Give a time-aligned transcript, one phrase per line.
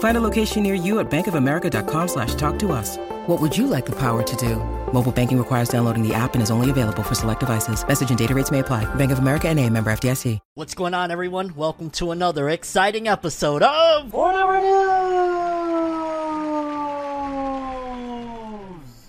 [0.00, 2.96] Find a location near you at bankofamerica.com slash talk to us.
[3.26, 4.56] What would you like the power to do?
[4.92, 7.86] Mobile banking requires downloading the app and is only available for select devices.
[7.86, 8.92] Message and data rates may apply.
[8.96, 10.38] Bank of America and a member FDIC.
[10.54, 11.54] What's going on, everyone?
[11.54, 15.60] Welcome to another exciting episode of Forever News!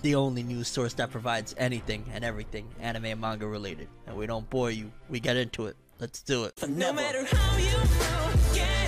[0.02, 3.88] the only news source that provides anything and everything anime and manga related.
[4.06, 4.90] And we don't bore you.
[5.08, 5.76] We get into it.
[6.00, 6.54] Let's do it.
[6.68, 8.81] No matter how you move, get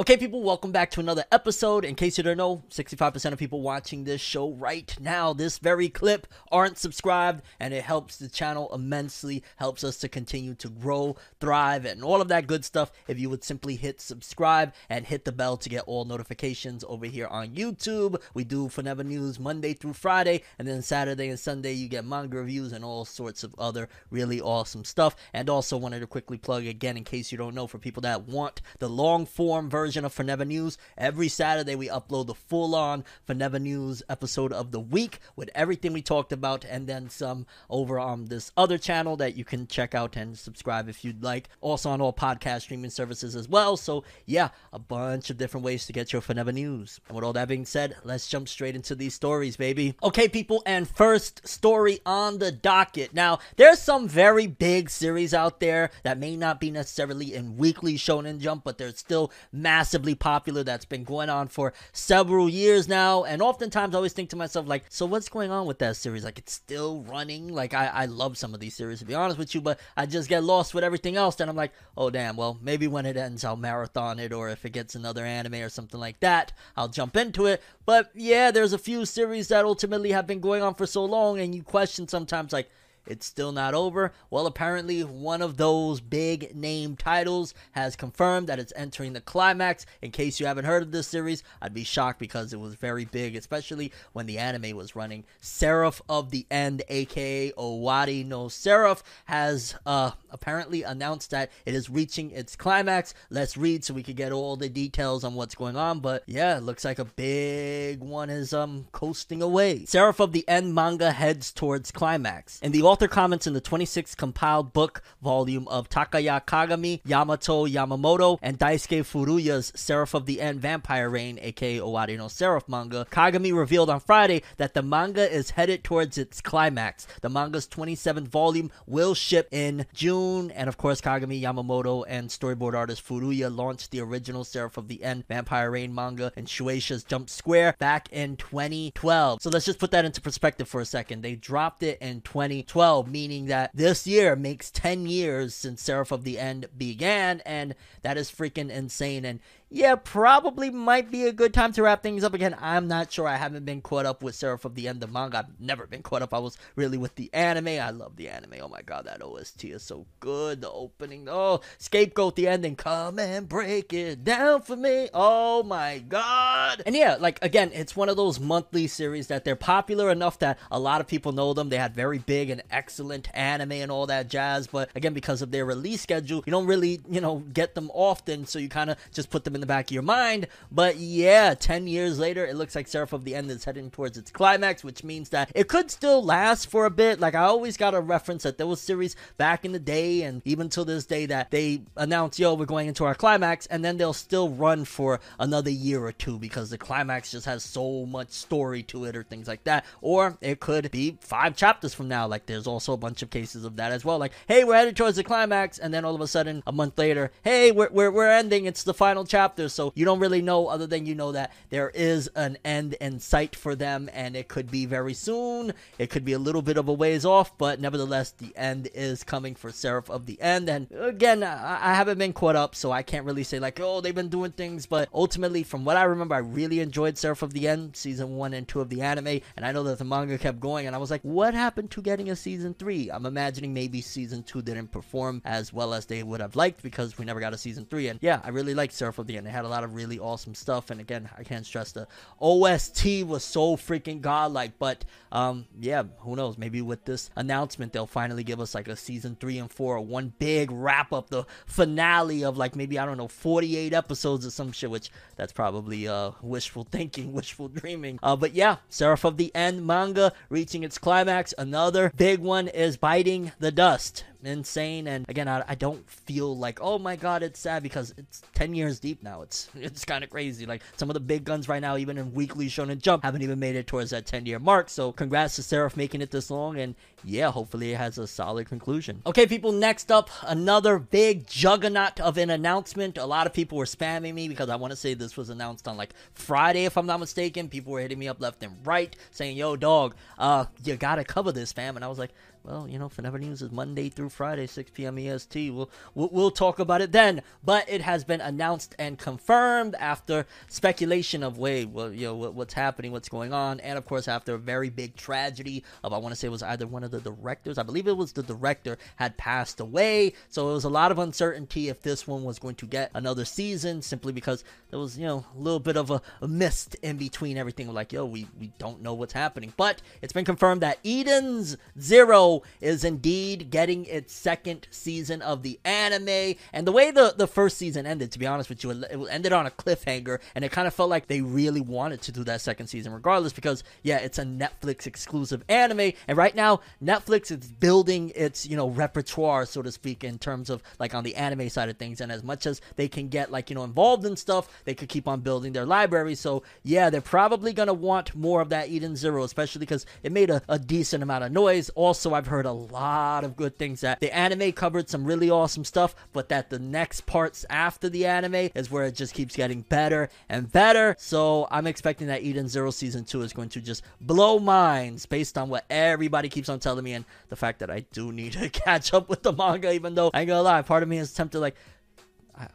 [0.00, 1.84] Okay, people, welcome back to another episode.
[1.84, 5.88] In case you don't know, 65% of people watching this show right now, this very
[5.88, 11.16] clip, aren't subscribed, and it helps the channel immensely, helps us to continue to grow,
[11.40, 12.92] thrive, and all of that good stuff.
[13.08, 17.06] If you would simply hit subscribe and hit the bell to get all notifications over
[17.06, 18.22] here on YouTube.
[18.34, 22.36] We do Forever News Monday through Friday, and then Saturday and Sunday, you get manga
[22.36, 25.16] reviews and all sorts of other really awesome stuff.
[25.32, 28.28] And also wanted to quickly plug again, in case you don't know, for people that
[28.28, 33.04] want the long form version of Forever News, every Saturday we upload the full on
[33.24, 37.98] Forever News episode of the week with everything we talked about, and then some over
[37.98, 41.48] on this other channel that you can check out and subscribe if you'd like.
[41.62, 43.76] Also on all podcast streaming services as well.
[43.76, 47.00] So, yeah, a bunch of different ways to get your Forever News.
[47.08, 49.94] And with all that being said, let's jump straight into these stories, baby.
[50.02, 53.14] Okay, people, and first story on the docket.
[53.14, 57.94] Now, there's some very big series out there that may not be necessarily in weekly
[57.94, 59.32] Shonen Jump, but they're still
[59.78, 60.64] massively popular.
[60.64, 63.22] That's been going on for several years now.
[63.22, 66.24] And oftentimes I always think to myself, like, so what's going on with that series?
[66.24, 67.48] Like, it's still running.
[67.48, 70.06] Like, I, I love some of these series, to be honest with you, but I
[70.06, 71.36] just get lost with everything else.
[71.36, 74.64] Then I'm like, oh, damn, well, maybe when it ends, I'll marathon it, or if
[74.64, 77.62] it gets another anime or something like that, I'll jump into it.
[77.86, 81.38] But yeah, there's a few series that ultimately have been going on for so long,
[81.38, 82.68] and you question sometimes, like,
[83.08, 84.12] it's still not over.
[84.30, 89.86] Well, apparently, one of those big name titles has confirmed that it's entering the climax.
[90.02, 93.04] In case you haven't heard of this series, I'd be shocked because it was very
[93.06, 95.24] big, especially when the anime was running.
[95.40, 101.88] Seraph of the End, aka Owari no Seraph, has uh, apparently announced that it is
[101.90, 103.14] reaching its climax.
[103.30, 106.00] Let's read so we can get all the details on what's going on.
[106.00, 109.84] But yeah, looks like a big one is um coasting away.
[109.86, 112.60] Seraph of the End manga heads towards climax.
[112.60, 118.40] In the author comments in the 26th compiled book volume of Takaya Kagami, Yamato Yamamoto,
[118.42, 123.56] and Daisuke Furuya's Seraph of the End Vampire Reign, aka Owari no Seraph manga, Kagami
[123.56, 127.06] revealed on Friday that the manga is headed towards its climax.
[127.20, 132.74] The manga's 27th volume will ship in June, and of course, Kagami Yamamoto and storyboard
[132.74, 137.30] artist Furuya launched the original Seraph of the End Vampire Reign manga in Shueisha's Jump
[137.30, 139.40] Square back in 2012.
[139.40, 141.22] So let's just put that into perspective for a second.
[141.22, 146.24] They dropped it in 2012, meaning that this year makes 10 years since Seraph of
[146.24, 149.24] the End began, and that is freaking insane.
[149.24, 149.40] And
[149.70, 152.56] yeah, probably might be a good time to wrap things up again.
[152.58, 153.28] I'm not sure.
[153.28, 155.40] I haven't been caught up with Seraph of the End, the manga.
[155.40, 156.32] I've never been caught up.
[156.32, 157.68] I was really with the anime.
[157.68, 158.54] I love the anime.
[158.62, 160.62] Oh my god, that OST is so good.
[160.62, 162.76] The opening, oh, scapegoat, the ending.
[162.76, 165.10] Come and break it down for me.
[165.12, 166.82] Oh my god.
[166.86, 170.58] And yeah, like again, it's one of those monthly series that they're popular enough that
[170.70, 171.68] a lot of people know them.
[171.68, 174.66] They had very big and excellent anime and all that jazz.
[174.66, 178.46] But again, because of their release schedule, you don't really, you know, get them often.
[178.46, 180.46] So you kind of just put them in the back of your mind.
[180.70, 184.16] But yeah, 10 years later, it looks like Seraph of the End is heading towards
[184.16, 187.18] its climax, which means that it could still last for a bit.
[187.18, 190.42] Like, I always got a reference that there was series back in the day, and
[190.44, 193.96] even till this day, that they announce, yo, we're going into our climax, and then
[193.96, 198.30] they'll still run for another year or two because the climax just has so much
[198.30, 199.84] story to it, or things like that.
[200.00, 202.28] Or it could be five chapters from now.
[202.28, 204.18] Like, there's also a bunch of cases of that as well.
[204.18, 206.96] Like, hey, we're headed towards the climax, and then all of a sudden, a month
[206.96, 208.66] later, hey, we're, we're, we're ending.
[208.66, 211.52] It's the final chapter chapters, so you don't really know other than you know that
[211.70, 215.72] there is an end in sight for them, and it could be very soon.
[215.98, 219.24] It could be a little bit of a ways off, but nevertheless, the end is
[219.24, 220.68] coming for Seraph of the End.
[220.68, 224.02] And again, I, I haven't been caught up, so I can't really say like, oh,
[224.02, 224.84] they've been doing things.
[224.84, 228.52] But ultimately, from what I remember, I really enjoyed Seraph of the End, season one
[228.52, 230.98] and two of the anime, and I know that the manga kept going, and I
[230.98, 233.10] was like, what happened to getting a season three?
[233.10, 237.16] I'm imagining maybe season two didn't perform as well as they would have liked because
[237.16, 238.08] we never got a season three.
[238.08, 239.46] And yeah, I really liked Seraph of the End.
[239.46, 242.06] It had a lot of really awesome stuff, and again, I can't stress the
[242.40, 244.72] OST was so freaking godlike.
[244.78, 246.58] But um, yeah, who knows?
[246.58, 250.32] Maybe with this announcement, they'll finally give us like a season three and four, one
[250.38, 254.72] big wrap up, the finale of like maybe I don't know, 48 episodes or some
[254.72, 254.90] shit.
[254.90, 258.18] Which that's probably uh wishful thinking, wishful dreaming.
[258.22, 261.54] Uh, but yeah, Seraph of the End manga reaching its climax.
[261.56, 266.78] Another big one is biting the dust insane and again I, I don't feel like
[266.80, 269.42] oh my god it's sad because it's 10 years deep now.
[269.42, 270.66] It's it's kind of crazy.
[270.66, 273.58] Like some of the big guns right now even in weekly shonen jump haven't even
[273.58, 274.88] made it towards that 10 year mark.
[274.88, 276.94] So congrats to Seraph making it this long and
[277.24, 279.22] yeah hopefully it has a solid conclusion.
[279.26, 283.18] Okay people next up another big juggernaut of an announcement.
[283.18, 285.88] A lot of people were spamming me because I want to say this was announced
[285.88, 287.68] on like Friday if I'm not mistaken.
[287.68, 291.52] People were hitting me up left and right saying yo dog uh you gotta cover
[291.52, 291.96] this fam.
[291.96, 292.32] And I was like
[292.64, 295.18] well, you know, Forever News is Monday through Friday, 6 p.m.
[295.18, 295.70] EST.
[295.70, 297.42] We'll, we'll we'll talk about it then.
[297.64, 302.54] But it has been announced and confirmed after speculation of wait, well, you know, what,
[302.54, 306.18] what's happening, what's going on, and of course after a very big tragedy of I
[306.18, 308.42] want to say it was either one of the directors, I believe it was the
[308.42, 310.34] director, had passed away.
[310.48, 313.44] So it was a lot of uncertainty if this one was going to get another
[313.44, 317.16] season, simply because there was you know a little bit of a, a mist in
[317.16, 317.92] between everything.
[317.92, 322.47] Like yo, we we don't know what's happening, but it's been confirmed that Eden's Zero
[322.80, 326.54] is indeed getting its second season of the anime.
[326.72, 329.52] And the way the, the first season ended, to be honest with you, it ended
[329.52, 332.60] on a cliffhanger, and it kind of felt like they really wanted to do that
[332.60, 336.12] second season regardless because, yeah, it's a Netflix exclusive anime.
[336.26, 340.70] And right now, Netflix is building its, you know, repertoire, so to speak, in terms
[340.70, 342.20] of like on the anime side of things.
[342.20, 345.08] And as much as they can get like, you know, involved in stuff, they could
[345.08, 346.34] keep on building their library.
[346.34, 350.32] So, yeah, they're probably going to want more of that Eden Zero, especially because it
[350.32, 351.90] made a, a decent amount of noise.
[351.90, 355.84] Also, I've heard a lot of good things that the anime covered some really awesome
[355.84, 359.80] stuff, but that the next parts after the anime is where it just keeps getting
[359.80, 361.16] better and better.
[361.18, 365.58] So I'm expecting that Eden Zero season two is going to just blow minds based
[365.58, 368.68] on what everybody keeps on telling me and the fact that I do need to
[368.70, 371.34] catch up with the manga, even though I ain't gonna lie, part of me is
[371.34, 371.74] tempted like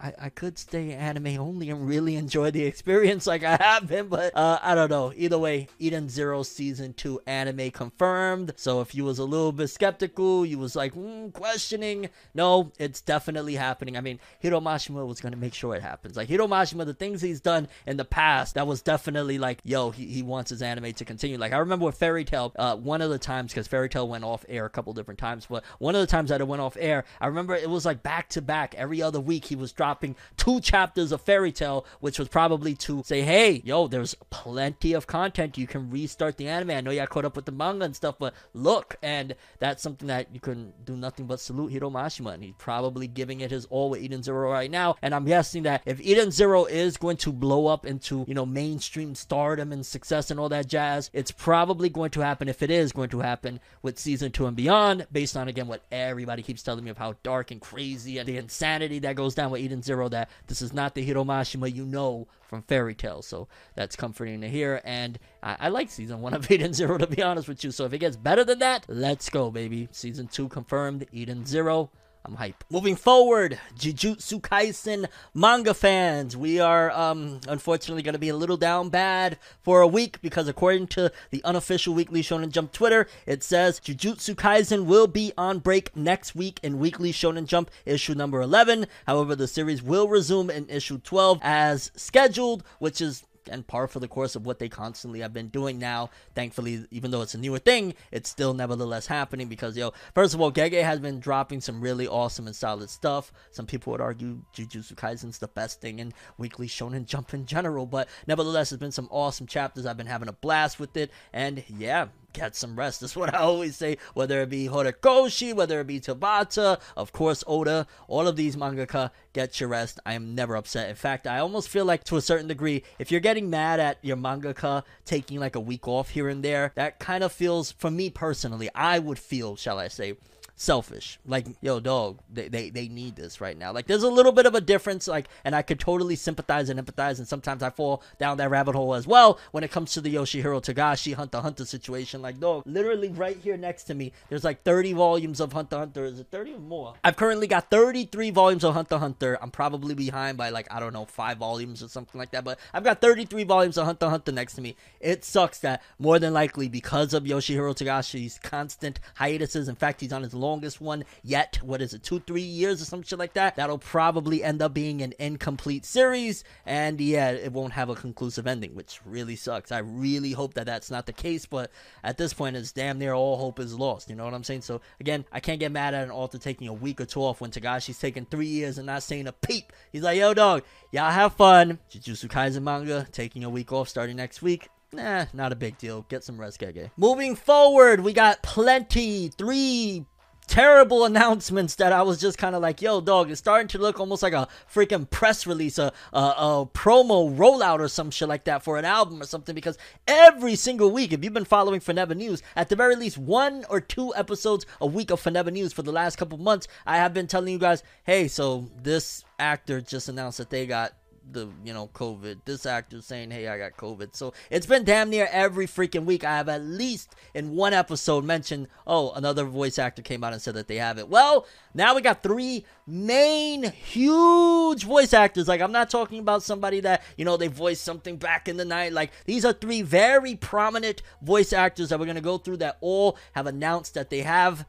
[0.01, 4.07] I, I could stay anime only and really enjoy the experience like I have been,
[4.07, 5.11] but uh, I don't know.
[5.15, 8.53] Either way, Eden Zero season two anime confirmed.
[8.55, 13.01] So if you was a little bit skeptical, you was like mm, questioning, no, it's
[13.01, 13.97] definitely happening.
[13.97, 16.15] I mean, Hiro Mashima was gonna make sure it happens.
[16.15, 19.91] Like Hiro Mashima, the things he's done in the past, that was definitely like, yo,
[19.91, 21.37] he, he wants his anime to continue.
[21.37, 24.23] Like I remember with Fairy Tail, uh, one of the times because Fairy Tail went
[24.23, 26.77] off air a couple different times, but one of the times that it went off
[26.79, 28.75] air, I remember it was like back to back.
[28.75, 33.03] Every other week he was dropping two chapters of Fairy Tail, which was probably to
[33.05, 35.57] say, hey, yo, there's plenty of content.
[35.57, 36.71] You can restart the anime.
[36.71, 40.07] I know got caught up with the manga and stuff, but look, and that's something
[40.07, 43.65] that you can do nothing but salute Hiro Mashima, and he's probably giving it his
[43.65, 44.95] all with Eden Zero right now.
[45.01, 48.45] And I'm guessing that if Eden Zero is going to blow up into, you know,
[48.45, 52.71] mainstream stardom and success and all that jazz, it's probably going to happen, if it
[52.71, 56.63] is going to happen, with season two and beyond, based on, again, what everybody keeps
[56.63, 59.81] telling me of how dark and crazy and the insanity that goes down with Eden
[59.81, 63.21] Zero that this is not the Hiro Mashima you know from Fairy Tail.
[63.21, 64.81] So that's comforting to hear.
[64.83, 67.71] And I, I like season one of Eden Zero, to be honest with you.
[67.71, 69.89] So if it gets better than that, let's go, baby.
[69.91, 71.89] Season two confirmed, Eden Zero.
[72.25, 72.63] I'm hype.
[72.69, 78.55] Moving forward, Jujutsu Kaisen manga fans, we are um unfortunately going to be a little
[78.55, 83.43] down bad for a week because according to the unofficial Weekly Shonen Jump Twitter, it
[83.43, 88.39] says Jujutsu Kaisen will be on break next week in Weekly Shonen Jump issue number
[88.39, 88.87] 11.
[89.05, 93.99] However, the series will resume in issue 12 as scheduled, which is and par for
[93.99, 96.09] the course of what they constantly have been doing now.
[96.35, 100.41] Thankfully, even though it's a newer thing, it's still nevertheless happening because, yo, first of
[100.41, 103.31] all, Gege has been dropping some really awesome and solid stuff.
[103.51, 107.85] Some people would argue Jujutsu Kaisen's the best thing in Weekly Shonen Jump in general,
[107.85, 109.85] but nevertheless, it's been some awesome chapters.
[109.85, 113.01] I've been having a blast with it, and yeah, get some rest.
[113.01, 117.43] That's what I always say, whether it be Horikoshi, whether it be Tabata, of course,
[117.47, 119.99] Oda, all of these mangaka, get your rest.
[120.05, 120.89] I am never upset.
[120.89, 123.97] In fact, I almost feel like to a certain degree, if you're getting mad at
[124.01, 127.91] your mangaka taking like a week off here and there, that kind of feels, for
[127.91, 130.15] me personally, I would feel, shall I say,
[130.55, 131.19] selfish.
[131.25, 133.71] Like, yo, dog, they, they, they need this right now.
[133.71, 136.79] Like, there's a little bit of a difference, like, and I could totally sympathize and
[136.79, 140.01] empathize, and sometimes I fall down that rabbit hole as well when it comes to
[140.01, 142.21] the Yoshihiro Togashi Hunter Hunter situation.
[142.21, 146.05] Like, dog, literally right here next to me, there's like 30 volumes of Hunter Hunter.
[146.05, 146.93] Is it 30 or more?
[147.03, 149.37] I've currently got 33 volumes of Hunter Hunter.
[149.41, 152.59] I'm probably behind by like, I don't know, five volumes or something like that, but
[152.73, 154.75] I've got 33 volumes of Hunter Hunter next to me.
[154.99, 160.13] It sucks that more than likely because of Yoshihiro Togashi's constant hiatuses, in fact, he's
[160.13, 161.59] on his longest one yet.
[161.63, 163.55] What is it, two, three years or some shit like that?
[163.55, 168.45] That'll probably end up being an incomplete series, and yeah, it won't have a conclusive
[168.45, 169.71] ending, which really sucks.
[169.71, 171.71] I really hope that that's not the case, but
[172.03, 174.09] at this point, it's damn near all hope is lost.
[174.09, 174.61] You know what I'm saying?
[174.61, 177.41] So again, I can't get mad at an author taking a week or two off
[177.41, 179.71] when Togashi's taking three years and not saying a peep.
[179.91, 181.79] He's like, yo, dog, y'all have fun.
[181.91, 184.69] Jujutsu Kaisen manga taking a week off starting next week.
[184.91, 186.05] Nah, not a big deal.
[186.07, 186.91] Get some rest, Gege.
[186.97, 189.29] Moving forward, we got plenty.
[189.29, 190.05] Three
[190.47, 193.99] terrible announcements that I was just kind of like, yo, dog, it's starting to look
[193.99, 198.43] almost like a freaking press release, a, a, a promo rollout or some shit like
[198.45, 199.55] that for an album or something.
[199.55, 203.65] Because every single week, if you've been following Forever News, at the very least one
[203.69, 207.13] or two episodes a week of Forever News for the last couple months, I have
[207.13, 210.93] been telling you guys, hey, so this actor just announced that they got
[211.31, 212.39] the you know COVID.
[212.45, 216.23] This actor saying, "Hey, I got COVID." So it's been damn near every freaking week.
[216.23, 220.41] I have at least in one episode mentioned, "Oh, another voice actor came out and
[220.41, 225.47] said that they have it." Well, now we got three main huge voice actors.
[225.47, 228.65] Like I'm not talking about somebody that you know they voiced something back in the
[228.65, 228.93] night.
[228.93, 233.17] Like these are three very prominent voice actors that we're gonna go through that all
[233.33, 234.65] have announced that they have.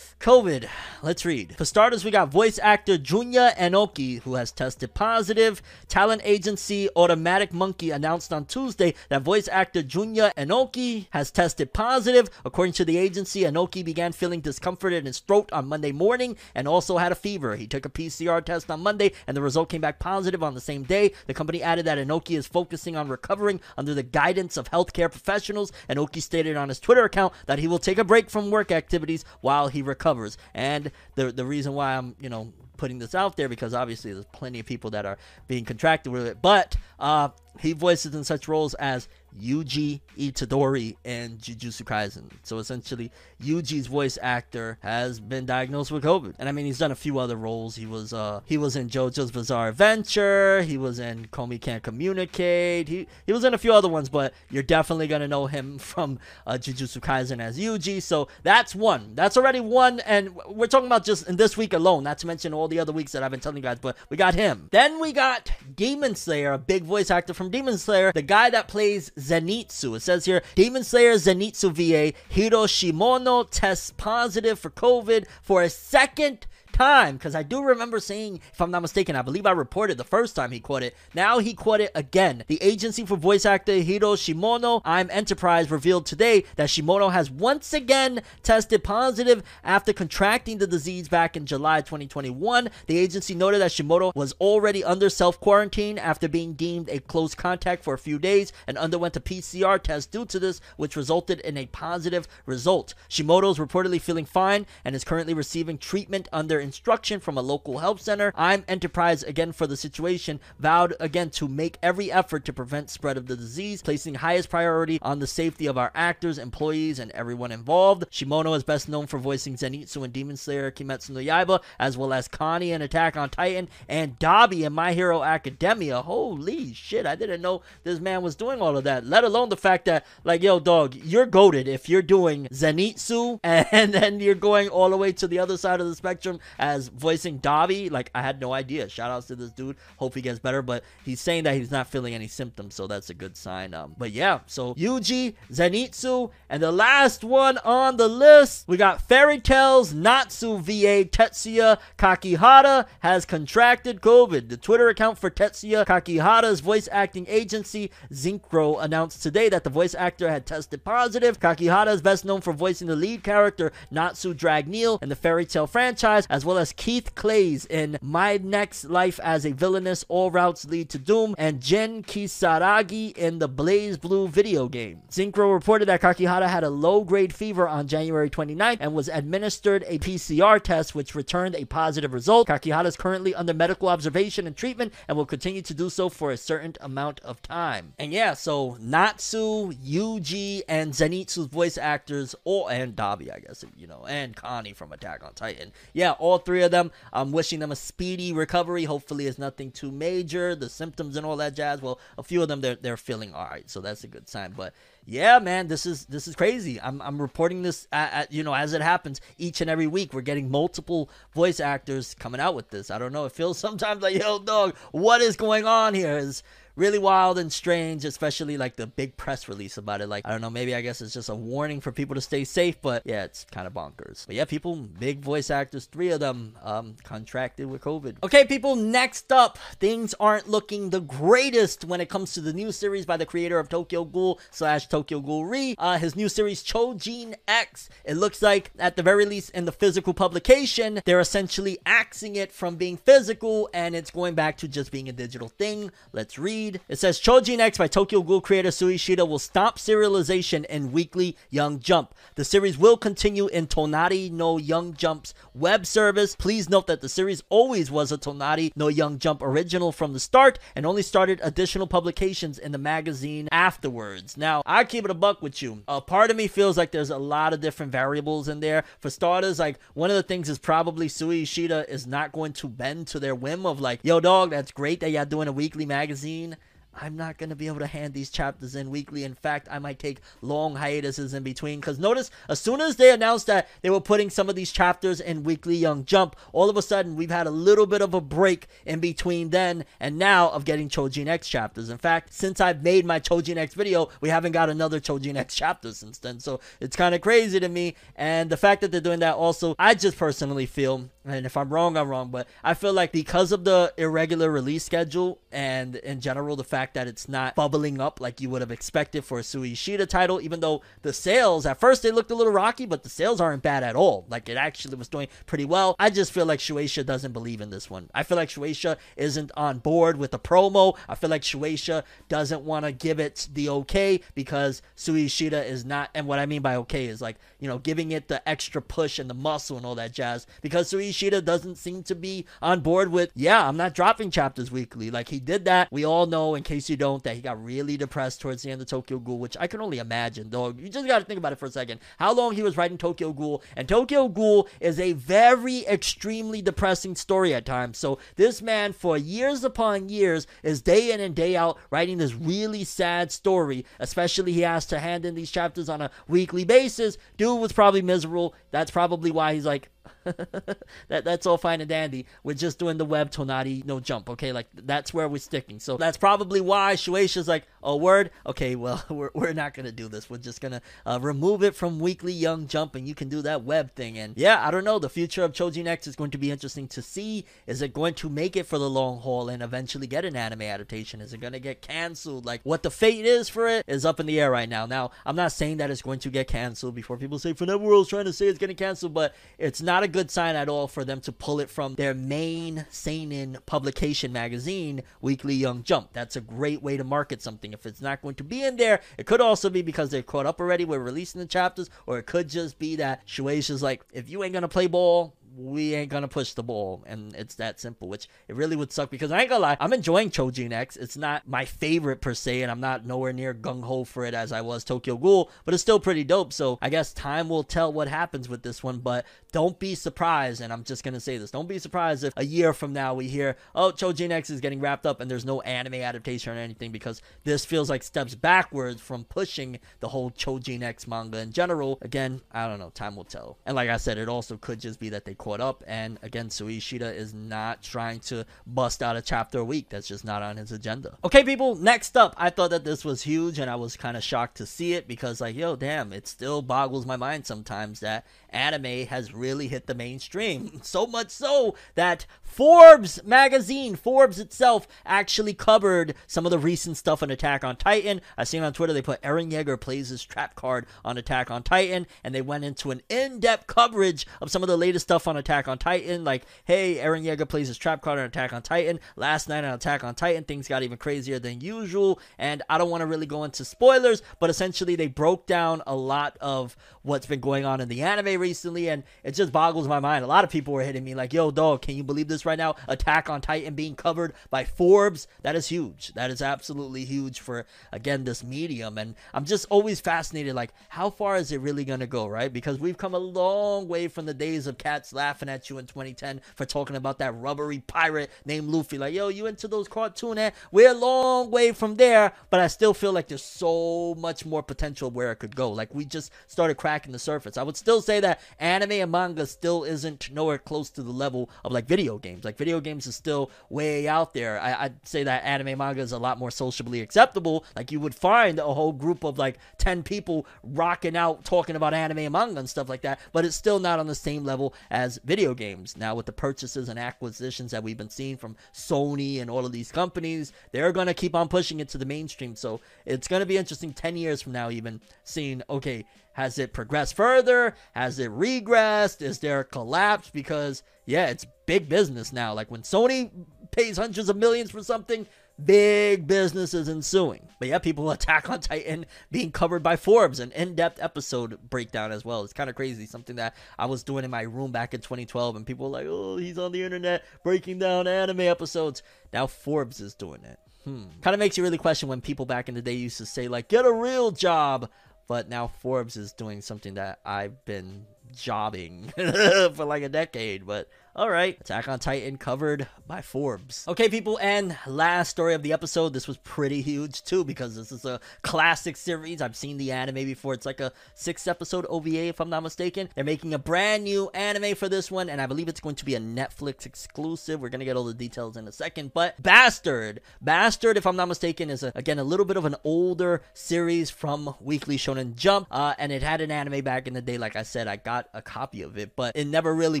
[0.22, 0.68] COVID.
[1.02, 1.56] Let's read.
[1.58, 5.60] For starters, we got voice actor Junya Enoki, who has tested positive.
[5.88, 12.30] Talent agency Atomic Monkey announced on Tuesday that voice actor Junya Enoki has tested positive.
[12.44, 16.68] According to the agency, Enoki began feeling discomfort in his throat on Monday morning and
[16.68, 17.56] also had a fever.
[17.56, 20.60] He took a PCR test on Monday and the result came back positive on the
[20.60, 21.14] same day.
[21.26, 25.72] The company added that Enoki is focusing on recovering under the guidance of healthcare professionals.
[25.90, 29.24] Enoki stated on his Twitter account that he will take a break from work activities
[29.40, 30.11] while he recovers.
[30.54, 34.24] And the the reason why I'm, you know, putting this out there because obviously there's
[34.26, 36.42] plenty of people that are being contracted with it.
[36.42, 37.28] But uh,
[37.60, 39.08] he voices in such roles as
[39.40, 42.24] Yuji Itadori and Jujutsu Kaisen.
[42.42, 43.10] So essentially,
[43.42, 47.18] Yuji's voice actor has been diagnosed with COVID, and I mean he's done a few
[47.18, 47.76] other roles.
[47.76, 50.62] He was uh he was in JoJo's Bizarre Adventure.
[50.62, 52.88] He was in Komi Can't Communicate.
[52.88, 56.18] He he was in a few other ones, but you're definitely gonna know him from
[56.46, 58.02] uh, Jujutsu Kaisen as Yuji.
[58.02, 59.14] So that's one.
[59.14, 62.04] That's already one, and we're talking about just in this week alone.
[62.04, 64.16] Not to mention all the other weeks that I've been telling you guys, but we
[64.16, 64.68] got him.
[64.70, 68.68] Then we got Demon Slayer, a big voice actor from Demon Slayer, the guy that
[68.68, 69.96] plays Zenitsu.
[69.96, 75.70] It says here Demon Slayer Zenitsu VA Hiro Shimono tests positive for COVID for a
[75.70, 79.98] second time because I do remember saying, if I'm not mistaken, I believe I reported
[79.98, 80.86] the first time he quoted.
[80.86, 80.96] it.
[81.14, 82.44] Now he quoted it again.
[82.46, 87.72] The agency for voice actor Hiro Shimono, I'm Enterprise, revealed today that Shimono has once
[87.72, 92.70] again tested positive after contracting the disease back in July 2021.
[92.86, 97.34] The agency noted that Shimono was already under self quarantine after being deemed a close
[97.34, 101.40] contact for a few days and underwent a PCR test due to this, which resulted
[101.40, 102.94] in a positive result.
[103.08, 107.78] Shimono is reportedly feeling fine and is currently receiving treatment under instruction from a local
[107.78, 108.32] health center.
[108.36, 113.16] I'm Enterprise again for the situation, vowed again to make every effort to prevent spread
[113.16, 117.52] of the disease, placing highest priority on the safety of our actors, employees, and everyone
[117.52, 118.04] involved.
[118.10, 122.12] Shimono is best known for voicing Zenitsu in Demon Slayer Kimetsu no Yaiba, as well
[122.12, 126.02] as Connie in Attack on Titan and Dabi in My Hero Academia.
[126.02, 129.56] Holy shit, I didn't know this man was doing all of that, let alone the
[129.56, 134.68] fact that, like, yo, dog, you're goaded if you're doing Zenitsu and then you're going
[134.68, 137.90] all the way to the other side of the spectrum as voicing Dabi.
[137.90, 138.88] Like, I had no idea.
[138.88, 139.76] Shout outs to this dude.
[139.96, 143.10] Hope he gets better, but he's saying that he's not feeling any symptoms, so that's
[143.10, 143.74] a good sign.
[143.74, 149.02] Um, but yeah, so Yuji, Zenitsu, and the last one on the list, we got
[149.02, 154.48] Fairy Tail's Natsu VA Tetsuya Kakihara has contracted COVID.
[154.48, 159.94] The Twitter account for Tetsuya Kakihara's voice acting agency, Zynchro, announced today that the voice
[159.94, 161.40] actor had tested positive.
[161.40, 165.66] Kakihara is best known for voicing the lead character Natsu Dragneel in the Fairy Tail
[165.66, 170.32] franchise, as as well as Keith Claes in My Next Life as a Villainous All
[170.32, 175.02] Routes Lead to Doom, and Jin Kisaragi in the BlazBlue video game.
[175.08, 179.84] Zynchro reported that Kakihara had a low grade fever on January 29th and was administered
[179.86, 182.48] a PCR test which returned a positive result.
[182.48, 186.32] Kakihara is currently under medical observation and treatment and will continue to do so for
[186.32, 187.92] a certain amount of time.
[188.00, 193.86] And yeah, so Natsu, Yuji, and Zenitsu's voice actors, all and Dabi, I guess, you
[193.86, 195.70] know, and Connie from Attack on Titan.
[195.92, 196.90] Yeah, all three of them.
[197.12, 198.84] I'm wishing them a speedy recovery.
[198.84, 200.54] Hopefully, it's nothing too major.
[200.54, 201.82] The symptoms and all that jazz.
[201.82, 204.52] Well, a few of them they're they're feeling all right, so that's a good sign.
[204.56, 204.74] But
[205.04, 206.80] yeah, man, this is this is crazy.
[206.80, 210.12] I'm I'm reporting this at, at, you know as it happens each and every week.
[210.12, 212.90] We're getting multiple voice actors coming out with this.
[212.90, 213.24] I don't know.
[213.24, 216.16] It feels sometimes like yo, dog, what is going on here?
[216.16, 216.42] Is
[216.76, 220.08] really wild and strange, especially like the big press release about it.
[220.08, 222.44] Like, I don't know, maybe I guess it's just a warning for people to stay
[222.44, 224.26] safe, but yeah, it's kind of bonkers.
[224.26, 228.16] But yeah, people, big voice actors, three of them um, contracted with COVID.
[228.24, 232.72] Okay, people, next up, things aren't looking the greatest when it comes to the new
[232.72, 235.74] series by the creator of Tokyo Ghoul slash Tokyo Ghoul Re.
[235.78, 237.88] Uh, his new series, Chojin X.
[238.04, 242.52] It looks like, at the very least, in the physical publication, they're essentially axing it
[242.52, 245.90] from being physical and it's going back to just being a digital thing.
[246.12, 246.82] Let's read.
[246.90, 251.38] It says Chojin X by Tokyo Ghoul creator Sui Ishida will stop serialization in weekly
[251.48, 252.14] Young Jump.
[252.34, 256.36] The series will continue in Tonari no Young Jump's web service.
[256.36, 260.20] Please note that the series always was a Tonari no Young Jump original from the
[260.20, 264.36] start and only started additional publications in the magazine afterwards.
[264.36, 265.82] Now, I keep it a buck with you.
[265.88, 268.84] A part of me feels like there's a lot of different variables in there.
[269.00, 272.68] For starters, like one of the things is probably Sui Ishida is not going to
[272.68, 275.86] bend to their whim of like, yo, dog, that's great that y'all doing a weekly
[275.86, 276.56] magazine.
[277.00, 279.24] I'm not going to be able to hand these chapters in weekly.
[279.24, 281.80] In fact, I might take long hiatuses in between.
[281.80, 285.20] Because notice, as soon as they announced that they were putting some of these chapters
[285.20, 288.20] in Weekly Young Jump, all of a sudden we've had a little bit of a
[288.20, 291.88] break in between then and now of getting Chojin X chapters.
[291.88, 295.54] In fact, since I've made my Chojin X video, we haven't got another Chojin X
[295.54, 296.40] chapter since then.
[296.40, 297.94] So it's kind of crazy to me.
[298.16, 301.70] And the fact that they're doing that also, I just personally feel, and if I'm
[301.70, 306.20] wrong, I'm wrong, but I feel like because of the irregular release schedule and in
[306.20, 309.42] general the fact that it's not bubbling up like you would have expected for a
[309.42, 313.04] Sui Ishida title, even though the sales at first they looked a little rocky, but
[313.04, 314.26] the sales aren't bad at all.
[314.28, 315.94] Like it actually was doing pretty well.
[315.98, 318.10] I just feel like Shueisha doesn't believe in this one.
[318.14, 320.96] I feel like Shueisha isn't on board with the promo.
[321.08, 325.84] I feel like Shueisha doesn't want to give it the okay because Sui Ishida is
[325.84, 328.82] not, and what I mean by okay is like, you know, giving it the extra
[328.82, 332.46] push and the muscle and all that jazz because Sui Ishida doesn't seem to be
[332.62, 335.10] on board with, yeah, I'm not dropping chapters weekly.
[335.10, 335.88] Like he did that.
[335.92, 338.80] We all know, in case you don't, that he got really depressed towards the end
[338.80, 340.68] of Tokyo Ghoul, which I can only imagine, though.
[340.68, 342.00] You just got to think about it for a second.
[342.18, 347.14] How long he was writing Tokyo Ghoul, and Tokyo Ghoul is a very extremely depressing
[347.14, 347.98] story at times.
[347.98, 352.34] So this man, for years upon years, is day in and day out writing this
[352.34, 353.84] really sad story.
[354.00, 357.18] Especially he has to hand in these chapters on a weekly basis.
[357.36, 358.54] Dude was probably miserable.
[358.70, 359.90] That's probably why he's like,
[361.08, 362.26] that that's all fine and dandy.
[362.42, 364.52] We're just doing the web Tonari no jump, okay?
[364.52, 365.80] Like that's where we're sticking.
[365.80, 370.08] So that's probably why Shueisha's like, oh word, okay, well we're, we're not gonna do
[370.08, 370.30] this.
[370.30, 373.64] We're just gonna uh, remove it from weekly young jump, and you can do that
[373.64, 374.18] web thing.
[374.18, 374.98] And yeah, I don't know.
[374.98, 377.44] The future of Chojin X is going to be interesting to see.
[377.66, 380.62] Is it going to make it for the long haul and eventually get an anime
[380.62, 381.20] adaptation?
[381.20, 382.46] Is it gonna get canceled?
[382.46, 384.86] Like what the fate is for it is up in the air right now.
[384.86, 388.08] Now I'm not saying that it's going to get canceled before people say Forever World's
[388.08, 391.04] trying to say it's getting canceled, but it's not a good sign at all for
[391.04, 396.12] them to pull it from their main seinen publication magazine, Weekly Young Jump.
[396.12, 397.72] That's a great way to market something.
[397.72, 400.46] If it's not going to be in there, it could also be because they're caught
[400.46, 404.28] up already with releasing the chapters, or it could just be that Shueisha's like, if
[404.28, 408.08] you ain't gonna play ball, we ain't gonna push the ball, and it's that simple.
[408.08, 410.96] Which it really would suck because I ain't gonna lie, I'm enjoying Chojin X.
[410.96, 414.34] It's not my favorite per se, and I'm not nowhere near gung ho for it
[414.34, 416.52] as I was Tokyo Ghoul, but it's still pretty dope.
[416.52, 418.98] So I guess time will tell what happens with this one.
[418.98, 422.44] But don't be surprised, and I'm just gonna say this: don't be surprised if a
[422.44, 425.60] year from now we hear, oh, Chojin X is getting wrapped up, and there's no
[425.62, 430.82] anime adaptation or anything because this feels like steps backwards from pushing the whole Chojin
[430.82, 431.98] X manga in general.
[432.02, 432.90] Again, I don't know.
[432.90, 433.58] Time will tell.
[433.66, 435.82] And like I said, it also could just be that they caught up.
[435.88, 439.88] And again, Sui Ishida is not trying to bust out a chapter a week.
[439.88, 441.18] That's just not on his agenda.
[441.24, 444.22] Okay, people, next up, I thought that this was huge and I was kind of
[444.22, 448.24] shocked to see it because, like, yo, damn, it still boggles my mind sometimes that
[448.52, 450.80] anime has really hit the mainstream.
[450.92, 457.22] So much so that Forbes magazine, Forbes itself, actually covered some of the recent stuff
[457.22, 458.20] on Attack on Titan.
[458.36, 461.62] I seen on Twitter they put Eren Yeager plays his trap card on Attack on
[461.62, 465.26] Titan, and they went into an in depth coverage of some of the latest stuff
[465.26, 466.24] on Attack on Titan.
[466.24, 469.00] Like, hey, Eren Yeager plays his trap card on Attack on Titan.
[469.16, 472.20] Last night on Attack on Titan, things got even crazier than usual.
[472.38, 475.96] And I don't want to really go into spoilers, but essentially they broke down a
[475.96, 480.00] lot of what's been going on in the anime recently, and it just boggles my
[480.00, 480.24] mind.
[480.24, 482.58] A lot of people were hitting me like, yo, dog, can you believe this right
[482.58, 482.74] now?
[482.88, 485.28] Attack on Titan being covered by Forbes.
[485.42, 486.12] That is huge.
[486.14, 488.98] That is absolutely huge for, again, this medium.
[488.98, 492.52] And I'm just always fascinated, like, how far is it really to go, right?
[492.52, 495.86] Because we've come a long way from the days of cats laughing at you in
[495.86, 498.98] 2010 for talking about that rubbery pirate named Luffy.
[498.98, 500.38] Like, yo, you into those cartoon?
[500.38, 500.50] Eh?
[500.70, 504.62] We're a long way from there, but I still feel like there's so much more
[504.62, 505.70] potential where it could go.
[505.70, 507.56] Like, we just started cracking the surface.
[507.56, 511.50] I would still say that anime and manga still isn't nowhere close to the level
[511.64, 512.44] of like video games.
[512.44, 514.60] Like, video games is still way out there.
[514.60, 517.64] I, I'd say that anime manga is a lot more sociably acceptable.
[517.76, 521.94] Like, you would find a whole group of like 10 people rocking out talking about
[521.94, 524.74] anime and manga and stuff like that, but it's still not on the same level
[524.90, 525.96] as video games.
[525.96, 529.72] Now, with the purchases and acquisitions that we've been seeing from Sony and all of
[529.72, 532.56] these companies, they're going to keep on pushing it to the mainstream.
[532.56, 536.72] So it's going to be interesting 10 years from now, even seeing, okay, has it
[536.72, 537.74] progressed further?
[537.92, 539.22] Has it regressed?
[539.22, 540.30] Is there a collapse?
[540.30, 542.54] Because, yeah, it's big business now.
[542.54, 543.30] Like when Sony
[543.70, 545.26] pays hundreds of millions for something,
[545.62, 547.48] big business is ensuing.
[547.58, 552.24] But yeah, people attack on Titan being covered by Forbes, an in-depth episode breakdown as
[552.24, 552.44] well.
[552.44, 553.06] It's kind of crazy.
[553.06, 556.06] Something that I was doing in my room back in 2012, and people were like,
[556.08, 560.58] "Oh, he's on the internet breaking down anime episodes." Now Forbes is doing it.
[560.84, 561.04] Hmm.
[561.20, 563.48] Kind of makes you really question when people back in the day used to say
[563.48, 564.90] like, "Get a real job,"
[565.32, 568.04] but now Forbes is doing something that I've been
[568.36, 570.66] jobbing for like a decade.
[570.66, 573.86] But all right, Attack on Titan covered by Forbes.
[573.86, 576.14] Okay, people, and last story of the episode.
[576.14, 579.42] This was pretty huge too because this is a classic series.
[579.42, 580.54] I've seen the anime before.
[580.54, 583.10] It's like a six episode OVA, if I'm not mistaken.
[583.14, 586.04] They're making a brand new anime for this one, and I believe it's going to
[586.06, 587.60] be a Netflix exclusive.
[587.60, 589.12] We're gonna get all the details in a second.
[589.12, 592.76] But Bastard, Bastard, if I'm not mistaken, is a, again a little bit of an
[592.84, 597.20] older series from Weekly Shonen Jump, uh, and it had an anime back in the
[597.20, 597.36] day.
[597.36, 600.00] Like I said, I got a copy of it, but it never really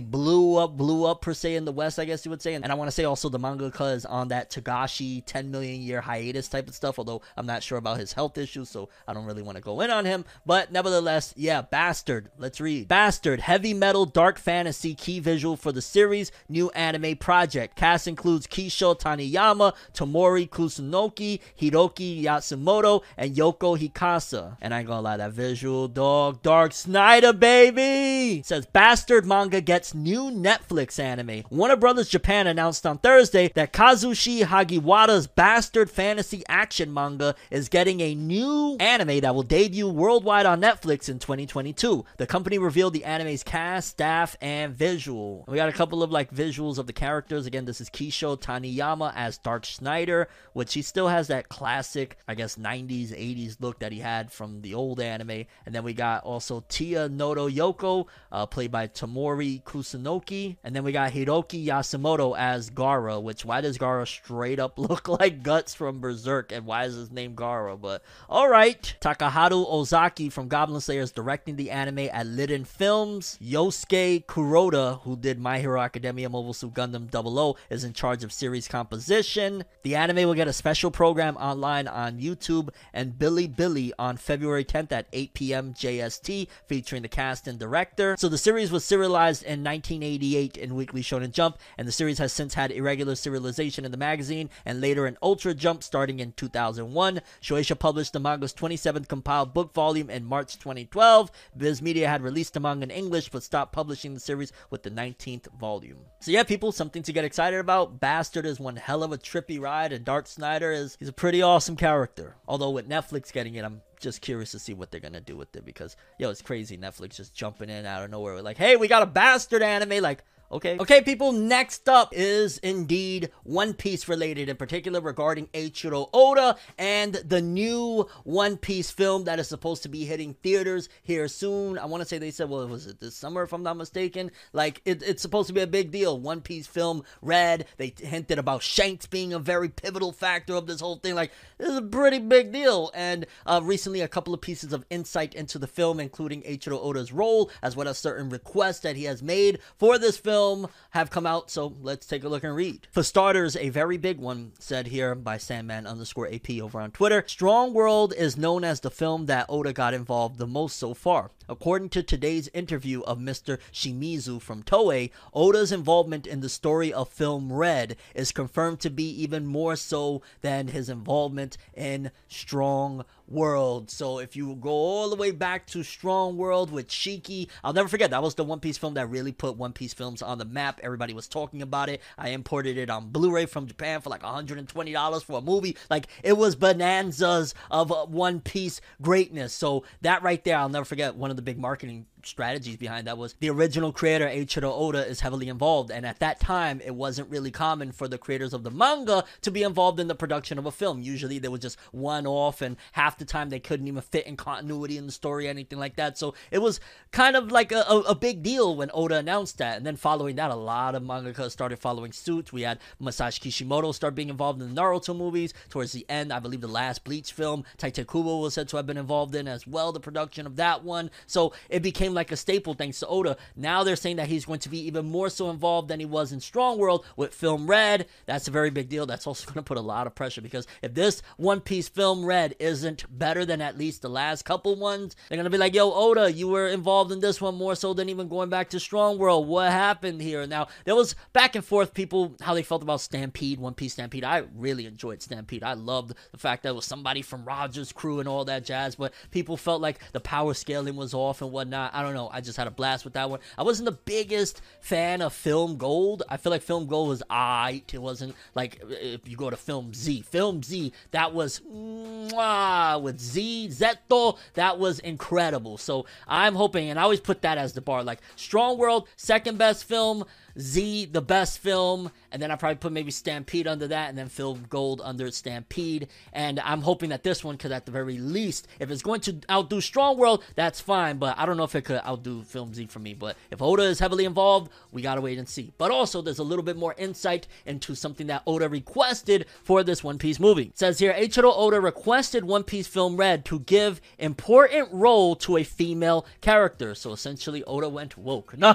[0.00, 2.54] blew up, blew up per se in the West, I guess you would say.
[2.54, 6.00] And, I want to say also the mangaka is on that Togashi 10 million year
[6.00, 9.26] hiatus type of stuff, although I'm not sure about his health issues, so I don't
[9.26, 10.24] really want to go in on him.
[10.46, 12.30] But nevertheless, yeah, Bastard.
[12.38, 12.88] Let's read.
[12.88, 17.76] Bastard, heavy metal, dark fantasy key visual for the series, new anime project.
[17.76, 24.56] Cast includes Kisho Taniyama, Tomori Kusunoki, Hiroki Yasumoto, and Yoko Hikasa.
[24.60, 28.42] And I ain't gonna lie, that visual dog, Dark Schneider, baby!
[28.42, 31.44] Says Bastard manga gets new Netflix anime.
[31.50, 38.00] Warner Brothers Japan announced on Thursday that Kazushi Hagiwara's Bastard fantasy action manga is getting
[38.00, 42.04] a new anime that will debut worldwide on Netflix in 2022.
[42.16, 45.44] The company revealed the anime's cast, staff, and visual.
[45.48, 47.46] We got a couple of like visuals of the characters.
[47.46, 52.34] Again, this is Kisho Taniyama as Dark Schneider, which he still has that classic, I
[52.34, 55.44] guess, 90s, 80s look that he had from the old anime.
[55.66, 60.56] And then we got also Tia Noto Yoko, uh, played by Tomori Kusunoki.
[60.64, 65.08] And then we got Hiroki Yasumoto as Gara, which why does Gara straight up look
[65.08, 66.52] like Guts from Berserk?
[66.52, 67.76] And why is his name Gara?
[67.76, 68.96] But alright.
[69.00, 73.38] Takaharu Ozaki from Goblin Slayer is directing the anime at Liden Films.
[73.42, 78.32] Yosuke Kuroda, who did My Hero Academia Mobile Suit Gundam 00, is in charge of
[78.32, 79.64] series composition.
[79.82, 84.92] The anime will get a special program online on YouTube and Bilibili on February 10th
[84.92, 85.74] at 8 p.m.
[85.74, 88.16] JST, featuring the cast and director.
[88.18, 92.32] So the series was serialized in 1988 in Weekly Shonen Jump, and the series has
[92.32, 97.20] since had irregular serialization in the magazine and later in Ultra Jump starting in 2001.
[97.40, 101.30] Shueisha published the manga's 27th compiled book volume in March 2012.
[101.56, 104.90] Viz Media had released the manga in English but stopped publishing the series with the
[104.90, 105.98] 19th volume.
[106.20, 108.00] So yeah, people, something to get excited about.
[108.00, 111.42] Bastard is one hell of a trippy ride, and Dark Schneider is he's a pretty
[111.42, 112.36] awesome character.
[112.46, 115.54] Although with Netflix getting it, I'm just curious to see what they're gonna do with
[115.56, 116.76] it because yo, it's crazy.
[116.76, 120.24] Netflix just jumping in out of nowhere, like, hey, we got a bastard anime, like.
[120.52, 120.76] Okay.
[120.78, 127.14] Okay, people, next up is indeed One Piece related, in particular regarding Eiichiro Oda and
[127.14, 131.78] the new One Piece film that is supposed to be hitting theaters here soon.
[131.78, 134.30] I want to say they said, well, was it this summer, if I'm not mistaken?
[134.52, 136.20] Like, it, it's supposed to be a big deal.
[136.20, 140.82] One Piece film, Red, they hinted about Shanks being a very pivotal factor of this
[140.82, 141.14] whole thing.
[141.14, 142.90] Like, this is a pretty big deal.
[142.92, 147.10] And uh, recently, a couple of pieces of insight into the film, including Eiichiro Oda's
[147.10, 150.41] role, as well as certain requests that he has made for this film
[150.90, 152.86] have come out, so let's take a look and read.
[152.90, 157.24] For starters, a very big one said here by Sandman underscore AP over on Twitter.
[157.26, 161.30] Strong World is known as the film that Oda got involved the most so far.
[161.48, 163.58] According to today's interview of Mr.
[163.72, 169.08] Shimizu from Toei, Oda's involvement in the story of film Red is confirmed to be
[169.22, 173.90] even more so than his involvement in Strong World.
[173.90, 177.88] So if you go all the way back to Strong World with Shiki, I'll never
[177.88, 180.44] forget that was the One Piece film that really put One Piece films on the
[180.44, 180.80] map.
[180.82, 182.02] Everybody was talking about it.
[182.18, 185.76] I imported it on Blu-ray from Japan for like $120 for a movie.
[185.88, 189.52] Like it was bonanzas of One Piece greatness.
[189.52, 191.16] So that right there, I'll never forget.
[191.16, 195.20] One of the big marketing strategies behind that was the original creator Eiichiro Oda is
[195.20, 195.90] heavily involved.
[195.90, 199.50] And at that time it wasn't really common for the creators of the manga to
[199.50, 201.02] be involved in the production of a film.
[201.02, 204.36] Usually they was just one off and half the time they couldn't even fit in
[204.36, 206.18] continuity in the story anything like that.
[206.18, 206.80] So it was
[207.10, 209.76] kind of like a, a, a big deal when Oda announced that.
[209.76, 212.52] And then following that a lot of mangaka started following suit.
[212.52, 215.54] We had Masashi Kishimoto start being involved in the Naruto movies.
[215.68, 218.86] Towards the end I believe the last Bleach film Tite Kubo was said to have
[218.86, 221.10] been involved in as well the production of that one.
[221.26, 223.36] So it became like a staple thanks to Oda.
[223.56, 226.32] Now they're saying that he's going to be even more so involved than he was
[226.32, 228.06] in Strong World with Film Red.
[228.26, 229.06] That's a very big deal.
[229.06, 232.24] That's also going to put a lot of pressure because if this One Piece Film
[232.24, 235.74] Red isn't better than at least the last couple ones, they're going to be like,
[235.74, 238.80] yo, Oda, you were involved in this one more so than even going back to
[238.80, 239.48] Strong World.
[239.48, 240.46] What happened here?
[240.46, 244.24] Now, there was back and forth people, how they felt about Stampede, One Piece Stampede.
[244.24, 245.62] I really enjoyed Stampede.
[245.62, 248.96] I loved the fact that it was somebody from Rogers' crew and all that jazz,
[248.96, 251.94] but people felt like the power scaling was off and whatnot.
[251.94, 252.28] I don't know.
[252.32, 253.40] I just had a blast with that one.
[253.56, 256.22] I wasn't the biggest fan of Film Gold.
[256.28, 257.92] I feel like Film Gold was alright.
[257.94, 260.22] It wasn't like if you go to Film Z.
[260.22, 265.78] Film Z, that was mwah, with Z, Zeto, that was incredible.
[265.78, 269.58] So I'm hoping, and I always put that as the bar, like Strong World, second
[269.58, 270.24] best film,
[270.58, 274.28] Z, the best film, and then I probably put maybe Stampede under that, and then
[274.28, 276.08] Film Gold under Stampede.
[276.32, 279.40] And I'm hoping that this one could, at the very least, if it's going to
[279.50, 281.18] outdo Strong World, that's fine.
[281.18, 283.14] But I don't know if it could outdo Film Z for me.
[283.14, 285.72] But if Oda is heavily involved, we gotta wait and see.
[285.78, 290.04] But also, there's a little bit more insight into something that Oda requested for this
[290.04, 290.64] One Piece movie.
[290.64, 295.56] It says here, Eiichiro Oda requested One Piece Film Red to give important role to
[295.56, 296.94] a female character.
[296.94, 298.54] So essentially, Oda went woke.
[298.62, 298.74] No.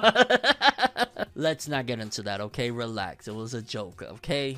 [1.35, 2.71] Let's not get into that, okay?
[2.71, 3.27] Relax.
[3.27, 4.57] It was a joke, okay?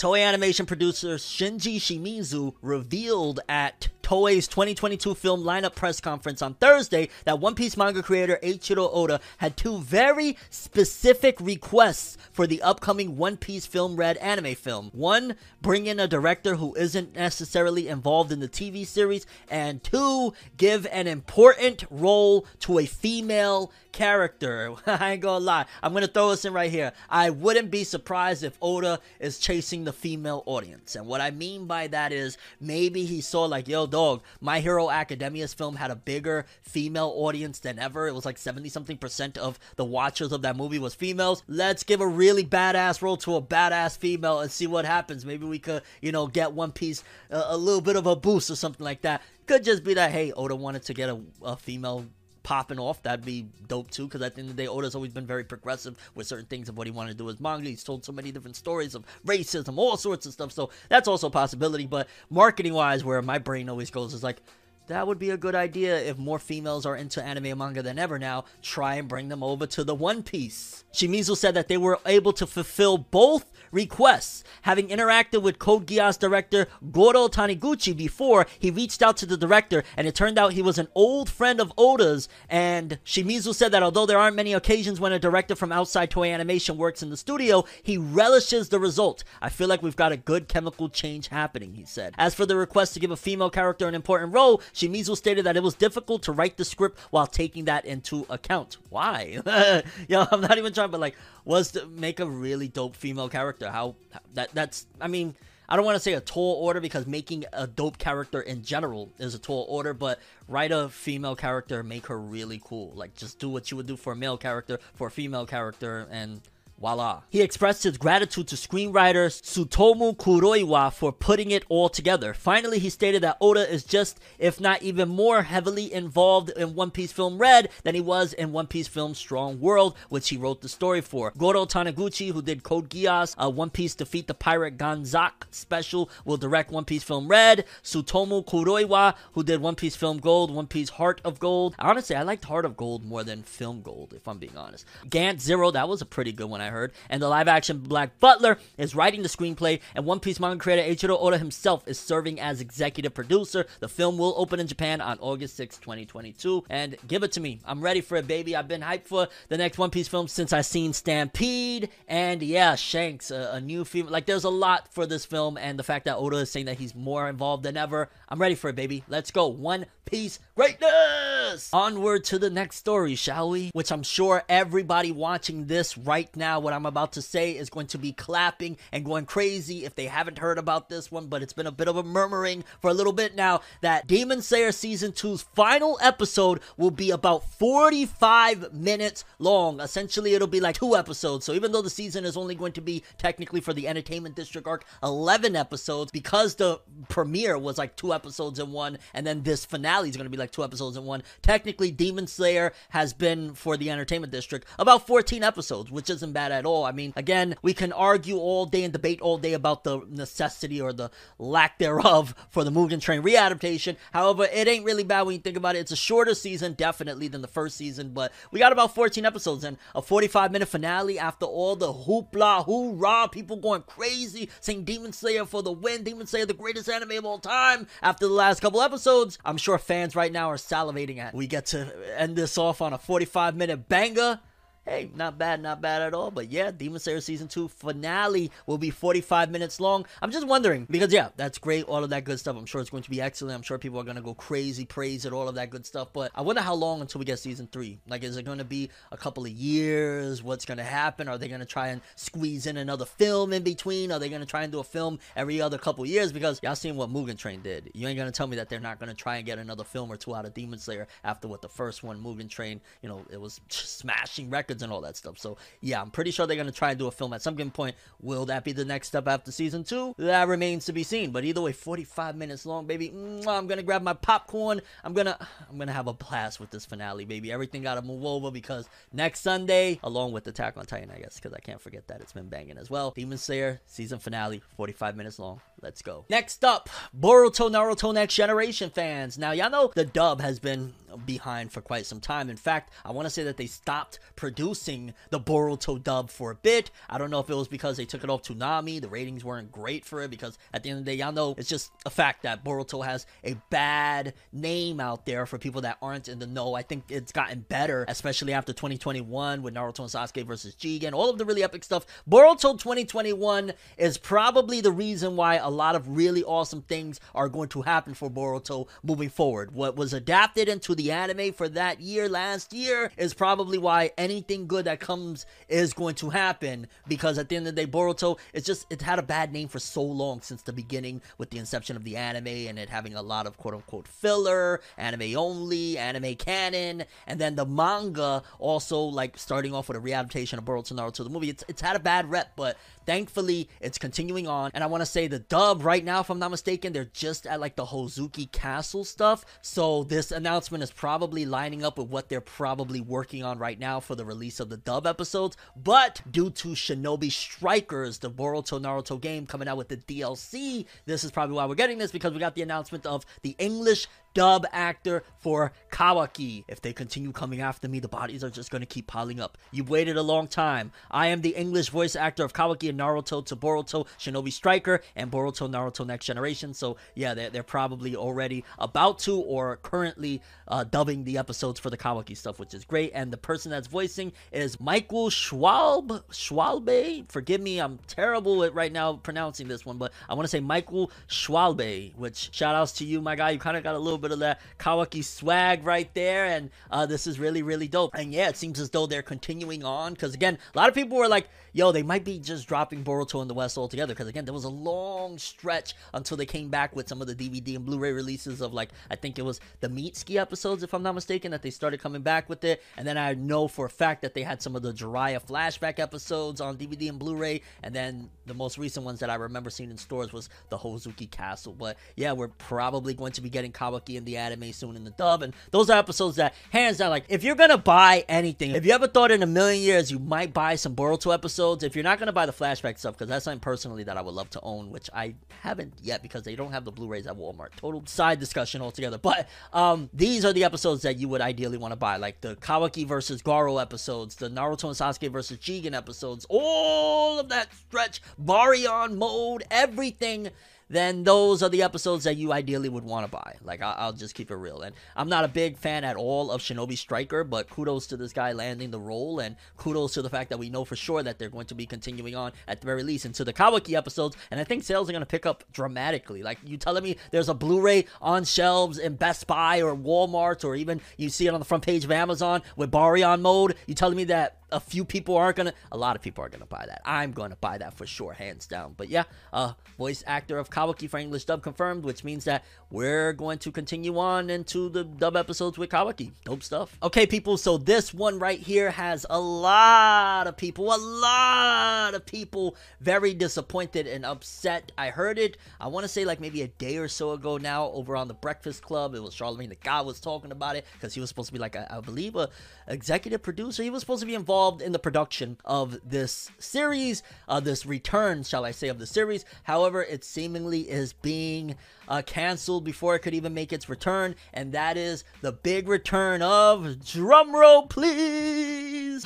[0.00, 7.08] Toei Animation producer Shinji Shimizu revealed at Toei's 2022 film lineup press conference on Thursday
[7.26, 13.16] that One Piece manga creator Eiichiro Oda had two very specific requests for the upcoming
[13.16, 14.90] One Piece Film Red anime film.
[14.94, 20.32] One, bring in a director who isn't necessarily involved in the TV series, and two,
[20.56, 24.74] give an important role to a female character.
[24.86, 25.66] I ain't gonna lie.
[25.84, 26.92] I'm gonna throw this in right here.
[27.08, 30.96] I wouldn't be surprised if Oda is chasing the female audience.
[30.96, 34.90] And what I mean by that is maybe he saw like, yo, dog, My Hero
[34.90, 38.06] Academia's film had a bigger female audience than ever.
[38.06, 41.42] It was like 70 something percent of the watchers of that movie was females.
[41.48, 45.24] Let's give a really badass role to a badass female and see what happens.
[45.24, 48.50] Maybe we could, you know, get One Piece uh, a little bit of a boost
[48.50, 49.22] or something like that.
[49.46, 52.06] Could just be that, hey, Oda wanted to get a, a female
[52.42, 54.06] popping off, that'd be dope too.
[54.06, 56.68] Because at the end of the day, Oda's always been very progressive with certain things
[56.68, 57.68] of what he wanted to do with manga.
[57.68, 60.52] He's told so many different stories of racism, all sorts of stuff.
[60.52, 61.86] So that's also a possibility.
[61.86, 64.40] But marketing wise, where my brain always goes is like,
[64.86, 67.98] that would be a good idea if more females are into anime and manga than
[67.98, 68.44] ever now.
[68.60, 70.84] Try and bring them over to the One Piece.
[70.92, 74.44] Shimizu said that they were able to fulfill both requests.
[74.62, 79.82] Having interacted with Code Geass director Goro Taniguchi before, he reached out to the director
[79.96, 82.28] and it turned out he was an old friend of Oda's.
[82.48, 86.32] And Shimizu said that although there aren't many occasions when a director from outside Toei
[86.32, 89.24] Animation works in the studio, he relishes the result.
[89.40, 92.14] I feel like we've got a good chemical change happening, he said.
[92.18, 95.56] As for the request to give a female character an important role, Shimizu stated that
[95.56, 98.78] it was difficult to write the script while taking that into account.
[98.88, 99.40] Why?
[100.08, 101.16] Yo, I'm not even trying, but like,
[101.50, 103.68] was to make a really dope female character.
[103.68, 103.96] How
[104.34, 105.34] that that's I mean,
[105.68, 109.10] I don't want to say a tall order because making a dope character in general
[109.18, 112.92] is a tall order, but write a female character, make her really cool.
[112.94, 116.06] Like just do what you would do for a male character for a female character
[116.12, 116.40] and
[116.80, 117.20] Voila.
[117.28, 122.32] He expressed his gratitude to screenwriter Tsutomu Kuroiwa for putting it all together.
[122.32, 126.90] Finally, he stated that Oda is just, if not even more heavily involved in One
[126.90, 130.62] Piece film Red than he was in One Piece film Strong World, which he wrote
[130.62, 131.34] the story for.
[131.36, 136.38] Goro Taniguchi, who did Code Geass, a One Piece Defeat the Pirate Ganzack special, will
[136.38, 137.66] direct One Piece film Red.
[137.84, 141.74] Tsutomu Kuroiwa, who did One Piece film Gold, One Piece Heart of Gold.
[141.78, 144.86] Honestly, I liked Heart of Gold more than film Gold, if I'm being honest.
[145.10, 146.62] Gant Zero, that was a pretty good one.
[146.62, 146.92] I heard.
[147.08, 150.82] And the live action Black Butler is writing the screenplay, and One Piece manga creator
[150.82, 153.66] Eiichiro Oda himself is serving as executive producer.
[153.80, 156.64] The film will open in Japan on August 6, 2022.
[156.70, 157.60] And give it to me.
[157.64, 158.56] I'm ready for it, baby.
[158.56, 161.88] I've been hyped for the next One Piece film since I seen Stampede.
[162.08, 164.12] And yeah, Shanks, a, a new female.
[164.12, 166.78] Like, there's a lot for this film, and the fact that Oda is saying that
[166.78, 168.08] he's more involved than ever.
[168.28, 169.04] I'm ready for it, baby.
[169.08, 169.46] Let's go.
[169.46, 171.70] One Piece greatness!
[171.72, 173.70] Onward to the next story, shall we?
[173.72, 177.98] Which I'm sure everybody watching this right what I'm about to say, is going to
[177.98, 181.66] be clapping and going crazy if they haven't heard about this one, but it's been
[181.66, 185.42] a bit of a murmuring for a little bit now that Demon Slayer Season 2's
[185.54, 189.80] final episode will be about 45 minutes long.
[189.80, 191.44] Essentially, it'll be like two episodes.
[191.44, 194.66] So even though the season is only going to be technically for the Entertainment District
[194.66, 199.64] arc 11 episodes, because the premiere was like two episodes in one, and then this
[199.64, 203.54] finale is going to be like two episodes in one, technically Demon Slayer has been
[203.54, 206.84] for the Entertainment District about 14 episodes, which isn't bad at all.
[206.84, 210.80] I mean, again, we can argue all day and debate all day about the necessity
[210.80, 213.96] or the lack thereof for the Mugen Train readaptation.
[214.12, 215.80] However, it ain't really bad when you think about it.
[215.80, 219.64] It's a shorter season, definitely, than the first season, but we got about 14 episodes
[219.64, 225.12] and a 45 minute finale after all the hoopla, hoorah, people going crazy, saying Demon
[225.12, 227.86] Slayer for the win, Demon Slayer the greatest anime of all time.
[228.02, 231.34] After the last couple episodes, I'm sure fans right now are salivating at.
[231.34, 234.40] We get to end this off on a 45 minute banger.
[234.90, 236.32] Hey, not bad, not bad at all.
[236.32, 240.04] But yeah, Demon Slayer season two finale will be 45 minutes long.
[240.20, 242.56] I'm just wondering because yeah, that's great, all of that good stuff.
[242.56, 243.54] I'm sure it's going to be excellent.
[243.54, 246.12] I'm sure people are gonna go crazy, praise it, all of that good stuff.
[246.12, 248.00] But I wonder how long until we get season three.
[248.08, 250.42] Like, is it gonna be a couple of years?
[250.42, 251.28] What's gonna happen?
[251.28, 254.10] Are they gonna try and squeeze in another film in between?
[254.10, 256.32] Are they gonna try and do a film every other couple years?
[256.32, 257.92] Because y'all seen what Mugen Train did.
[257.94, 260.16] You ain't gonna tell me that they're not gonna try and get another film or
[260.16, 263.40] two out of Demon Slayer after what the first one, Mugen Train, you know, it
[263.40, 265.38] was smashing records and all that stuff.
[265.38, 267.70] So yeah, I'm pretty sure they're gonna try and do a film at some given
[267.70, 267.96] point.
[268.20, 270.14] Will that be the next step after season two?
[270.18, 271.30] That remains to be seen.
[271.30, 273.10] But either way, 45 minutes long, baby.
[273.46, 274.80] I'm gonna grab my popcorn.
[275.04, 275.36] I'm gonna
[275.68, 277.52] I'm gonna have a blast with this finale, baby.
[277.52, 281.52] Everything gotta move over because next Sunday, along with Attack on Titan, I guess, because
[281.52, 283.12] I can't forget that it's been banging as well.
[283.12, 285.60] Demon Slayer season finale, 45 minutes long.
[285.82, 286.24] Let's go.
[286.28, 289.38] Next up, Boruto Naruto Next Generation fans.
[289.38, 290.92] Now, y'all know the dub has been
[291.26, 292.50] behind for quite some time.
[292.50, 296.54] In fact, I want to say that they stopped producing the Boruto dub for a
[296.54, 296.90] bit.
[297.08, 299.00] I don't know if it was because they took it off Toonami.
[299.00, 301.54] The ratings weren't great for it because at the end of the day, y'all know
[301.56, 305.98] it's just a fact that Boruto has a bad name out there for people that
[306.02, 306.74] aren't in the know.
[306.74, 311.30] I think it's gotten better, especially after 2021 with Naruto and Sasuke versus Jigen, all
[311.30, 312.06] of the really epic stuff.
[312.28, 317.68] Boruto 2021 is probably the reason why a lot of really awesome things are going
[317.70, 319.72] to happen for Boruto moving forward.
[319.72, 324.66] What was adapted into the anime for that year last year is probably why anything
[324.66, 328.38] good that comes is going to happen because at the end of the day Boruto
[328.52, 331.58] it's just it had a bad name for so long since the beginning with the
[331.58, 335.98] inception of the anime and it having a lot of quote unquote filler, anime only,
[335.98, 340.92] anime canon, and then the manga also like starting off with a readaptation of Boruto
[340.92, 341.50] Naruto the movie.
[341.50, 342.76] It's it's had a bad rep, but
[343.10, 344.70] thankfully it's continuing on.
[344.72, 347.44] And i want to say the dub right now if i'm not mistaken they're just
[347.44, 349.44] at like the hozuki castle stuff.
[349.62, 353.98] So this announcement is probably lining up with what they're probably working on right now
[353.98, 355.56] for the release of the dub episodes.
[355.74, 361.24] But due to shinobi strikers the boruto naruto game coming out with the dlc this
[361.24, 364.66] is probably why we're getting this because we got the announcement of the english dub
[364.72, 366.64] actor for Kawaki.
[366.68, 369.58] If they continue coming after me, the bodies are just going to keep piling up.
[369.70, 370.92] You've waited a long time.
[371.10, 375.30] I am the English voice actor of Kawaki in Naruto to Boruto Shinobi Striker and
[375.30, 376.74] Boruto Naruto Next Generation.
[376.74, 381.90] So, yeah, they're, they're probably already about to or currently uh, dubbing the episodes for
[381.90, 383.12] the Kawaki stuff, which is great.
[383.14, 386.22] And the person that's voicing is Michael Schwalb.
[386.30, 387.30] Schwalbe?
[387.30, 390.60] Forgive me, I'm terrible at right now pronouncing this one, but I want to say
[390.60, 393.50] Michael Schwalbe, which shout outs to you, my guy.
[393.50, 397.06] You kind of got a little bit of that Kawaki swag right there, and uh,
[397.06, 398.14] this is really, really dope.
[398.14, 401.16] And yeah, it seems as though they're continuing on because again, a lot of people
[401.18, 404.44] were like, "Yo, they might be just dropping Boruto in the West altogether." Because again,
[404.44, 407.84] there was a long stretch until they came back with some of the DVD and
[407.84, 411.50] Blu-ray releases of like I think it was the Mitsuki episodes, if I'm not mistaken,
[411.50, 412.82] that they started coming back with it.
[412.96, 415.98] And then I know for a fact that they had some of the Jiraiya flashback
[415.98, 419.90] episodes on DVD and Blu-ray, and then the most recent ones that I remember seeing
[419.90, 421.74] in stores was the Hozuki Castle.
[421.78, 425.04] But yeah, we're probably going to be getting Kawaki Kawaki in the anime, soon in
[425.04, 425.42] the dub.
[425.42, 428.92] And those are episodes that, hands down, like, if you're gonna buy anything, if you
[428.92, 432.18] ever thought in a million years you might buy some Boruto episodes, if you're not
[432.18, 434.90] gonna buy the flashback stuff, because that's something personally that I would love to own,
[434.90, 437.74] which I haven't yet because they don't have the Blu-rays at Walmart.
[437.76, 439.18] Total side discussion altogether.
[439.18, 442.56] But um, these are the episodes that you would ideally want to buy, like the
[442.56, 448.22] Kawaki versus Garo episodes, the Naruto and Sasuke versus Jigen episodes, all of that stretch,
[448.42, 450.50] Baryon mode, everything
[450.90, 453.56] then those are the episodes that you ideally would want to buy.
[453.62, 454.82] Like, I- I'll just keep it real.
[454.82, 458.32] And I'm not a big fan at all of Shinobi Striker, but kudos to this
[458.32, 461.38] guy landing the role, and kudos to the fact that we know for sure that
[461.38, 464.36] they're going to be continuing on at the very least into the Kawaki episodes.
[464.50, 466.42] And I think sales are going to pick up dramatically.
[466.42, 470.64] Like, you telling me there's a Blu ray on shelves in Best Buy or Walmart,
[470.64, 473.76] or even you see it on the front page of Amazon with Baryon mode?
[473.86, 476.66] You telling me that a few people aren't gonna a lot of people are gonna
[476.66, 477.02] buy that.
[477.04, 478.94] I'm gonna buy that for sure hands down.
[478.96, 483.32] But yeah uh voice actor of kawaki for english dub confirmed which means that we're
[483.32, 486.32] going to continue on into the dub episodes with kawaki.
[486.44, 486.96] Dope stuff.
[487.02, 492.26] Okay people so this one right here has a lot of people a lot of
[492.26, 494.92] people very disappointed and upset.
[494.98, 497.86] I heard it i want to say like maybe a day or so ago now
[497.90, 499.14] over on the breakfast club.
[499.14, 501.58] It was charlemagne the guy was talking about it because he was supposed to be
[501.58, 502.48] like a, i believe a
[502.90, 503.82] executive producer.
[503.82, 508.42] He was supposed to be involved in the production of this series, uh, this return,
[508.44, 509.44] shall I say, of the series.
[509.64, 511.76] However, it seemingly is being
[512.08, 516.42] uh, canceled before it could even make its return, and that is the big return
[516.42, 519.24] of drumroll, please.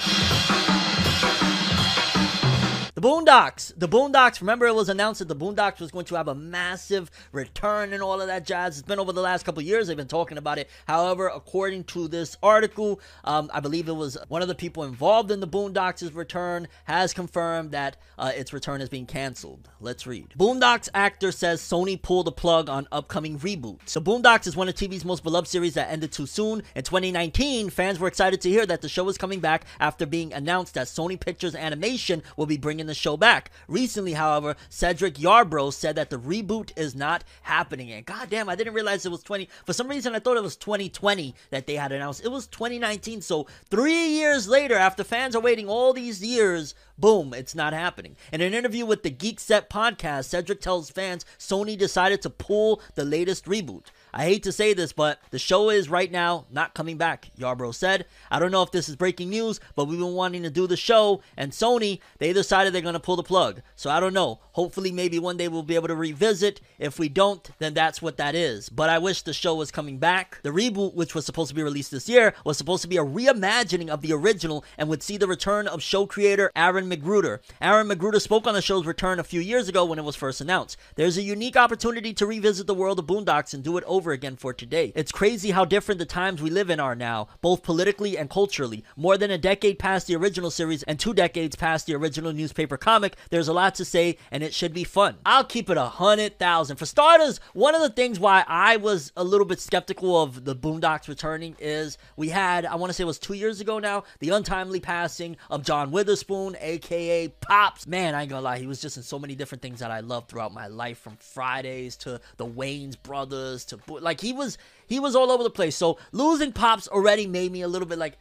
[3.05, 3.70] Boondocks.
[3.76, 4.40] The Boondocks.
[4.40, 8.02] Remember, it was announced that the Boondocks was going to have a massive return and
[8.02, 8.78] all of that jazz.
[8.78, 9.88] It's been over the last couple years.
[9.88, 10.70] They've been talking about it.
[10.88, 15.30] However, according to this article, um, I believe it was one of the people involved
[15.30, 19.68] in the Boondocks' return has confirmed that uh, its return is being canceled.
[19.80, 20.32] Let's read.
[20.38, 23.92] Boondocks actor says Sony pulled the plug on upcoming reboots.
[23.92, 26.62] The Boondocks is one of TV's most beloved series that ended too soon.
[26.74, 30.32] In 2019, fans were excited to hear that the show is coming back after being
[30.32, 33.51] announced that Sony Pictures Animation will be bringing the show back.
[33.68, 37.92] Recently, however, Cedric Yarbrough said that the reboot is not happening.
[37.92, 39.49] And goddamn, I didn't realize it was 20.
[39.66, 42.24] For some reason, I thought it was 2020 that they had announced.
[42.24, 43.20] It was 2019.
[43.20, 48.16] So three years later, after fans are waiting all these years, boom, it's not happening.
[48.32, 52.80] In an interview with the Geek Set podcast, Cedric tells fans Sony decided to pull
[52.95, 53.86] the latest reboot.
[54.17, 57.75] I hate to say this, but the show is right now not coming back, Yarbrough
[57.75, 58.07] said.
[58.31, 60.77] I don't know if this is breaking news, but we've been wanting to do the
[60.77, 63.61] show, and Sony, they decided they're going to pull the plug.
[63.75, 64.39] So I don't know.
[64.53, 66.61] Hopefully, maybe one day we'll be able to revisit.
[66.79, 68.69] If we don't, then that's what that is.
[68.69, 70.39] But I wish the show was coming back.
[70.45, 73.05] The reboot, which was supposed to be released this year, was supposed to be a
[73.05, 77.41] reimagining of the original and would see the return of show creator Aaron McGruder.
[77.61, 80.41] Aaron McGruder spoke on the show's return a few years ago when it was first
[80.41, 80.77] announced.
[80.95, 84.36] There's a unique opportunity to revisit the world of Boondocks and do it over again
[84.36, 84.92] for today.
[84.94, 88.84] It's crazy how different the times we live in are now, both politically and culturally.
[88.96, 92.76] More than a decade past the original series and two decades past the original newspaper
[92.76, 95.16] comic, there's a lot to say and it should be fun.
[95.24, 96.76] I'll keep it a hundred thousand.
[96.76, 100.57] For starters, one of the things why I was a little bit skeptical of the
[100.57, 104.05] Boondocks returning is we had, I want to say it was two years ago now,
[104.20, 107.86] the untimely passing of John Witherspoon, aka Pops.
[107.86, 110.00] Man, I ain't gonna lie, he was just in so many different things that I
[110.00, 115.01] loved throughout my life, from Fridays to the Wayans brothers to like he was he
[115.01, 115.76] was all over the place.
[115.76, 118.18] So losing Pops already made me a little bit like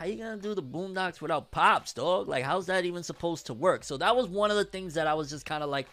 [0.00, 3.52] how you gonna do the boondocks without pops dog like how's that even supposed to
[3.52, 5.86] work so that was one of the things that i was just kind of like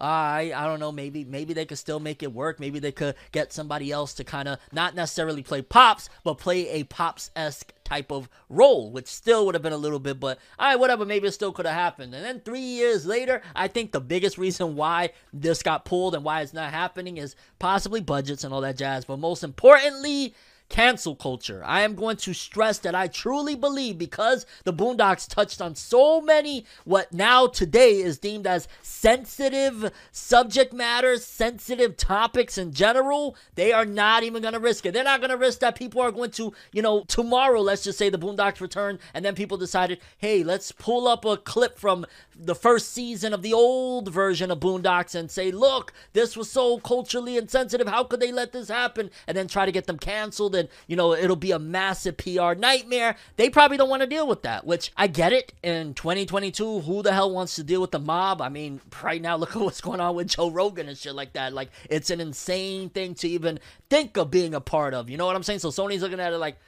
[0.00, 2.58] I I don't know maybe maybe they could still make it work.
[2.58, 6.68] Maybe they could get somebody else to kind of not necessarily play pops but play
[6.68, 10.38] a pops esque type of role which still would have been a little bit but
[10.58, 12.14] all right whatever maybe it still could have happened.
[12.14, 16.24] And then three years later I think the biggest reason why this got pulled and
[16.24, 20.34] why it's not happening is possibly budgets and all that jazz but most importantly
[20.70, 21.62] cancel culture.
[21.66, 26.20] I am going to stress that I truly believe because the Boondocks touched on so
[26.20, 33.72] many what now today is deemed as sensitive subject matters, sensitive topics in general, they
[33.72, 34.94] are not even going to risk it.
[34.94, 37.98] They're not going to risk that people are going to, you know, tomorrow, let's just
[37.98, 42.06] say the Boondocks return and then people decided, "Hey, let's pull up a clip from
[42.42, 46.78] the first season of the old version of Boondocks and say, look, this was so
[46.78, 47.86] culturally insensitive.
[47.86, 49.10] How could they let this happen?
[49.26, 52.54] And then try to get them canceled and, you know, it'll be a massive PR
[52.54, 53.16] nightmare.
[53.36, 55.52] They probably don't want to deal with that, which I get it.
[55.62, 58.40] In 2022, who the hell wants to deal with the mob?
[58.40, 61.32] I mean, right now, look at what's going on with Joe Rogan and shit like
[61.32, 61.52] that.
[61.52, 63.58] Like, it's an insane thing to even
[63.88, 65.10] think of being a part of.
[65.10, 65.58] You know what I'm saying?
[65.58, 66.58] So Sony's looking at it like,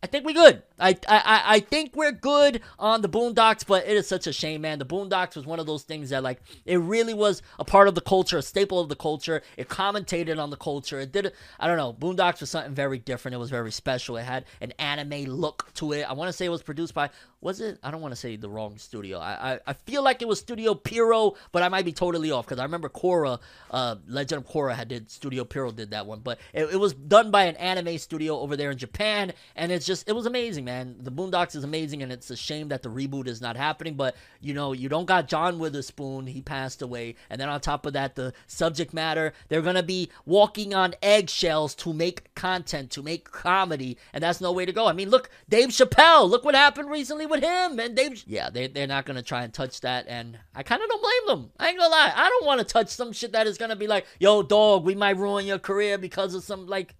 [0.00, 0.62] I think we're good.
[0.78, 4.60] I, I I think we're good on the Boondocks, but it is such a shame,
[4.60, 4.78] man.
[4.78, 7.96] The Boondocks was one of those things that like it really was a part of
[7.96, 9.42] the culture, a staple of the culture.
[9.56, 11.00] It commentated on the culture.
[11.00, 11.32] It did.
[11.58, 11.92] I don't know.
[11.92, 13.34] Boondocks was something very different.
[13.34, 14.16] It was very special.
[14.16, 16.04] It had an anime look to it.
[16.08, 17.10] I want to say it was produced by
[17.40, 17.78] was it?
[17.84, 19.18] I don't want to say the wrong studio.
[19.18, 22.46] I, I I feel like it was Studio Piro, but I might be totally off
[22.46, 23.38] because I remember Korra,
[23.70, 26.94] uh, Legend of Korra had did Studio Piro did that one, but it, it was
[26.94, 30.64] done by an anime studio over there in Japan, and it's just it was amazing,
[30.64, 30.96] man.
[30.98, 33.94] The Boondocks is amazing, and it's a shame that the reboot is not happening.
[33.94, 37.86] But you know, you don't got John Witherspoon; he passed away, and then on top
[37.86, 43.02] of that, the subject matter they're gonna be walking on eggshells to make content, to
[43.02, 44.88] make comedy, and that's no way to go.
[44.88, 48.22] I mean, look, Dave Chappelle, look what happened recently with him, and Dave.
[48.26, 51.38] Yeah, they they're not gonna try and touch that, and I kind of don't blame
[51.38, 51.52] them.
[51.58, 53.86] I ain't gonna lie, I don't want to touch some shit that is gonna be
[53.86, 56.94] like, yo, dog, we might ruin your career because of some like.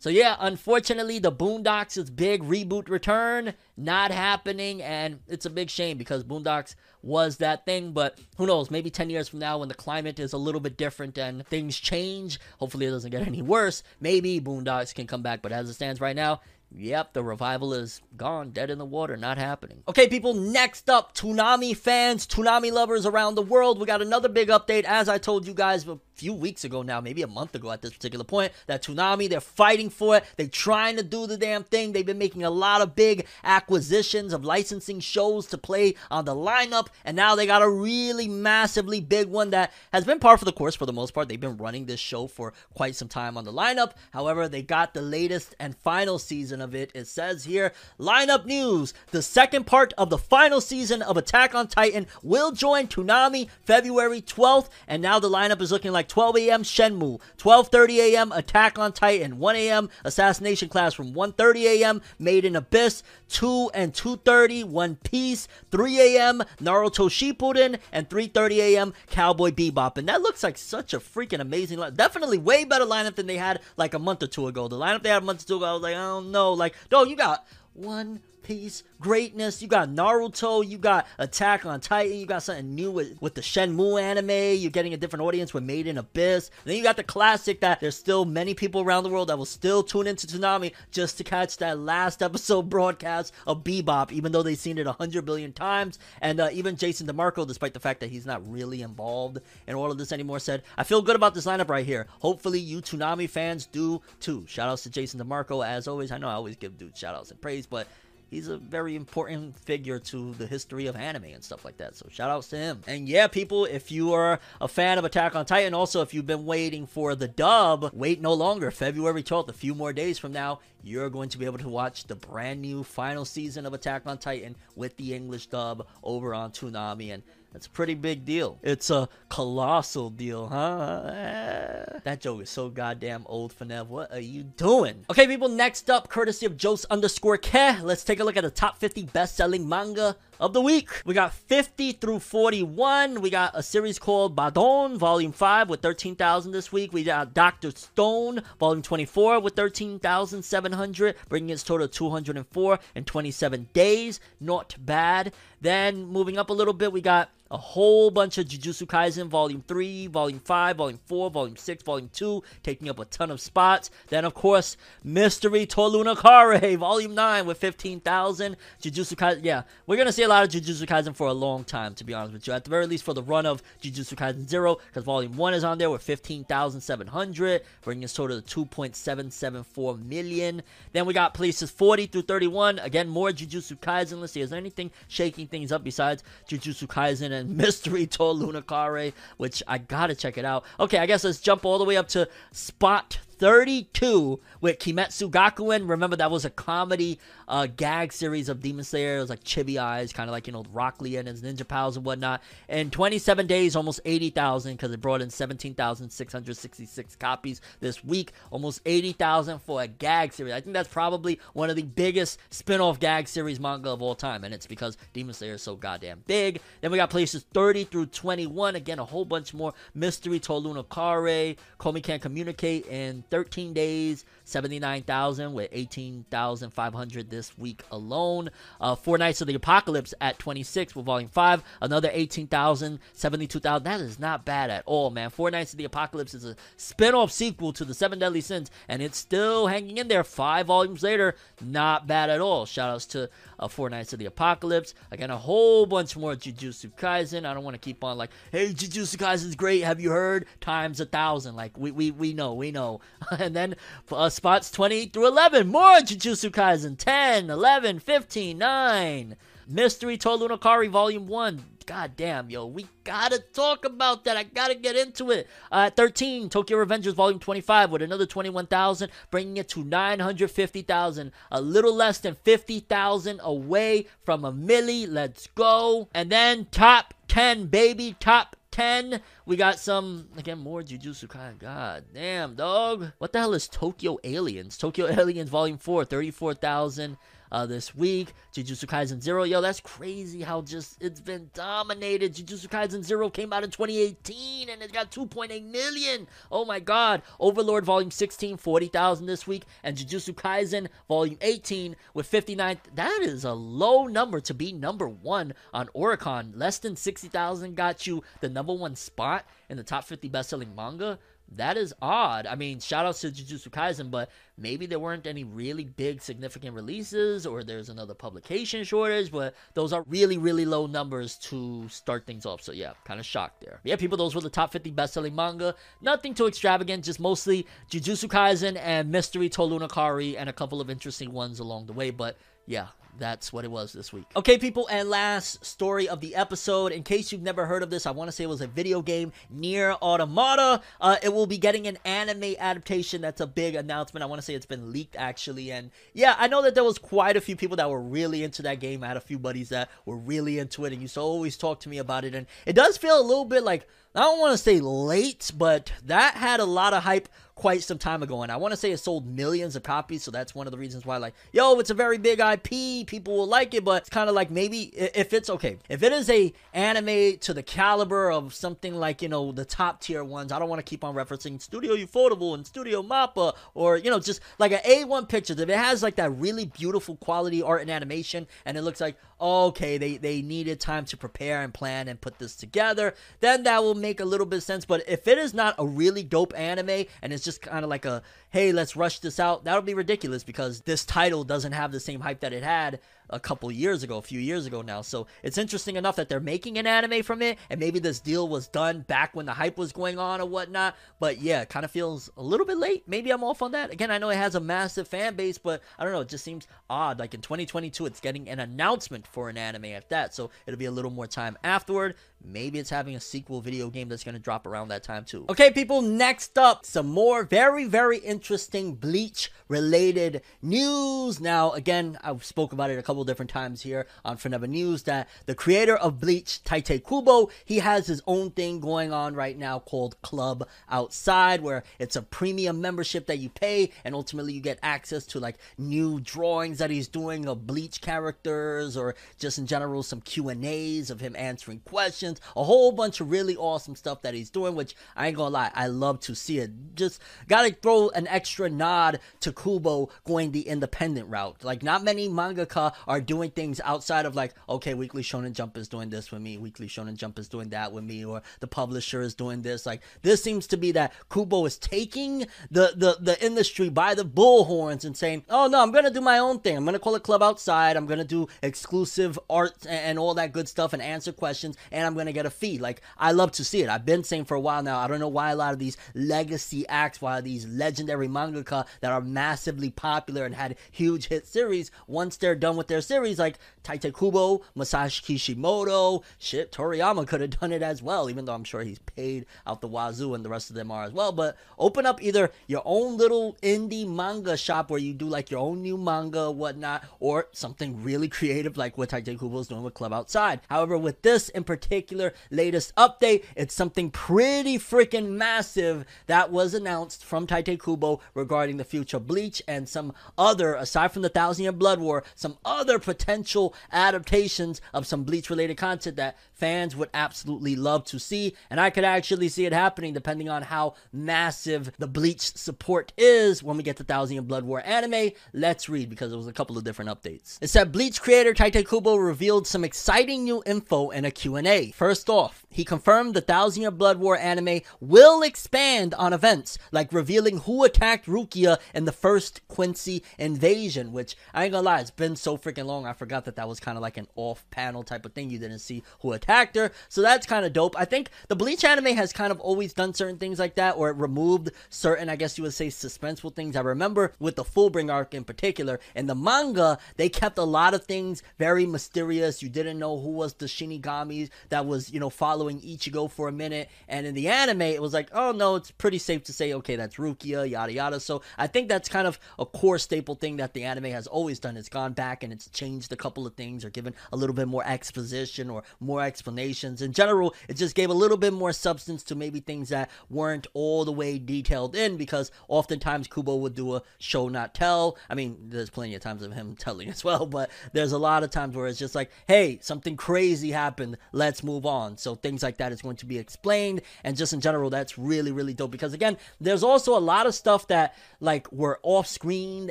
[0.00, 5.98] So yeah, unfortunately, the Boondocks' big reboot return not happening, and it's a big shame
[5.98, 7.90] because Boondocks was that thing.
[7.92, 8.70] But who knows?
[8.70, 11.76] Maybe ten years from now, when the climate is a little bit different and things
[11.76, 13.82] change, hopefully it doesn't get any worse.
[14.00, 15.42] Maybe Boondocks can come back.
[15.42, 19.16] But as it stands right now, Yep, the revival is gone, dead in the water,
[19.16, 19.82] not happening.
[19.88, 23.80] Okay, people, next up, Toonami fans, Toonami lovers around the world.
[23.80, 24.84] We got another big update.
[24.84, 27.80] As I told you guys a few weeks ago now, maybe a month ago at
[27.80, 30.24] this particular point, that Toonami, they're fighting for it.
[30.36, 31.92] They're trying to do the damn thing.
[31.92, 36.34] They've been making a lot of big acquisitions of licensing shows to play on the
[36.34, 40.44] lineup, and now they got a really massively big one that has been par for
[40.44, 41.28] the course for the most part.
[41.28, 43.92] They've been running this show for quite some time on the lineup.
[44.12, 46.90] However, they got the latest and final season of it.
[46.94, 51.68] It says here, lineup news: the second part of the final season of Attack on
[51.68, 56.62] Titan will join Toonami February 12th, and now the lineup is looking like 12 a.m.
[56.62, 58.32] Shenmue, 12:30 a.m.
[58.32, 59.90] Attack on Titan, 1 a.m.
[60.04, 62.02] Assassination Class from 1:30 a.m.
[62.18, 66.42] Made in Abyss, 2 and 2:30 One Piece, 3 a.m.
[66.60, 68.94] Naruto Shippuden, and 3:30 a.m.
[69.10, 69.98] Cowboy Bebop.
[69.98, 71.94] And that looks like such a freaking amazing line.
[71.94, 74.68] Definitely way better lineup than they had like a month or two ago.
[74.68, 76.47] The lineup they had a month or two ago, I was like, I don't know.
[76.56, 79.60] Like, no, you got One Piece greatness.
[79.60, 83.42] You got Naruto, you got Attack on Titan, you got something new with, with the
[83.42, 84.58] Shenmue anime.
[84.58, 86.50] You're getting a different audience with Made in Abyss.
[86.64, 89.44] then you got the classic that there's still many people around the world that will
[89.44, 94.42] still tune into Toonami just to catch that last episode broadcast of Bebop, even though
[94.42, 95.98] they've seen it a hundred billion times.
[96.22, 99.90] And uh, even Jason DeMarco, despite the fact that he's not really involved in all
[99.90, 102.06] of this anymore, said, I feel good about this lineup right here.
[102.20, 104.46] Hopefully you Toonami fans do too.
[104.48, 106.10] Shout outs to Jason DeMarco as always.
[106.10, 107.86] I know I always give dudes shout outs and praise, but
[108.30, 111.96] he's a very important figure to the history of anime and stuff like that.
[111.96, 112.82] So shout outs to him.
[112.86, 116.26] And yeah, people, if you are a fan of Attack on Titan, also if you've
[116.26, 118.70] been waiting for the dub, wait no longer.
[118.70, 122.04] February 12th, a few more days from now, you're going to be able to watch
[122.04, 126.52] the brand new final season of Attack on Titan with the English dub over on
[126.52, 127.12] Toonami.
[127.12, 127.22] And
[127.58, 128.56] that's a pretty big deal.
[128.62, 131.10] It's a colossal deal, huh?
[131.12, 131.98] Eh.
[132.04, 133.88] That joke is so goddamn old, Fanev.
[133.88, 135.04] What are you doing?
[135.10, 138.50] Okay, people, next up, courtesy of Jose underscore Ke, let's take a look at the
[138.50, 140.88] top 50 best selling manga of the week.
[141.04, 143.20] We got 50 through 41.
[143.20, 146.92] We got a series called Badon, Volume 5, with 13,000 this week.
[146.92, 147.70] We got Dr.
[147.70, 154.20] Stone, Volume 24, with 13,700, bringing its total to 204 in 27 days.
[154.40, 155.32] Not bad.
[155.60, 159.64] Then, moving up a little bit, we got a whole bunch of Jujutsu Kaisen Volume
[159.66, 163.90] 3, Volume 5, Volume 4, Volume 6, Volume 2, taking up a ton of spots.
[164.08, 168.56] Then, of course, Mystery Toluna Kare, Volume 9 with 15,000.
[168.82, 171.64] Jujutsu Kaisen, yeah, we're going to see a lot of Jujutsu Kaisen for a long
[171.64, 172.52] time, to be honest with you.
[172.52, 175.64] At the very least, for the run of Jujutsu Kaisen 0, because Volume 1 is
[175.64, 180.62] on there with 15,700, bringing its total to 2.774 million.
[180.92, 182.78] Then we got places 40 through 31.
[182.80, 184.20] Again, more Jujutsu Kaisen.
[184.20, 189.14] Let's see, is there anything shaking things up besides Jujutsu Kaisen and Mystery to Lunakare,
[189.38, 190.64] which I gotta check it out.
[190.78, 195.88] Okay, I guess let's jump all the way up to spot 32 with Kimetsu Gakuen.
[195.88, 199.18] Remember, that was a comedy uh, gag series of Demon Slayer.
[199.18, 201.66] It was like Chibi Eyes, kind of like, you know, Rock Lee and his Ninja
[201.66, 202.42] Pals and whatnot.
[202.68, 208.32] In 27 days, almost 80,000 because it brought in 17,666 copies this week.
[208.50, 210.52] Almost 80,000 for a gag series.
[210.52, 214.14] I think that's probably one of the biggest spin off gag series manga of all
[214.14, 214.44] time.
[214.44, 216.60] And it's because Demon Slayer is so goddamn big.
[216.80, 218.76] Then we got places 30 through 21.
[218.76, 225.52] Again, a whole bunch more Mystery Toluna Kare, Komi Can't Communicate, and 13 days, 79,000
[225.52, 228.50] with 18,500 this week alone.
[228.80, 233.84] Uh, Four Knights of the Apocalypse at 26 with Volume 5, another 18,000, 72,000.
[233.84, 235.30] That is not bad at all, man.
[235.30, 238.70] Four Knights of the Apocalypse is a spin off sequel to The Seven Deadly Sins,
[238.88, 241.34] and it's still hanging in there five volumes later.
[241.62, 242.66] Not bad at all.
[242.66, 244.94] Shout outs to uh, Four Knights of the Apocalypse.
[245.10, 247.44] Again, a whole bunch more Jujutsu Kaisen.
[247.44, 249.82] I don't want to keep on like, hey, Jujutsu Kaisen's great.
[249.82, 250.46] Have you heard?
[250.60, 251.56] Times a thousand.
[251.56, 253.00] Like, we, we, we know, we know.
[253.38, 253.76] and then
[254.10, 255.68] uh, spots 20 through 11.
[255.68, 256.96] More Jujutsu Kaisen.
[256.96, 259.36] 10, 11, 15, 9.
[259.68, 261.64] Mystery Tolunakari Volume 1.
[261.88, 264.36] God damn, yo, we gotta talk about that.
[264.36, 265.48] I gotta get into it.
[265.72, 271.32] Uh, 13, Tokyo Revengers Volume 25 with another 21,000, bringing it to 950,000.
[271.50, 275.06] A little less than 50,000 away from a milli.
[275.08, 276.10] Let's go.
[276.12, 278.16] And then top 10, baby.
[278.20, 279.20] Top 10.
[279.44, 281.58] We got some, again, more Jujutsu Kaisen.
[281.58, 283.10] God damn, dog.
[283.18, 284.78] What the hell is Tokyo Aliens?
[284.78, 287.16] Tokyo Aliens Volume 4, 34,000
[287.52, 288.32] uh, this week.
[288.52, 292.34] Jujutsu Kaisen Zero, yo, that's crazy how just it's been dominated.
[292.34, 296.26] Jujutsu Kaisen Zero came out in 2018 and it got 2.8 million.
[296.50, 297.22] Oh my god.
[297.40, 302.80] Overlord Volume 16, 40,000 this week, and Jujutsu Kaisen Volume 18 with 59.
[302.94, 306.52] That is a low number to be number one on Oricon.
[306.54, 311.18] Less than 60,000 got you the number one spot in the top 50 best-selling manga.
[311.56, 312.46] That is odd.
[312.46, 316.74] I mean, shout outs to Jujutsu Kaisen, but maybe there weren't any really big significant
[316.74, 322.26] releases or there's another publication shortage, but those are really, really low numbers to start
[322.26, 322.60] things off.
[322.60, 323.80] So yeah, kind of shocked there.
[323.82, 325.74] Yeah, people, those were the top 50 best-selling manga.
[326.02, 331.32] Nothing too extravagant, just mostly Jujutsu Kaisen and Mystery Tolunakari and a couple of interesting
[331.32, 332.36] ones along the way, but
[332.66, 332.88] yeah,
[333.18, 334.26] that's what it was this week.
[334.36, 336.92] Okay, people, and last story of the episode.
[336.92, 339.02] In case you've never heard of this, I want to say it was a video
[339.02, 340.80] game, NieR: Automata.
[341.00, 343.20] Uh, it will be getting an anime adaptation.
[343.20, 344.22] That's a big announcement.
[344.22, 345.70] I want to say it's been leaked, actually.
[345.72, 348.62] And yeah, I know that there was quite a few people that were really into
[348.62, 349.02] that game.
[349.02, 351.80] I had a few buddies that were really into it and used to always talk
[351.80, 352.34] to me about it.
[352.34, 355.92] And it does feel a little bit like, I don't want to say late, but
[356.06, 357.28] that had a lot of hype
[357.58, 360.30] quite some time ago, and I want to say it sold millions of copies, so
[360.30, 363.48] that's one of the reasons why, like, yo, it's a very big IP, people will
[363.48, 366.52] like it, but it's kind of like maybe if it's okay, if it is a
[366.72, 370.68] anime to the caliber of something like you know the top tier ones, I don't
[370.68, 374.70] want to keep on referencing Studio Ufotable and Studio Mappa or you know just like
[374.70, 375.58] an A1 Pictures.
[375.58, 379.16] If it has like that really beautiful quality art and animation, and it looks like
[379.40, 383.82] okay, they they needed time to prepare and plan and put this together, then that
[383.82, 384.84] will make a little bit of sense.
[384.84, 388.04] But if it is not a really dope anime and it's just kind of like
[388.04, 392.00] a hey, let's rush this out, that'll be ridiculous because this title doesn't have the
[392.00, 395.02] same hype that it had a couple years ago, a few years ago now.
[395.02, 398.48] So it's interesting enough that they're making an anime from it, and maybe this deal
[398.48, 400.96] was done back when the hype was going on or whatnot.
[401.20, 403.04] But yeah, kind of feels a little bit late.
[403.06, 403.92] Maybe I'm off on that.
[403.92, 406.20] Again, I know it has a massive fan base, but I don't know.
[406.20, 407.18] It just seems odd.
[407.18, 410.86] Like in 2022, it's getting an announcement for an anime at that, so it'll be
[410.86, 412.14] a little more time afterward.
[412.44, 415.44] Maybe it's having a sequel video game that's going to drop around that time too.
[415.48, 421.40] Okay, people, next up, some more very, very interesting Bleach related news.
[421.40, 425.28] Now, again, I've spoke about it a couple different times here on Forever News that
[425.46, 429.78] the creator of Bleach, Tite Kubo, he has his own thing going on right now
[429.78, 434.78] called Club Outside, where it's a premium membership that you pay, and ultimately you get
[434.82, 440.02] access to like new drawings that he's doing of Bleach characters, or just in general
[440.02, 444.22] some Q and A's of him answering questions, a whole bunch of really awesome stuff
[444.22, 446.70] that he's doing, which I ain't gonna lie, I love to see it.
[446.94, 451.64] Just gotta throw an extra nod to Kubo going the independent route.
[451.64, 455.88] Like not many mangaka are doing things outside of like, okay, Weekly Shonen Jump is
[455.88, 459.22] doing this with me, Weekly Shonen Jump is doing that with me, or the publisher
[459.22, 459.86] is doing this.
[459.86, 464.24] Like this seems to be that Kubo is taking the the the industry by the
[464.24, 466.76] bullhorns and saying, oh no, I'm gonna do my own thing.
[466.76, 467.96] I'm gonna call a Club Outside.
[467.96, 472.14] I'm gonna do exclusive art and, all that good stuff and answer questions, and I'm
[472.14, 472.78] gonna get a fee.
[472.78, 473.88] Like I love to see it.
[473.88, 474.98] I've been saying for a while now.
[474.98, 479.12] I don't know why a lot of these legacy acts, why these legendary mangaka that
[479.12, 483.58] are massively popular and had huge hit series, once they're done with their series, like
[483.82, 488.64] Tite Kubo, Masashi Kishimoto, shit, Toriyama could have done it as well, even though I'm
[488.64, 491.32] sure he's paid out the wazoo and the rest of them are as well.
[491.32, 495.60] But open up either your own little indie manga shop where you do like your
[495.60, 499.94] own new manga, whatnot, or something really creative like what Tite Kubo is doing with
[499.94, 500.60] Club Outside.
[500.70, 507.24] However, with this in particular, latest update, it's something pretty freaking massive that was announced
[507.24, 511.72] from Tite Kubo regarding the future Bleach and some other, aside from the Thousand Year
[511.72, 517.76] Blood War, some other potential adaptations of some Bleach related content that fans would absolutely
[517.76, 518.54] love to see.
[518.68, 523.62] And I could actually see it happening depending on how massive the Bleach support is
[523.62, 525.30] when we get the Thousand Blood War anime.
[525.52, 527.58] Let's read because there was a couple of different updates.
[527.60, 531.92] It said Bleach creator Tite Kubo revealed some exciting new info in a Q&A.
[531.92, 537.12] First off, he confirmed the Thousand Year Blood War anime will expand on events, like
[537.12, 542.10] revealing who attacked Rukia in the first Quincy invasion, which I ain't gonna lie, it's
[542.10, 545.24] been so freaking long, I forgot that that was kind of like an off-panel type
[545.24, 545.50] of thing.
[545.50, 547.98] You didn't see who attacked her, so that's kind of dope.
[547.98, 551.10] I think the Bleach anime has kind of always done certain things like that, or
[551.10, 553.76] it removed certain, I guess you would say, suspenseful things.
[553.76, 557.94] I remember with the Fullbring arc in particular, in the manga, they kept a lot
[557.94, 559.62] of things very mysterious.
[559.62, 563.52] You didn't know who was the Shinigami that was, you know, following Ichigo for a
[563.52, 566.72] minute, and in the anime, it was like, oh no, it's pretty safe to say,
[566.72, 568.20] okay, that's Rukia, yada yada.
[568.20, 571.58] So I think that's kind of a core staple thing that the anime has always
[571.58, 571.76] done.
[571.76, 574.68] It's gone back and it's changed a couple of things or given a little bit
[574.68, 577.02] more exposition or more explanations.
[577.02, 580.68] In general, it just gave a little bit more substance to maybe things that weren't
[580.72, 585.18] all the way detailed in because oftentimes Kubo would do a show not tell.
[585.28, 588.44] I mean, there's plenty of times of him telling as well, but there's a lot
[588.44, 592.16] of times where it's just like, hey, something crazy happened, let's move on.
[592.18, 595.50] So things like that is going to be explained, and just in general, that's really,
[595.50, 599.90] really dope because again, there's also a lot of stuff that like were off screen,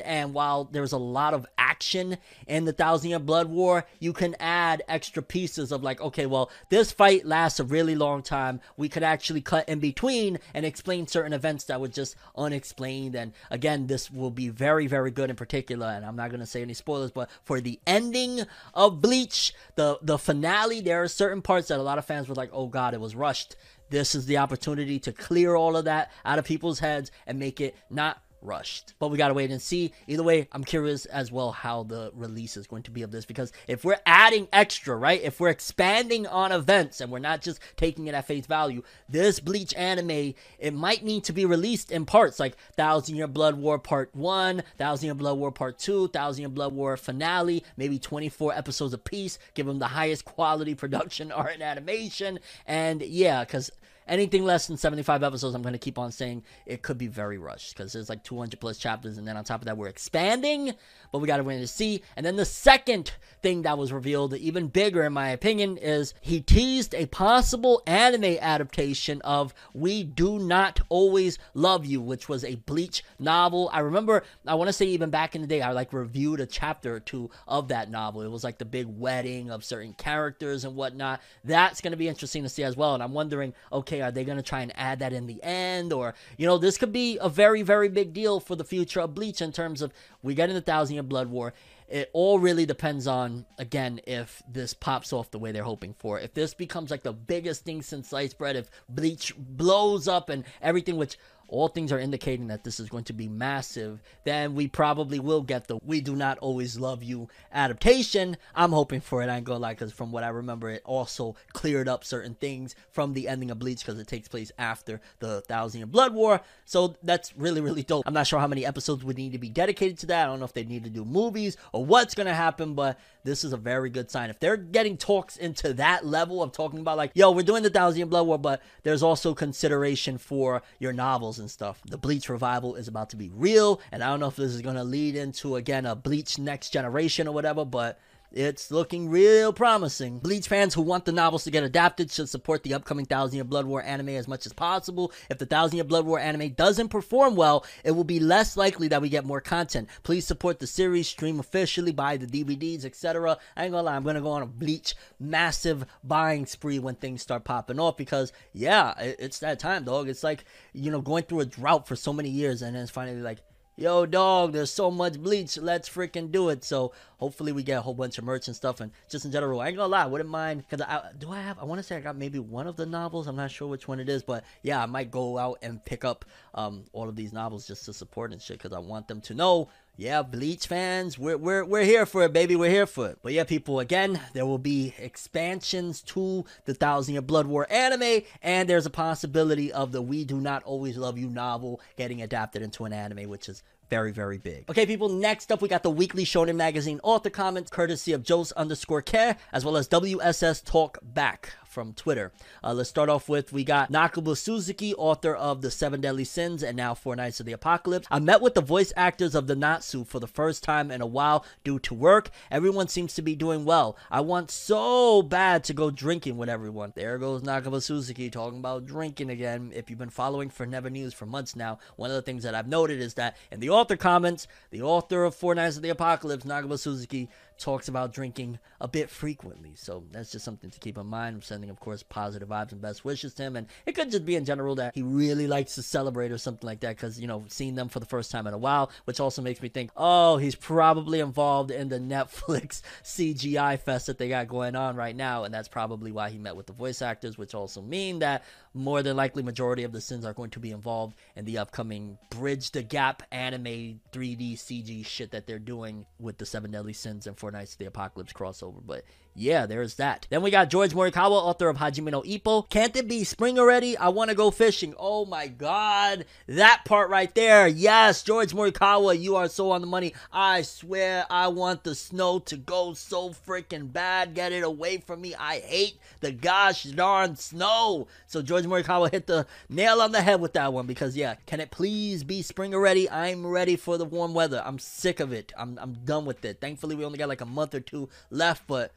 [0.00, 4.34] and while there's a lot of action in the Thousand Year Blood War, you can
[4.40, 6.37] add extra pieces of like, okay, well,
[6.68, 8.60] this fight lasts a really long time.
[8.76, 13.14] We could actually cut in between and explain certain events that were just unexplained.
[13.14, 15.86] And again, this will be very, very good in particular.
[15.86, 18.42] And I'm not gonna say any spoilers, but for the ending
[18.74, 22.34] of Bleach, the the finale, there are certain parts that a lot of fans were
[22.34, 23.56] like, oh god, it was rushed.
[23.90, 27.60] This is the opportunity to clear all of that out of people's heads and make
[27.60, 28.94] it not rushed.
[28.98, 29.92] But we gotta wait and see.
[30.06, 33.24] Either way, I'm curious as well how the release is going to be of this
[33.24, 35.20] because if we're adding extra, right?
[35.22, 39.40] If we're expanding on events and we're not just taking it at face value, this
[39.40, 43.78] Bleach anime, it might need to be released in parts like Thousand Year Blood War
[43.78, 48.54] Part 1, Thousand Year Blood War Part 2, Thousand Year Blood War Finale, maybe 24
[48.54, 52.38] episodes apiece, give them the highest quality production art and animation.
[52.66, 53.70] And yeah, because
[54.08, 57.38] anything less than 75 episodes, I'm going to keep on saying it could be very
[57.38, 59.18] rushed because there's like 200 plus chapters.
[59.18, 60.72] And then on top of that, we're expanding,
[61.12, 62.02] but we got to wait and see.
[62.16, 66.40] And then the second thing that was revealed, even bigger in my opinion, is he
[66.40, 72.56] teased a possible anime adaptation of We Do Not Always Love You, which was a
[72.56, 73.70] Bleach novel.
[73.72, 76.46] I remember, I want to say even back in the day, I like reviewed a
[76.46, 78.22] chapter or two of that novel.
[78.22, 81.20] It was like the big wedding of certain characters and whatnot.
[81.44, 82.94] That's going to be interesting to see as well.
[82.94, 85.92] And I'm wondering, okay, are they going to try and add that in the end?
[85.92, 89.14] Or, you know, this could be a very, very big deal for the future of
[89.14, 89.92] Bleach in terms of
[90.22, 91.54] we get in the Thousand Year Blood War.
[91.88, 96.20] It all really depends on, again, if this pops off the way they're hoping for.
[96.20, 100.44] If this becomes like the biggest thing since sliced bread, if Bleach blows up and
[100.60, 101.16] everything, which
[101.48, 105.42] all things are indicating that this is going to be massive, then we probably will
[105.42, 108.36] get the We Do Not Always Love You adaptation.
[108.54, 111.36] I'm hoping for it, I ain't gonna lie, because from what I remember, it also
[111.52, 115.40] cleared up certain things from the ending of Bleach because it takes place after the
[115.42, 116.40] Thousand Year Blood War.
[116.64, 118.04] So that's really, really dope.
[118.06, 120.24] I'm not sure how many episodes would need to be dedicated to that.
[120.24, 123.44] I don't know if they need to do movies or what's gonna happen, but this
[123.44, 124.30] is a very good sign.
[124.30, 127.70] If they're getting talks into that level of talking about like, yo, we're doing the
[127.70, 131.80] Thousand Year Blood War, but there's also consideration for your novels and stuff.
[131.86, 134.62] The Bleach revival is about to be real, and I don't know if this is
[134.62, 137.98] gonna lead into again a Bleach next generation or whatever, but
[138.30, 140.18] it's looking real promising.
[140.18, 143.44] Bleach fans who want the novels to get adapted should support the upcoming Thousand Year
[143.44, 145.12] Blood War anime as much as possible.
[145.30, 148.88] If the Thousand Year Blood War anime doesn't perform well, it will be less likely
[148.88, 149.88] that we get more content.
[150.02, 153.38] Please support the series, stream officially, buy the DVDs, etc.
[153.56, 157.22] I ain't gonna lie, I'm gonna go on a Bleach massive buying spree when things
[157.22, 160.08] start popping off because, yeah, it's that time, dog.
[160.08, 162.90] It's like, you know, going through a drought for so many years and then it's
[162.90, 163.38] finally like,
[163.78, 165.56] yo dog there's so much bleach.
[165.56, 166.64] Let's freaking do it.
[166.64, 168.80] So hopefully we get a whole bunch of merch and stuff.
[168.80, 171.58] And just in general i ain't gonna lie wouldn't mind because i do i have
[171.58, 173.28] i want to say i got maybe one of the novels.
[173.28, 176.04] I'm not sure which one it is but yeah i might go out and pick
[176.04, 176.24] up
[176.54, 179.34] um all of these novels just to support and shit because i want them to
[179.34, 179.68] know
[179.98, 182.54] yeah, Bleach fans, we're, we're, we're here for it, baby.
[182.54, 183.18] We're here for it.
[183.20, 188.22] But yeah, people, again, there will be expansions to the Thousand Year Blood War anime,
[188.40, 192.62] and there's a possibility of the We Do Not Always Love You novel getting adapted
[192.62, 194.70] into an anime, which is very, very big.
[194.70, 198.52] Okay, people, next up, we got the weekly Shonen Magazine author comments, courtesy of Jose
[198.56, 201.54] underscore care, as well as WSS Talk Back.
[201.68, 202.32] From Twitter.
[202.64, 206.62] Uh, let's start off with we got Nakaba Suzuki, author of The Seven Deadly Sins
[206.62, 208.08] and now Four Knights of the Apocalypse.
[208.10, 211.06] I met with the voice actors of the Natsu for the first time in a
[211.06, 212.30] while due to work.
[212.50, 213.98] Everyone seems to be doing well.
[214.10, 216.94] I want so bad to go drinking with everyone.
[216.96, 219.70] There goes Nakaba Suzuki talking about drinking again.
[219.74, 222.66] If you've been following Forever News for months now, one of the things that I've
[222.66, 226.44] noted is that in the author comments, the author of Four Knights of the Apocalypse,
[226.44, 227.28] Nakaba Suzuki,
[227.58, 229.72] talks about drinking a bit frequently.
[229.74, 231.36] So that's just something to keep in mind.
[231.36, 233.56] I'm sending, of course, positive vibes and best wishes to him.
[233.56, 236.66] And it could just be in general that he really likes to celebrate or something
[236.66, 239.20] like that because, you know, seeing them for the first time in a while, which
[239.20, 244.28] also makes me think, oh, he's probably involved in the Netflix CGI fest that they
[244.28, 245.44] got going on right now.
[245.44, 248.44] And that's probably why he met with the voice actors, which also mean that
[248.74, 252.18] more than likely majority of the sins are going to be involved in the upcoming
[252.30, 257.26] Bridge the Gap anime 3D CG shit that they're doing with the Seven Deadly Sins
[257.26, 258.82] and Four Knights of the Apocalypse crossover.
[258.84, 259.04] But
[259.38, 260.26] yeah, there's that.
[260.30, 262.68] Then we got George Morikawa, author of Hajime no Ippo.
[262.68, 263.96] Can't it be spring already?
[263.96, 264.94] I want to go fishing.
[264.98, 267.68] Oh my god, that part right there.
[267.68, 270.12] Yes, George Morikawa, you are so on the money.
[270.32, 274.34] I swear, I want the snow to go so freaking bad.
[274.34, 275.34] Get it away from me.
[275.36, 278.08] I hate the gosh darn snow.
[278.26, 281.60] So George Morikawa hit the nail on the head with that one because yeah, can
[281.60, 283.08] it please be spring already?
[283.08, 284.60] I'm ready for the warm weather.
[284.64, 285.52] I'm sick of it.
[285.56, 286.60] I'm I'm done with it.
[286.60, 288.92] Thankfully, we only got like a month or two left, but.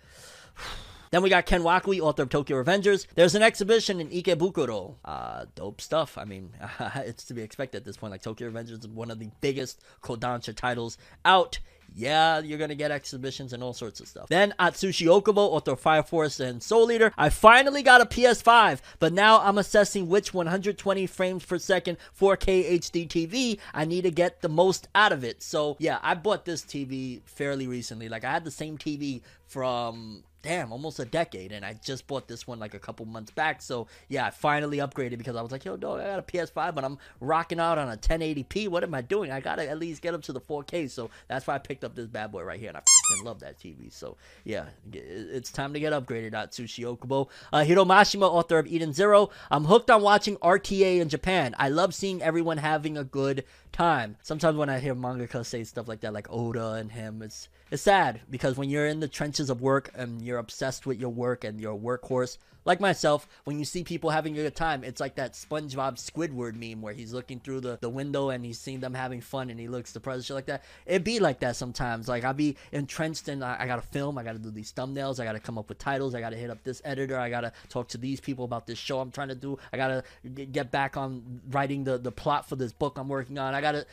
[1.11, 3.05] Then we got Ken Wakui, author of Tokyo Revengers.
[3.15, 4.95] There's an exhibition in Ikebukuro.
[5.03, 6.17] Uh, dope stuff.
[6.17, 6.51] I mean,
[6.95, 8.11] it's to be expected at this point.
[8.11, 11.59] Like Tokyo Revengers is one of the biggest Kodansha titles out.
[11.93, 14.29] Yeah, you're gonna get exhibitions and all sorts of stuff.
[14.29, 17.11] Then Atsushi Okubo, author of Fire Force and Soul Eater.
[17.17, 22.79] I finally got a PS5, but now I'm assessing which 120 frames per second 4K
[22.79, 25.43] HD TV I need to get the most out of it.
[25.43, 28.07] So yeah, I bought this TV fairly recently.
[28.07, 32.27] Like I had the same TV from damn almost a decade and i just bought
[32.27, 35.51] this one like a couple months back so yeah i finally upgraded because i was
[35.51, 38.83] like yo dog i got a ps5 but i'm rocking out on a 1080p what
[38.83, 39.31] am i doing?
[39.31, 41.95] I gotta at least get up to the 4k so that's why i picked up
[41.95, 42.81] this bad boy right here and i
[43.23, 47.27] love that tv so yeah it's time to get upgraded atsushi okubo.
[47.51, 49.29] Uh, hiro mashima author of eden zero.
[49.49, 51.55] I'm hooked on watching rta in japan.
[51.57, 54.17] I love seeing everyone having a good time.
[54.23, 57.81] Sometimes when i hear mangaka say stuff like that like oda and him it's it's
[57.81, 61.45] sad because when you're in the trenches of work and you're obsessed with your work
[61.45, 65.15] and your workhorse, like myself, when you see people having a good time, it's like
[65.15, 68.93] that SpongeBob Squidward meme where he's looking through the, the window and he's seeing them
[68.93, 70.65] having fun and he looks depressed, shit like that.
[70.85, 72.09] It be like that sometimes.
[72.09, 75.23] Like I'll be entrenched in I, I gotta film, I gotta do these thumbnails, I
[75.23, 77.97] gotta come up with titles, I gotta hit up this editor, I gotta talk to
[77.97, 80.03] these people about this show I'm trying to do, I gotta
[80.51, 83.55] get back on writing the, the plot for this book I'm working on.
[83.55, 83.85] I gotta,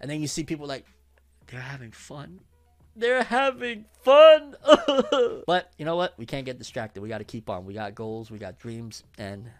[0.00, 0.86] and then you see people like
[1.48, 2.40] they're having fun
[2.98, 4.56] they're having fun.
[5.46, 6.14] but you know what?
[6.18, 7.02] We can't get distracted.
[7.02, 7.64] We got to keep on.
[7.64, 9.50] We got goals, we got dreams, and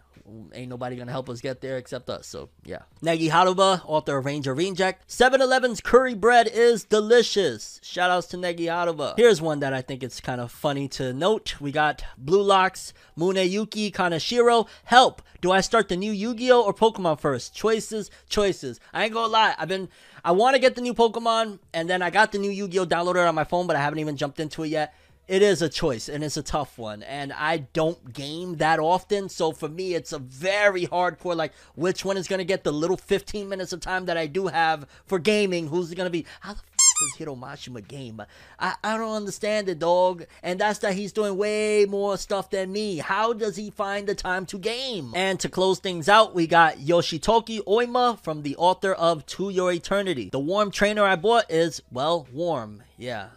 [0.53, 2.27] ain't nobody gonna help us get there except us.
[2.27, 2.79] So yeah.
[3.03, 5.07] Negi Haruba, author of Ranger Reject.
[5.07, 7.79] 7-Eleven's curry bread is delicious.
[7.83, 9.13] Shout outs to Negi Haruba.
[9.17, 11.59] Here's one that I think it's kind of funny to note.
[11.59, 14.67] We got Blue Lock's, Muneyuki Kaneshiro.
[14.85, 15.21] Help!
[15.41, 17.55] Do I start the new Yu-Gi-Oh or Pokemon first?
[17.55, 18.79] Choices, choices.
[18.93, 19.55] I ain't gonna lie.
[19.57, 19.87] I've been
[20.23, 23.27] I want to get the new Pokemon, and then I got the new Yu-Gi-Oh downloaded
[23.27, 24.93] on my phone, but I haven't even jumped into it yet.
[25.27, 29.29] It is a choice, and it's a tough one, and I don't game that often,
[29.29, 31.35] so for me, it's a very hardcore.
[31.35, 34.47] Like, which one is gonna get the little 15 minutes of time that I do
[34.47, 35.67] have for gaming?
[35.67, 36.25] Who's gonna be?
[36.39, 36.61] How the
[36.99, 38.21] does Hiro Mashima game?
[38.59, 40.25] I, I don't understand it, dog.
[40.43, 42.97] And that's that he's doing way more stuff than me.
[42.97, 45.13] How does he find the time to game?
[45.15, 49.71] And to close things out, we got Yoshitoki Oima from the author of To Your
[49.71, 50.29] Eternity.
[50.31, 52.83] The warm trainer I bought is, well, warm.
[52.97, 53.27] Yeah,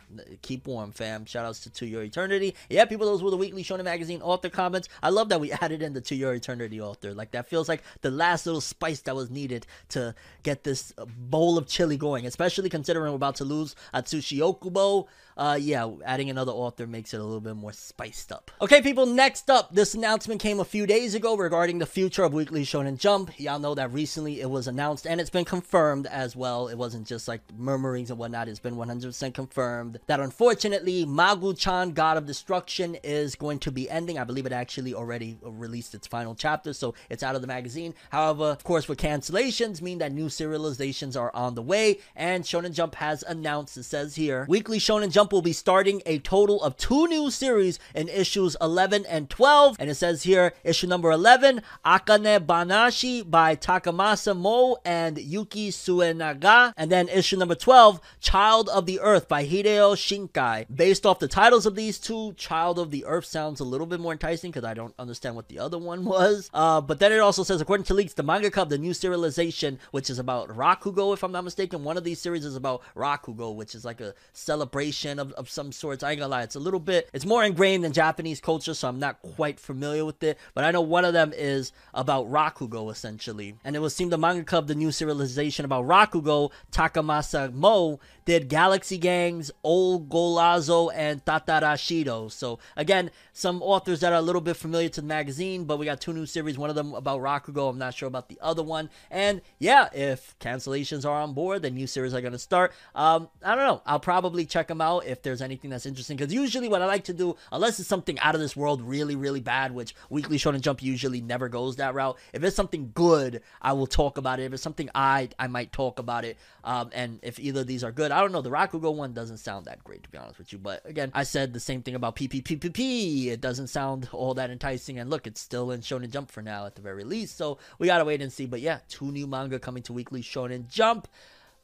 [0.43, 1.25] keep warm, fam.
[1.25, 2.57] Shoutouts to To Your Eternity.
[2.69, 4.89] Yeah, people, those were the Weekly Shonen Magazine author comments.
[5.01, 7.15] I love that we added in the To Your Eternity author.
[7.15, 11.59] Like, that feels like the last little spice that was needed to get this bowl
[11.59, 15.07] of chili going, especially considering we're about to lose Atsushi Okubo.
[15.37, 18.51] Uh, yeah, adding another author makes it a little bit more spiced up.
[18.61, 22.33] Okay, people, next up, this announcement came a few days ago regarding the future of
[22.33, 23.39] Weekly Shonen Jump.
[23.39, 26.69] Y'all know that recently it was announced and it's been confirmed as well.
[26.69, 31.93] It wasn't just like murmurings and whatnot, it's been 100% confirmed that unfortunately, Magu chan
[31.93, 34.19] God of Destruction is going to be ending.
[34.19, 37.95] I believe it actually already released its final chapter, so it's out of the magazine.
[38.11, 42.73] However, of course, with cancellations, mean that new serializations are on the way, and Shonen
[42.73, 46.79] Jump has announced, it says here, Weekly Shonen Jump will be starting a total of
[46.79, 49.77] two new series in issues 11 and 12.
[49.79, 56.73] And it says here, issue number 11, Akane Banashi by Takamasa Moue and Yuki Suenaga.
[56.77, 60.65] And then issue number 12, Child of the Earth by Hideo Shinkai.
[60.75, 64.01] Based off the titles of these two, Child of the Earth sounds a little bit
[64.01, 66.49] more enticing because I don't understand what the other one was.
[66.55, 69.79] Uh, but then it also says, according to leaks, the manga of the new serialization,
[69.91, 73.55] which is about Rakugo, if I'm not mistaken, one of these series is about Rakugo,
[73.55, 76.03] which is like a celebration of, of some sorts.
[76.03, 78.89] I ain't gonna lie, it's a little bit, it's more ingrained in Japanese culture, so
[78.89, 80.39] I'm not quite familiar with it.
[80.55, 83.57] But I know one of them is about Rakugo, essentially.
[83.65, 88.49] And it was seem the manga of the new serialization about Rakugo, Takamasa Moue, did
[88.49, 92.31] Galaxy Gangs, Old Golazo, and Tatarashido.
[92.31, 95.87] So again, some authors that are a little bit familiar to the magazine, but we
[95.87, 98.63] got two new series, one of them about Rakugo, I'm not sure about the other
[98.63, 98.91] one.
[99.11, 102.73] And yeah, if cancellations are on board, the new series are going to start.
[102.95, 103.83] Um, I don't know.
[103.87, 107.05] I'll probably check them out if there's anything that's interesting, because usually what I like
[107.05, 110.61] to do, unless it's something out of this world really, really bad, which Weekly Shonen
[110.61, 114.45] Jump usually never goes that route, if it's something good, I will talk about it.
[114.45, 116.37] If it's something I, I might talk about it.
[116.65, 118.43] Um, and if either of these are good, I don't know.
[118.43, 120.59] The Rakugo one doesn't sound that great, to be honest with you.
[120.59, 123.27] But again, I said the same thing about PPPPP.
[123.27, 124.99] It doesn't sound all that enticing.
[124.99, 127.37] And look, it's still in Shonen Jump for now at the very least.
[127.37, 128.47] So we gotta wait and see.
[128.47, 131.09] But yeah, two new manga coming to Weekly Shonen Jump.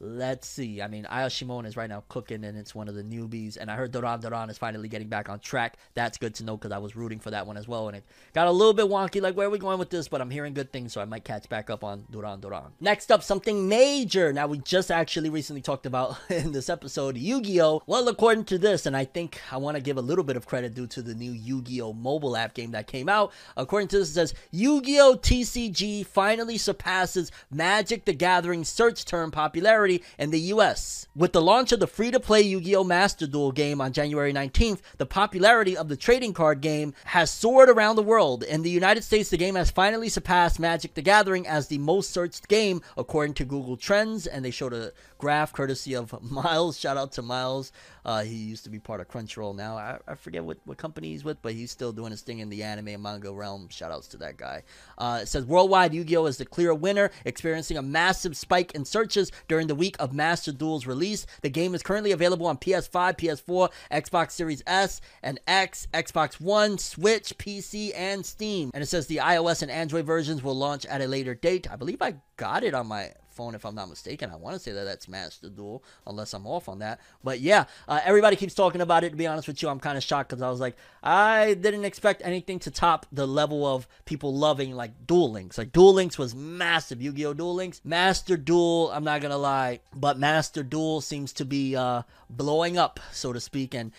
[0.01, 0.81] Let's see.
[0.81, 3.57] I mean, Ayashimon is right now cooking, and it's one of the newbies.
[3.57, 5.75] And I heard Duran Duran is finally getting back on track.
[5.93, 7.89] That's good to know because I was rooting for that one as well.
[7.89, 10.07] And it got a little bit wonky, like, where are we going with this?
[10.07, 12.71] But I'm hearing good things, so I might catch back up on Duran Duran.
[12.79, 14.31] Next up, something major.
[14.31, 17.81] Now, we just actually recently talked about in this episode Yu Gi Oh!
[17.85, 20.45] Well, according to this, and I think I want to give a little bit of
[20.47, 21.91] credit due to the new Yu Gi Oh!
[21.91, 23.33] mobile app game that came out.
[23.57, 25.15] According to this, it says Yu Gi Oh!
[25.17, 31.07] TCG finally surpasses Magic the Gathering search term popularity in the US.
[31.15, 32.83] With the launch of the free to play Yu Gi Oh!
[32.83, 37.69] Master Duel game on January 19th, the popularity of the trading card game has soared
[37.69, 38.43] around the world.
[38.43, 42.11] In the United States, the game has finally surpassed Magic the Gathering as the most
[42.11, 46.79] searched game according to Google Trends, and they showed a graph courtesy of Miles.
[46.79, 47.71] Shout out to Miles.
[48.03, 49.77] Uh, he used to be part of Crunchyroll now.
[49.77, 52.49] I, I forget what, what company he's with, but he's still doing his thing in
[52.49, 53.69] the anime and manga realm.
[53.69, 54.63] Shout outs to that guy.
[54.97, 56.25] Uh, it says worldwide Yu Gi Oh!
[56.25, 60.51] is the clear winner, experiencing a massive spike in searches during the week of Master
[60.51, 61.27] Duel's release.
[61.41, 66.77] The game is currently available on PS5, PS4, Xbox Series S and X, Xbox One,
[66.77, 68.71] Switch, PC, and Steam.
[68.73, 71.69] And it says the iOS and Android versions will launch at a later date.
[71.69, 74.31] I believe I got it on my phone if I'm not mistaken.
[74.31, 77.01] I want to say that that's Master Duel, unless I'm off on that.
[77.21, 79.09] But yeah, uh, everybody keeps talking about it.
[79.09, 81.83] To be honest with you, I'm kind of shocked because I was like, I didn't
[81.83, 85.57] expect anything to top the level of people loving like Duel Links.
[85.57, 87.01] Like Duel Links was massive.
[87.01, 87.33] Yu-Gi-Oh!
[87.33, 88.89] Duel Links, Master Duel.
[88.93, 93.39] I'm not gonna lie, but Master Duel seems to be uh, blowing up, so to
[93.39, 93.91] speak, and.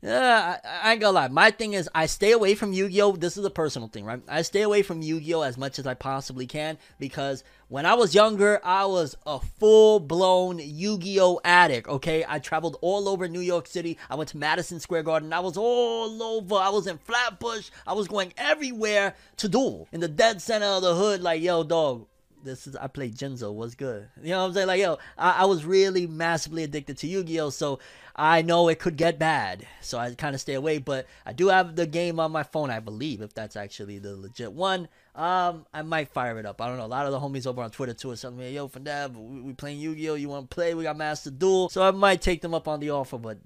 [0.00, 1.26] Yeah, I, I ain't gonna lie.
[1.28, 3.12] My thing is, I stay away from Yu Gi Oh!
[3.16, 4.22] This is a personal thing, right?
[4.28, 5.42] I stay away from Yu Gi Oh!
[5.42, 9.98] as much as I possibly can because when I was younger, I was a full
[9.98, 11.40] blown Yu Gi Oh!
[11.44, 12.24] addict, okay?
[12.28, 13.98] I traveled all over New York City.
[14.08, 15.32] I went to Madison Square Garden.
[15.32, 16.54] I was all over.
[16.54, 17.70] I was in Flatbush.
[17.84, 21.64] I was going everywhere to duel in the dead center of the hood, like, yo,
[21.64, 22.06] dog,
[22.44, 23.52] this is I played Jinzo.
[23.52, 24.08] What's good?
[24.22, 24.66] You know what I'm saying?
[24.66, 27.50] Like, yo, I, I was really massively addicted to Yu-Gi-Oh!
[27.50, 27.78] So
[28.14, 29.66] I know it could get bad.
[29.80, 30.78] So I kind of stay away.
[30.78, 34.16] But I do have the game on my phone, I believe, if that's actually the
[34.16, 34.88] legit one.
[35.14, 36.60] Um, I might fire it up.
[36.60, 36.86] I don't know.
[36.86, 39.40] A lot of the homies over on Twitter too are telling me, "Yo, Fandab, we,
[39.40, 40.14] we playing Yu-Gi-Oh!
[40.14, 40.74] You want to play?
[40.74, 43.38] We got Master Duel." So I might take them up on the offer, but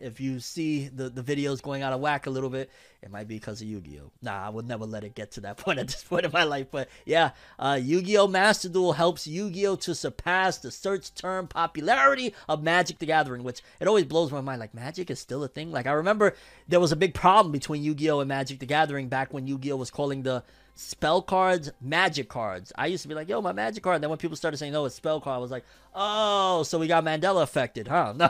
[0.00, 2.70] if you see the, the videos going out of whack a little bit,
[3.02, 4.10] it might be because of Yu-Gi-Oh!
[4.22, 6.44] Nah, I would never let it get to that point at this point in my
[6.44, 6.68] life.
[6.70, 8.26] But yeah, uh, Yu-Gi-Oh!
[8.26, 9.76] Master Duel helps Yu-Gi-Oh!
[9.76, 14.40] to surpass the search term popularity of Magic the Gathering, which it always blows my
[14.40, 14.60] mind.
[14.60, 15.70] Like, Magic is still a thing?
[15.70, 16.34] Like, I remember
[16.66, 18.20] there was a big problem between Yu-Gi-Oh!
[18.20, 19.76] and Magic the Gathering back when Yu-Gi-Oh!
[19.76, 20.42] was calling the
[20.74, 22.72] spell cards magic cards.
[22.76, 23.96] I used to be like, yo, my magic card.
[23.96, 25.64] And then when people started saying, no, it's spell card, I was like,
[25.94, 28.14] oh, so we got Mandela affected, huh?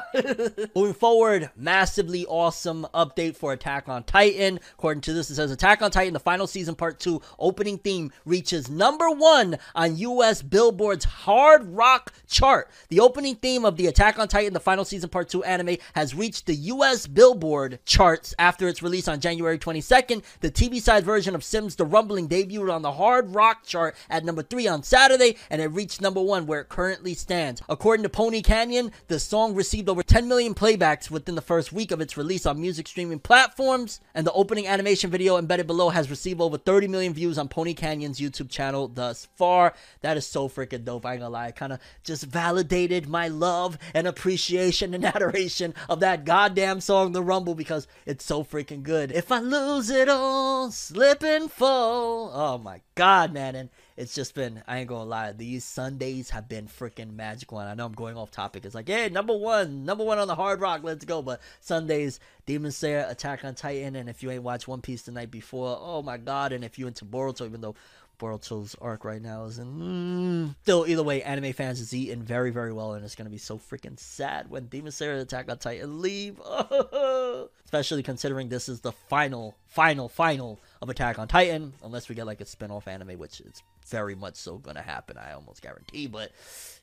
[0.74, 4.60] Moving forward, massively awesome update for Attack on Titan.
[4.74, 8.12] According to this, it says Attack on Titan, the final season part two opening theme
[8.24, 12.70] reaches number one on US Billboard's hard rock chart.
[12.88, 16.14] The opening theme of the Attack on Titan, the final season part two anime has
[16.14, 20.22] reached the US Billboard charts after its release on January 22nd.
[20.40, 24.24] The TV side version of SiM's The Rumbling debuted on the hard rock chart at
[24.24, 27.53] number three on Saturday, and it reached number one where it currently stands.
[27.68, 31.90] According to Pony Canyon, the song received over 10 million playbacks within the first week
[31.90, 36.10] of its release on music streaming platforms, and the opening animation video embedded below has
[36.10, 39.74] received over 30 million views on Pony Canyon's YouTube channel thus far.
[40.00, 41.06] That is so freaking dope.
[41.06, 41.48] I ain't gonna lie.
[41.48, 47.12] It kind of just validated my love and appreciation and adoration of that goddamn song,
[47.12, 49.12] The Rumble, because it's so freaking good.
[49.12, 52.30] If I lose it all, slip and fall.
[52.32, 53.54] Oh my god, man.
[53.54, 57.58] And it's just been I ain't gonna lie, these Sundays have been freaking magical.
[57.58, 58.64] And I know I'm going off topic.
[58.64, 61.22] It's like, hey, number one, number one on the hard rock, let's go.
[61.22, 65.12] But Sundays, Demon Slayer, Attack on Titan, and if you ain't watched One Piece the
[65.12, 67.76] night before, oh my god, and if you into Boruto, even though
[68.18, 69.66] Boruto's arc right now is in.
[69.66, 73.38] Mm, still, either way, anime fans is eating very, very well, and it's gonna be
[73.38, 76.40] so freaking sad when Demon Slayer Attack on Titan leave.
[77.64, 82.26] Especially considering this is the final, final, final of Attack on Titan, unless we get
[82.26, 85.18] like a spin-off anime, which is very much so gonna happen.
[85.18, 86.30] I almost guarantee, but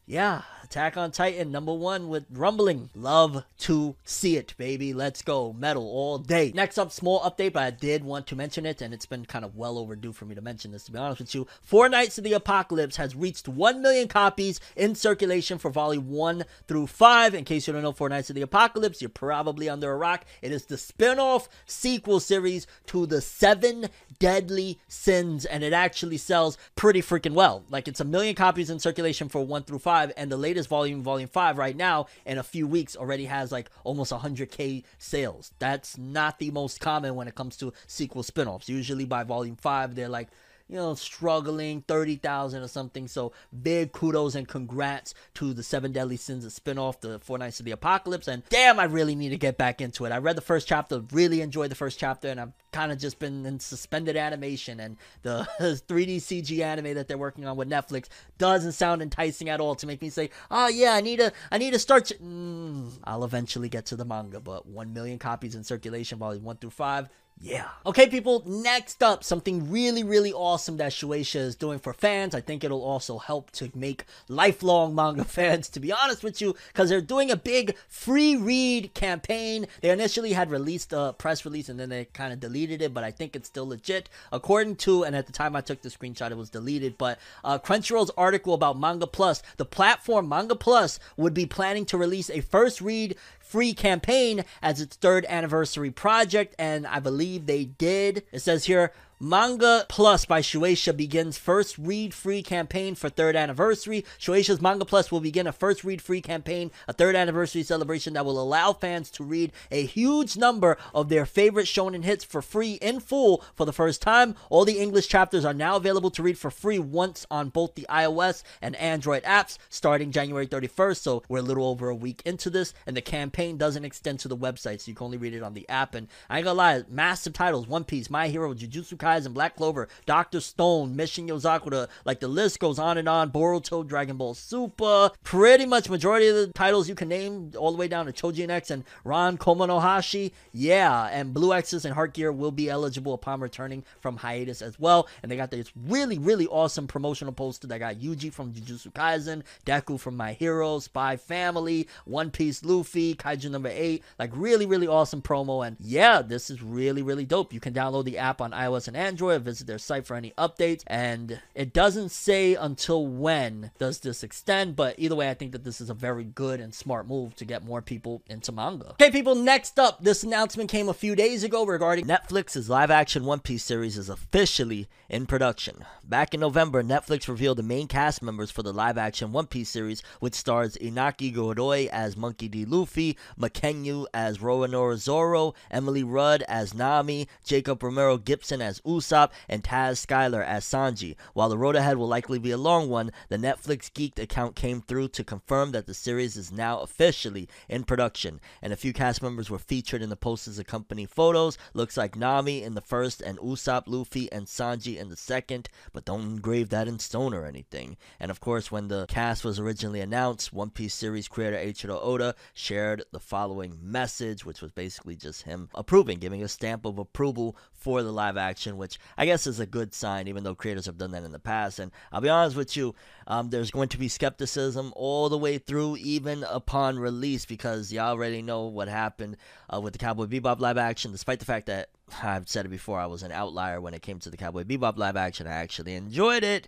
[0.05, 0.41] yeah,
[0.71, 2.89] Attack on Titan number one with rumbling.
[2.95, 4.93] Love to see it, baby.
[4.93, 5.51] Let's go.
[5.51, 6.53] Metal all day.
[6.55, 9.43] Next up, small update, but I did want to mention it, and it's been kind
[9.43, 11.45] of well overdue for me to mention this, to be honest with you.
[11.61, 16.45] Four Knights of the Apocalypse has reached 1 million copies in circulation for volume 1
[16.69, 17.35] through 5.
[17.35, 20.23] In case you don't know Four Knights of the Apocalypse, you're probably under a rock.
[20.41, 23.89] It is the spin off sequel series to the Seven
[24.19, 27.65] Deadly Sins, and it actually sells pretty freaking well.
[27.69, 31.01] Like, it's a million copies in circulation for 1 through 5 and the latest volume,
[31.01, 35.51] volume 5, right now, in a few weeks, already has like almost 100k sales.
[35.59, 38.69] That's not the most common when it comes to sequel spin offs.
[38.69, 40.29] Usually by volume 5, they're like,
[40.71, 43.09] you know, struggling, 30,000 or something.
[43.09, 47.59] So big kudos and congrats to the Seven Deadly Sins, the spin-off, the Four Knights
[47.59, 48.29] of the Apocalypse.
[48.29, 50.13] And damn, I really need to get back into it.
[50.13, 53.19] I read the first chapter, really enjoyed the first chapter, and I've kind of just
[53.19, 54.79] been in suspended animation.
[54.79, 58.07] And the 3D CG anime that they're working on with Netflix
[58.37, 61.57] doesn't sound enticing at all to make me say, oh yeah, I need to, I
[61.57, 62.13] need to start.
[62.23, 66.57] Mm, I'll eventually get to the manga, but 1 million copies in circulation, volume 1
[66.57, 67.09] through 5
[67.43, 67.69] yeah.
[67.87, 72.35] Okay, people, next up, something really, really awesome that Shueisha is doing for fans.
[72.35, 76.55] I think it'll also help to make lifelong manga fans, to be honest with you,
[76.67, 79.65] because they're doing a big free read campaign.
[79.81, 83.03] They initially had released a press release and then they kind of deleted it, but
[83.03, 84.07] I think it's still legit.
[84.31, 87.57] According to, and at the time I took the screenshot, it was deleted, but uh,
[87.57, 92.41] Crunchyroll's article about Manga Plus, the platform Manga Plus would be planning to release a
[92.41, 93.15] first read
[93.51, 98.23] free campaign as its third anniversary project, and I believe they did.
[98.31, 98.93] It says here,
[99.23, 104.03] Manga Plus by Shueisha begins first read free campaign for third anniversary.
[104.19, 108.25] Shueisha's Manga Plus will begin a first read free campaign, a third anniversary celebration that
[108.25, 112.79] will allow fans to read a huge number of their favorite shonen hits for free
[112.81, 114.33] in full for the first time.
[114.49, 117.85] All the English chapters are now available to read for free once on both the
[117.91, 120.97] iOS and Android apps starting January 31st.
[120.97, 124.27] So we're a little over a week into this, and the campaign doesn't extend to
[124.27, 125.93] the website, so you can only read it on the app.
[125.93, 129.10] And I ain't gonna lie, massive titles One Piece, My Hero, Jujutsu Kaisen.
[129.11, 133.31] Kaisen, Black Clover, Doctor Stone, Mission Yozakura, like the list goes on and on.
[133.31, 137.77] Boruto, Dragon Ball Super, pretty much majority of the titles you can name, all the
[137.77, 140.31] way down to Chojin X and Ron Kamonohashi.
[140.53, 144.79] Yeah, and Blue X's and Heart Gear will be eligible upon returning from hiatus as
[144.79, 145.07] well.
[145.21, 149.43] And they got this really, really awesome promotional poster that got Yuji from Jujutsu Kaisen,
[149.65, 154.03] Deku from My Hero, Spy Family, One Piece Luffy, Kaiju number 8.
[154.19, 155.65] Like really, really awesome promo.
[155.65, 157.53] And yeah, this is really, really dope.
[157.53, 160.83] You can download the app on iOS and Android, visit their site for any updates.
[160.85, 165.63] And it doesn't say until when does this extend, but either way, I think that
[165.63, 168.91] this is a very good and smart move to get more people into manga.
[168.91, 173.25] Okay, people, next up, this announcement came a few days ago regarding Netflix's live action
[173.25, 175.83] One Piece series is officially in production.
[176.03, 179.69] Back in November, Netflix revealed the main cast members for the live action One Piece
[179.69, 182.65] series, which stars Inaki Godoy as Monkey D.
[182.65, 189.63] Luffy, Mackenyu as Roronoa Zoro, Emily Rudd as Nami, Jacob Romero Gibson as Usopp, and
[189.63, 191.15] Taz Skylar as Sanji.
[191.33, 194.81] While the road ahead will likely be a long one, the Netflix Geeked account came
[194.81, 199.21] through to confirm that the series is now officially in production, and a few cast
[199.21, 201.57] members were featured in the posters accompanying photos.
[201.73, 206.05] Looks like Nami in the first, and Usopp, Luffy, and Sanji in the second, but
[206.05, 207.97] don't engrave that in stone or anything.
[208.19, 212.35] And of course, when the cast was originally announced, One Piece series creator Eiichiro Oda
[212.53, 217.55] shared the following message, which was basically just him approving, giving a stamp of approval
[217.71, 220.97] for the live action, which I guess is a good sign, even though creators have
[220.97, 221.79] done that in the past.
[221.79, 222.95] And I'll be honest with you,
[223.27, 228.11] um, there's going to be skepticism all the way through, even upon release, because y'all
[228.11, 229.37] already know what happened
[229.73, 231.89] uh, with the Cowboy Bebop live action, despite the fact that
[232.23, 234.97] I've said it before, I was an outlier when it came to the Cowboy Bebop
[234.97, 235.47] live action.
[235.47, 236.67] I actually enjoyed it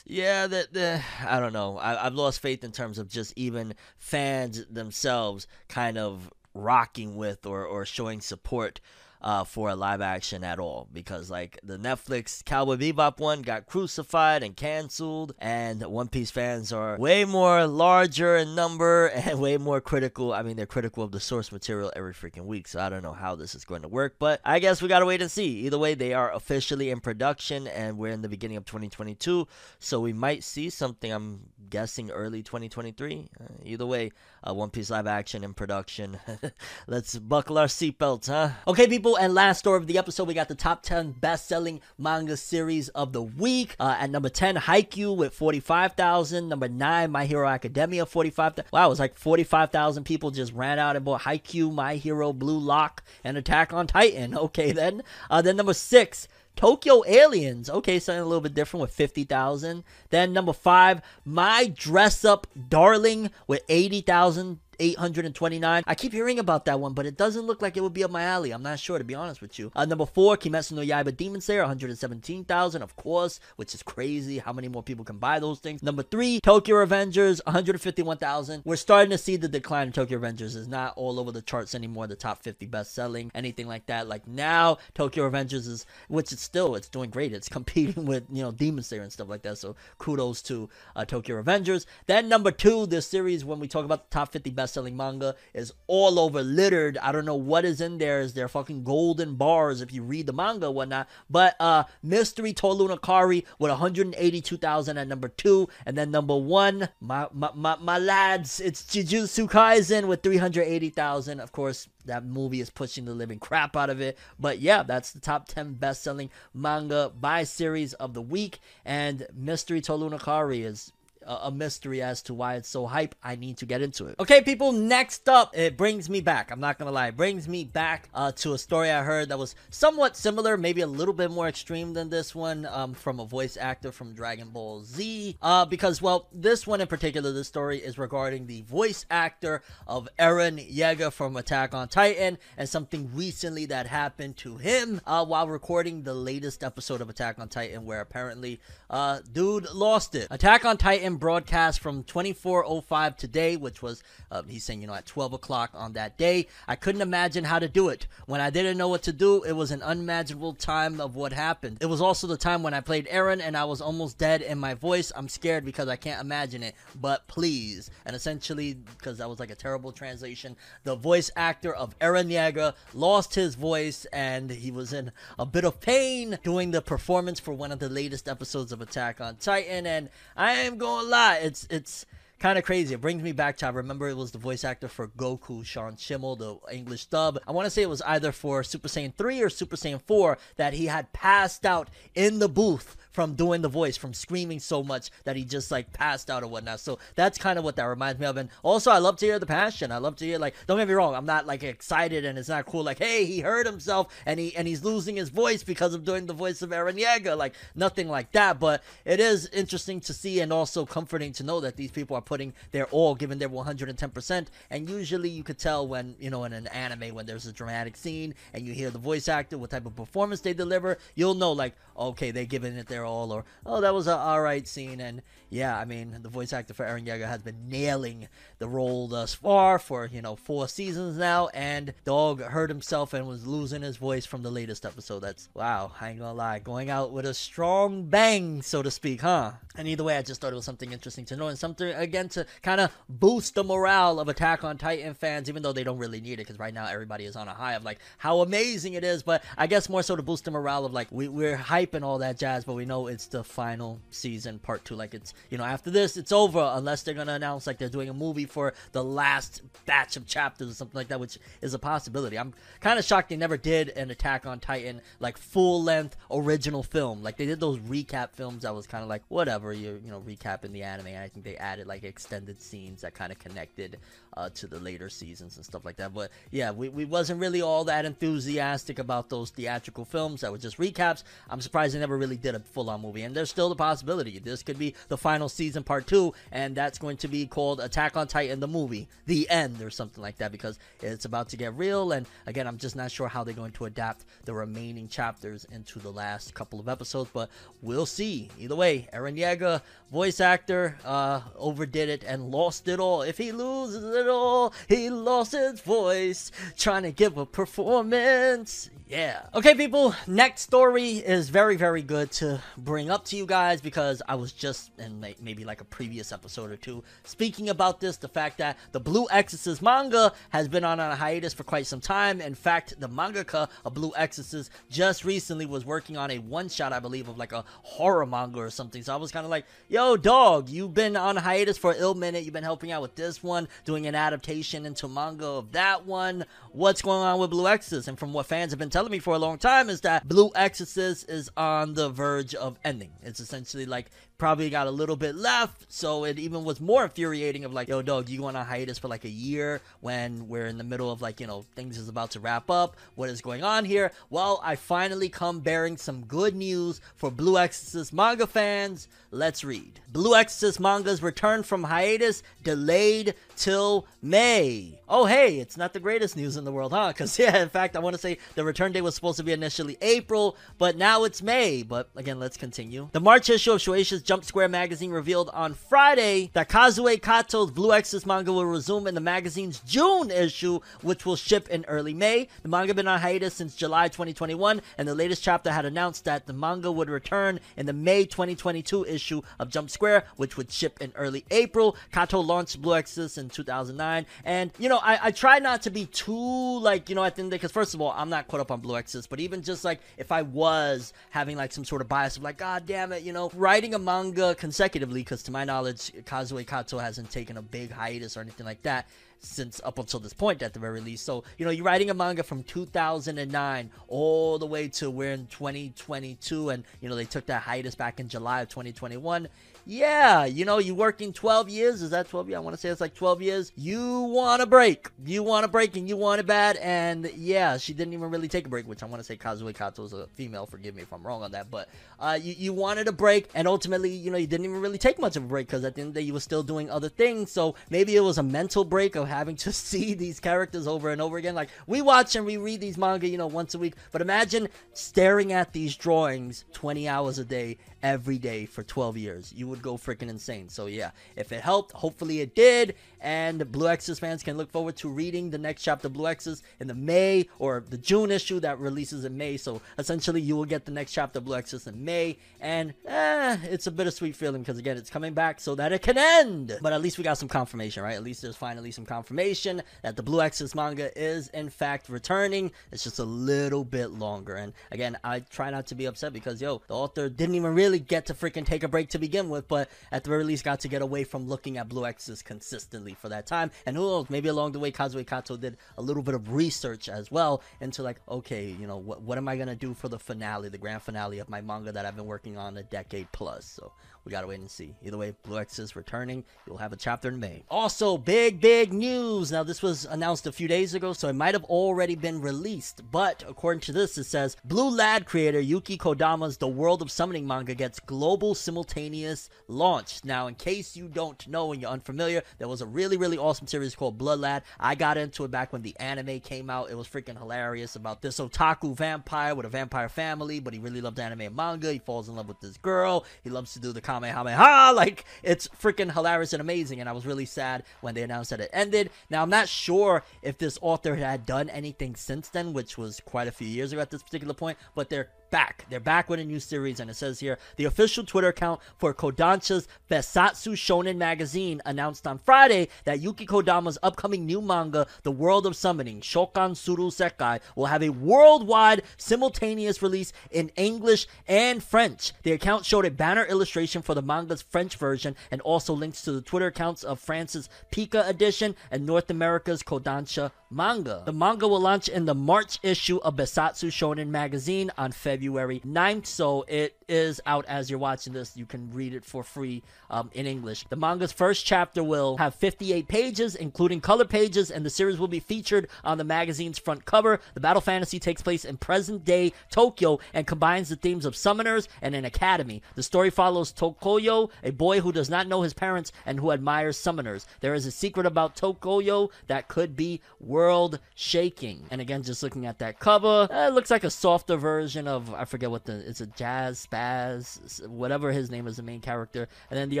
[0.04, 1.78] yeah, that the I don't know.
[1.78, 7.46] I, I've lost faith in terms of just even fans themselves kind of rocking with
[7.46, 8.80] or, or showing support
[9.22, 13.66] uh, for a live action at all because like the Netflix Cowboy Bebop one got
[13.66, 19.56] crucified and canceled, and One Piece fans are way more larger in number and way
[19.56, 20.32] more critical.
[20.32, 23.12] I mean, they're critical of the source material every freaking week, so I don't know
[23.12, 25.66] how this is going to work, but I guess we gotta wait and see.
[25.66, 29.46] Either way, they are officially in production, and we're in the beginning of 2022,
[29.78, 31.12] so we might see something.
[31.12, 31.40] I'm
[31.72, 33.30] guessing early 2023.
[33.40, 34.12] Uh, either way,
[34.46, 36.18] uh, One Piece live action in production.
[36.86, 38.50] Let's buckle our seatbelts, huh?
[38.68, 41.80] Okay, people, and last story of the episode, we got the top 10 best selling
[41.96, 43.74] manga series of the week.
[43.80, 46.46] Uh, at number 10, Haikyuu with 45,000.
[46.46, 48.70] Number 9, My Hero Academia, 45,000.
[48.70, 52.58] Wow, it was like 45,000 people just ran out and bought Haikyuu, My Hero, Blue
[52.58, 54.36] Lock, and Attack on Titan.
[54.42, 55.02] Okay, then.
[55.30, 57.68] Uh, then number 6, Tokyo Aliens.
[57.68, 59.84] Okay, something a little bit different with 50,000.
[60.10, 64.58] Then number five, My Dress Up Darling with 80,000.
[64.82, 65.84] 829.
[65.86, 68.10] I keep hearing about that one, but it doesn't look like it would be up
[68.10, 68.50] my alley.
[68.50, 69.70] I'm not sure, to be honest with you.
[69.76, 74.38] Uh, number four, Kimetsu no Yaiba Demon Slayer, 117,000, of course, which is crazy.
[74.38, 75.82] How many more people can buy those things?
[75.82, 78.62] Number three, Tokyo Revengers, 151,000.
[78.64, 80.56] We're starting to see the decline of Tokyo Revengers.
[80.56, 84.08] It's not all over the charts anymore, the top 50 best selling, anything like that.
[84.08, 87.32] Like now, Tokyo Revengers is, which it's still, it's doing great.
[87.32, 89.58] It's competing with, you know, Demon Slayer and stuff like that.
[89.58, 91.86] So kudos to uh, Tokyo Revengers.
[92.06, 95.36] Then number two, this series, when we talk about the top 50 best selling manga,
[95.54, 96.98] is all over littered.
[96.98, 98.20] I don't know what is in there.
[98.20, 101.08] Is there fucking golden bars if you read the manga whatnot?
[101.30, 106.88] But uh, Mystery to Iu Nakare with 182,000 at number two, and then number one,
[107.00, 111.40] my my my, my lads, it's Jujutsu Kaisen with 380,000.
[111.40, 114.18] Of course, that movie is pushing the living crap out of it.
[114.38, 118.60] But yeah, that's the top 10 best selling manga by series of the week.
[118.84, 120.92] And Mystery to Iu Nakare is
[121.26, 123.14] a mystery as to why it's so hype.
[123.22, 124.16] I need to get into it.
[124.20, 126.50] Okay, people, next up, it brings me back.
[126.50, 129.38] I'm not gonna lie, it brings me back uh, to a story I heard that
[129.38, 133.24] was somewhat similar, maybe a little bit more extreme than this one, um, from a
[133.24, 135.36] voice actor from Dragon Ball Z.
[135.40, 140.08] Uh, because, well, this one in particular, this story is regarding the voice actor of
[140.18, 145.48] Eren Yeager from Attack on Titan and something recently that happened to him uh, while
[145.48, 150.28] recording the latest episode of Attack on Titan, where apparently, uh, dude lost it.
[150.30, 155.06] Attack on Titan broadcast from 2405 today, which was, uh, he's saying, you know, at
[155.06, 156.46] 12 o'clock on that day.
[156.68, 158.06] I couldn't imagine how to do it.
[158.26, 161.78] When I didn't know what to do, it was an unimaginable time of what happened.
[161.80, 164.58] It was also the time when I played Eren and I was almost dead in
[164.58, 165.12] my voice.
[165.14, 167.90] I'm scared because I can't imagine it, but please.
[168.04, 172.74] And essentially, because that was like a terrible translation, the voice actor of Eren Yeager
[172.94, 177.52] lost his voice and he was in a bit of pain doing the performance for
[177.52, 179.86] one of the latest episodes of Attack on Titan.
[179.86, 182.06] And I am going it's, it's,
[182.42, 182.92] kind of crazy.
[182.92, 185.94] It brings me back to I remember it was the voice actor for Goku, Sean
[185.94, 187.38] Schemmel, the English dub.
[187.46, 190.36] I want to say it was either for Super Saiyan 3 or Super Saiyan 4
[190.56, 194.82] that he had passed out in the booth from doing the voice, from screaming so
[194.82, 196.80] much that he just like passed out or whatnot.
[196.80, 198.36] So that's kind of what that reminds me of.
[198.36, 199.92] And also, I love to hear the passion.
[199.92, 202.48] I love to hear like, don't get me wrong, I'm not like excited and it's
[202.48, 202.82] not cool.
[202.82, 206.26] Like, hey, he hurt himself and he and he's losing his voice because of doing
[206.26, 207.36] the voice of Eren Yeager.
[207.36, 208.58] Like nothing like that.
[208.58, 212.22] But it is interesting to see and also comforting to know that these people are
[212.22, 214.46] putting their all, giving their 110%.
[214.70, 217.96] And usually you could tell when you know in an anime when there's a dramatic
[217.96, 221.52] scene and you hear the voice actor, what type of performance they deliver, you'll know
[221.52, 225.00] like, okay, they're giving it their all, or oh, that was a alright scene.
[225.00, 229.06] And yeah, I mean, the voice actor for Eren Yeager has been nailing the role
[229.08, 231.48] thus far for you know four seasons now.
[231.48, 235.20] And Dog hurt himself and was losing his voice from the latest episode.
[235.20, 239.20] That's wow, I ain't gonna lie, going out with a strong bang, so to speak,
[239.20, 239.52] huh?
[239.74, 242.28] And either way, I just thought it was something interesting to know and something again
[242.30, 245.98] to kind of boost the morale of Attack on Titan fans, even though they don't
[245.98, 248.94] really need it because right now everybody is on a high of like how amazing
[248.94, 249.22] it is.
[249.22, 252.18] But I guess more so to boost the morale of like we, we're hyping all
[252.18, 254.94] that jazz, but we know it's the final season, part two.
[254.94, 258.08] Like it's you know after this it's over unless they're gonna announce like they're doing
[258.08, 261.78] a movie for the last batch of chapters or something like that, which is a
[261.78, 262.38] possibility.
[262.38, 266.82] I'm kind of shocked they never did an Attack on Titan like full length original
[266.82, 267.22] film.
[267.22, 270.20] Like they did those recap films that was kind of like whatever you you know
[270.20, 271.08] recapping the anime.
[271.08, 273.98] I think they added like extended scenes that kind of connected
[274.36, 276.14] uh, to the later seasons and stuff like that.
[276.14, 280.58] But yeah, we, we wasn't really all that enthusiastic about those theatrical films that were
[280.58, 281.22] just recaps.
[281.48, 283.22] I'm surprised they never really did a full on movie.
[283.22, 286.98] And there's still the possibility this could be the final season part two, and that's
[286.98, 290.52] going to be called Attack on Titan the movie, the end or something like that,
[290.52, 292.12] because it's about to get real.
[292.12, 295.98] And again, I'm just not sure how they're going to adapt the remaining chapters into
[295.98, 297.50] the last couple of episodes, but
[297.80, 298.48] we'll see.
[298.58, 303.22] Either way, Eren Yeager, voice actor, uh, overdid it and lost it all.
[303.22, 308.90] If he loses it all, he lost his voice trying to give a performance.
[309.12, 309.42] Yeah.
[309.54, 310.14] Okay, people.
[310.26, 314.52] Next story is very, very good to bring up to you guys because I was
[314.52, 318.16] just in may- maybe like a previous episode or two speaking about this.
[318.16, 322.00] The fact that the Blue Exorcist manga has been on a hiatus for quite some
[322.00, 322.40] time.
[322.40, 326.94] In fact, the mangaka of Blue Exorcist just recently was working on a one shot,
[326.94, 329.02] I believe, of like a horror manga or something.
[329.02, 332.14] So I was kind of like, yo, dog, you've been on hiatus for a ill
[332.14, 332.44] minute.
[332.44, 336.46] You've been helping out with this one, doing an adaptation into manga of that one.
[336.70, 338.08] What's going on with Blue Exorcist?
[338.08, 340.50] And from what fans have been telling me for a long time is that Blue
[340.54, 343.12] Exorcist is on the verge of ending.
[343.22, 344.10] It's essentially like
[344.42, 348.02] probably got a little bit left, so it even was more infuriating of like, yo,
[348.02, 351.22] dog, you going on hiatus for like a year when we're in the middle of
[351.22, 352.96] like, you know, things is about to wrap up.
[353.14, 354.10] What is going on here?
[354.30, 359.06] Well, I finally come bearing some good news for Blue Exorcist manga fans.
[359.30, 360.00] Let's read.
[360.12, 364.98] Blue Exorcist manga's return from hiatus delayed till May.
[365.08, 367.08] Oh, hey, it's not the greatest news in the world, huh?
[367.08, 369.52] Because, yeah, in fact, I want to say the return date was supposed to be
[369.52, 371.84] initially April, but now it's May.
[371.84, 373.08] But again, let's continue.
[373.12, 377.92] The March issue of Shueisha's Jump Square magazine revealed on Friday that Kazue Kato's Blue
[377.92, 382.48] Exorcist manga will resume in the magazine's June issue, which will ship in early May.
[382.62, 386.46] The manga been on hiatus since July 2021, and the latest chapter had announced that
[386.46, 391.02] the manga would return in the May 2022 issue of Jump Square, which would ship
[391.02, 391.94] in early April.
[392.10, 396.06] Kato launched Blue Exorcist in 2009, and you know, I, I try not to be
[396.06, 398.80] too like, you know, I think because first of all, I'm not caught up on
[398.80, 402.38] Blue Exorcist, but even just like if I was having like some sort of bias
[402.38, 406.12] of like, god damn it, you know, writing a manga consecutively, because to my knowledge,
[406.24, 409.08] Kazue Kato hasn't taken a big hiatus or anything like that
[409.40, 411.24] since up until this point at the very least.
[411.24, 415.46] So, you know, you're writing a manga from 2009 all the way to we're in
[415.46, 419.48] 2022 and, you know, they took that hiatus back in July of 2021.
[419.84, 422.02] Yeah, you know, you working 12 years.
[422.02, 422.56] Is that 12 years?
[422.56, 423.72] I want to say it's like 12 years.
[423.76, 425.08] You want a break.
[425.24, 426.76] You want a break and you want it bad.
[426.76, 429.74] And yeah, she didn't even really take a break, which I want to say Kazue
[429.74, 430.66] Kato is a female.
[430.66, 431.68] Forgive me if I'm wrong on that.
[431.68, 431.88] But
[432.20, 433.48] uh, you, you wanted a break.
[433.54, 435.96] And ultimately, you know, you didn't even really take much of a break because at
[435.96, 437.50] the end of the day, you were still doing other things.
[437.50, 441.20] So maybe it was a mental break of having to see these characters over and
[441.20, 441.56] over again.
[441.56, 443.94] Like we watch and we read these manga, you know, once a week.
[444.12, 449.52] But imagine staring at these drawings 20 hours a day every day for 12 years.
[449.54, 450.68] You would go freaking insane.
[450.68, 452.94] So yeah, if it helped, hopefully it did.
[453.20, 456.64] And Blue Exorcist fans can look forward to reading the next chapter of Blue Exorcist
[456.80, 459.56] in the May or the June issue that releases in May.
[459.56, 462.38] So essentially, you will get the next chapter of Blue Exorcist in May.
[462.60, 466.18] And eh, it's a bittersweet feeling because again, it's coming back so that it can
[466.18, 466.78] end.
[466.82, 468.16] But at least we got some confirmation, right?
[468.16, 472.72] At least there's finally some confirmation that the Blue Exorcist manga is in fact returning.
[472.90, 474.56] It's just a little bit longer.
[474.56, 477.91] And again, I try not to be upset because yo, the author didn't even really
[477.98, 480.80] get to freaking take a break to begin with, but at the very least got
[480.80, 483.70] to get away from looking at Blue Exorcist consistently for that time.
[483.86, 487.08] And who knows, maybe along the way, Kazue Kato did a little bit of research
[487.08, 490.18] as well into like, okay, you know, what what am I gonna do for the
[490.18, 493.66] finale, the grand finale of my manga that I've been working on a decade plus?
[493.66, 493.92] So
[494.24, 494.94] we gotta wait and see.
[495.02, 496.44] Either way, Blue Exorcist returning.
[496.66, 497.64] You'll have a chapter in May.
[497.68, 499.50] Also, big, big news.
[499.50, 503.02] Now, this was announced a few days ago, so it might have already been released.
[503.10, 507.46] But according to this, it says Blood Lad creator Yuki Kodama's The World of Summoning
[507.46, 510.24] manga gets global simultaneous launch.
[510.24, 513.66] Now, in case you don't know and you're unfamiliar, there was a really, really awesome
[513.66, 514.62] series called Blood Lad.
[514.78, 516.90] I got into it back when the anime came out.
[516.90, 521.00] It was freaking hilarious about this otaku vampire with a vampire family, but he really
[521.00, 521.92] loved anime and manga.
[521.92, 523.26] He falls in love with this girl.
[523.42, 524.92] He loves to do the Kamehameha.
[525.02, 527.00] Like, it's freaking hilarious and amazing.
[527.00, 529.10] And I was really sad when they announced that it ended.
[529.30, 533.48] Now, I'm not sure if this author had done anything since then, which was quite
[533.48, 535.84] a few years ago at this particular point, but they're back.
[535.90, 539.12] They're back with a new series, and it says here the official Twitter account for
[539.12, 545.66] Kodansha's Bessatsu Shonen magazine announced on Friday that Yuki Kodama's upcoming new manga, The World
[545.66, 552.32] of Summoning, Shokan Suru Sekai, will have a worldwide simultaneous release in English and French.
[552.44, 556.32] The account showed a banner illustration for the manga's French version and also links to
[556.32, 561.22] the Twitter accounts of France's Pika edition and North America's Kodansha manga.
[561.26, 565.41] The manga will launch in the March issue of Bessatsu Shonen magazine on February
[565.84, 568.56] 9th, so it is out as you're watching this.
[568.56, 570.86] You can read it for free um, in English.
[570.88, 575.28] The manga's first chapter will have 58 pages, including color pages, and the series will
[575.28, 577.38] be featured on the magazine's front cover.
[577.52, 581.86] The battle fantasy takes place in present day Tokyo and combines the themes of summoners
[582.00, 582.80] and an academy.
[582.94, 586.96] The story follows Tokoyo, a boy who does not know his parents and who admires
[586.96, 587.44] summoners.
[587.60, 591.84] There is a secret about Tokoyo that could be world shaking.
[591.90, 595.44] And again, just looking at that cover, it looks like a softer version of I
[595.44, 599.48] forget what the it's a jazz spaz Kaz, whatever his name is, the main character,
[599.70, 600.00] and then the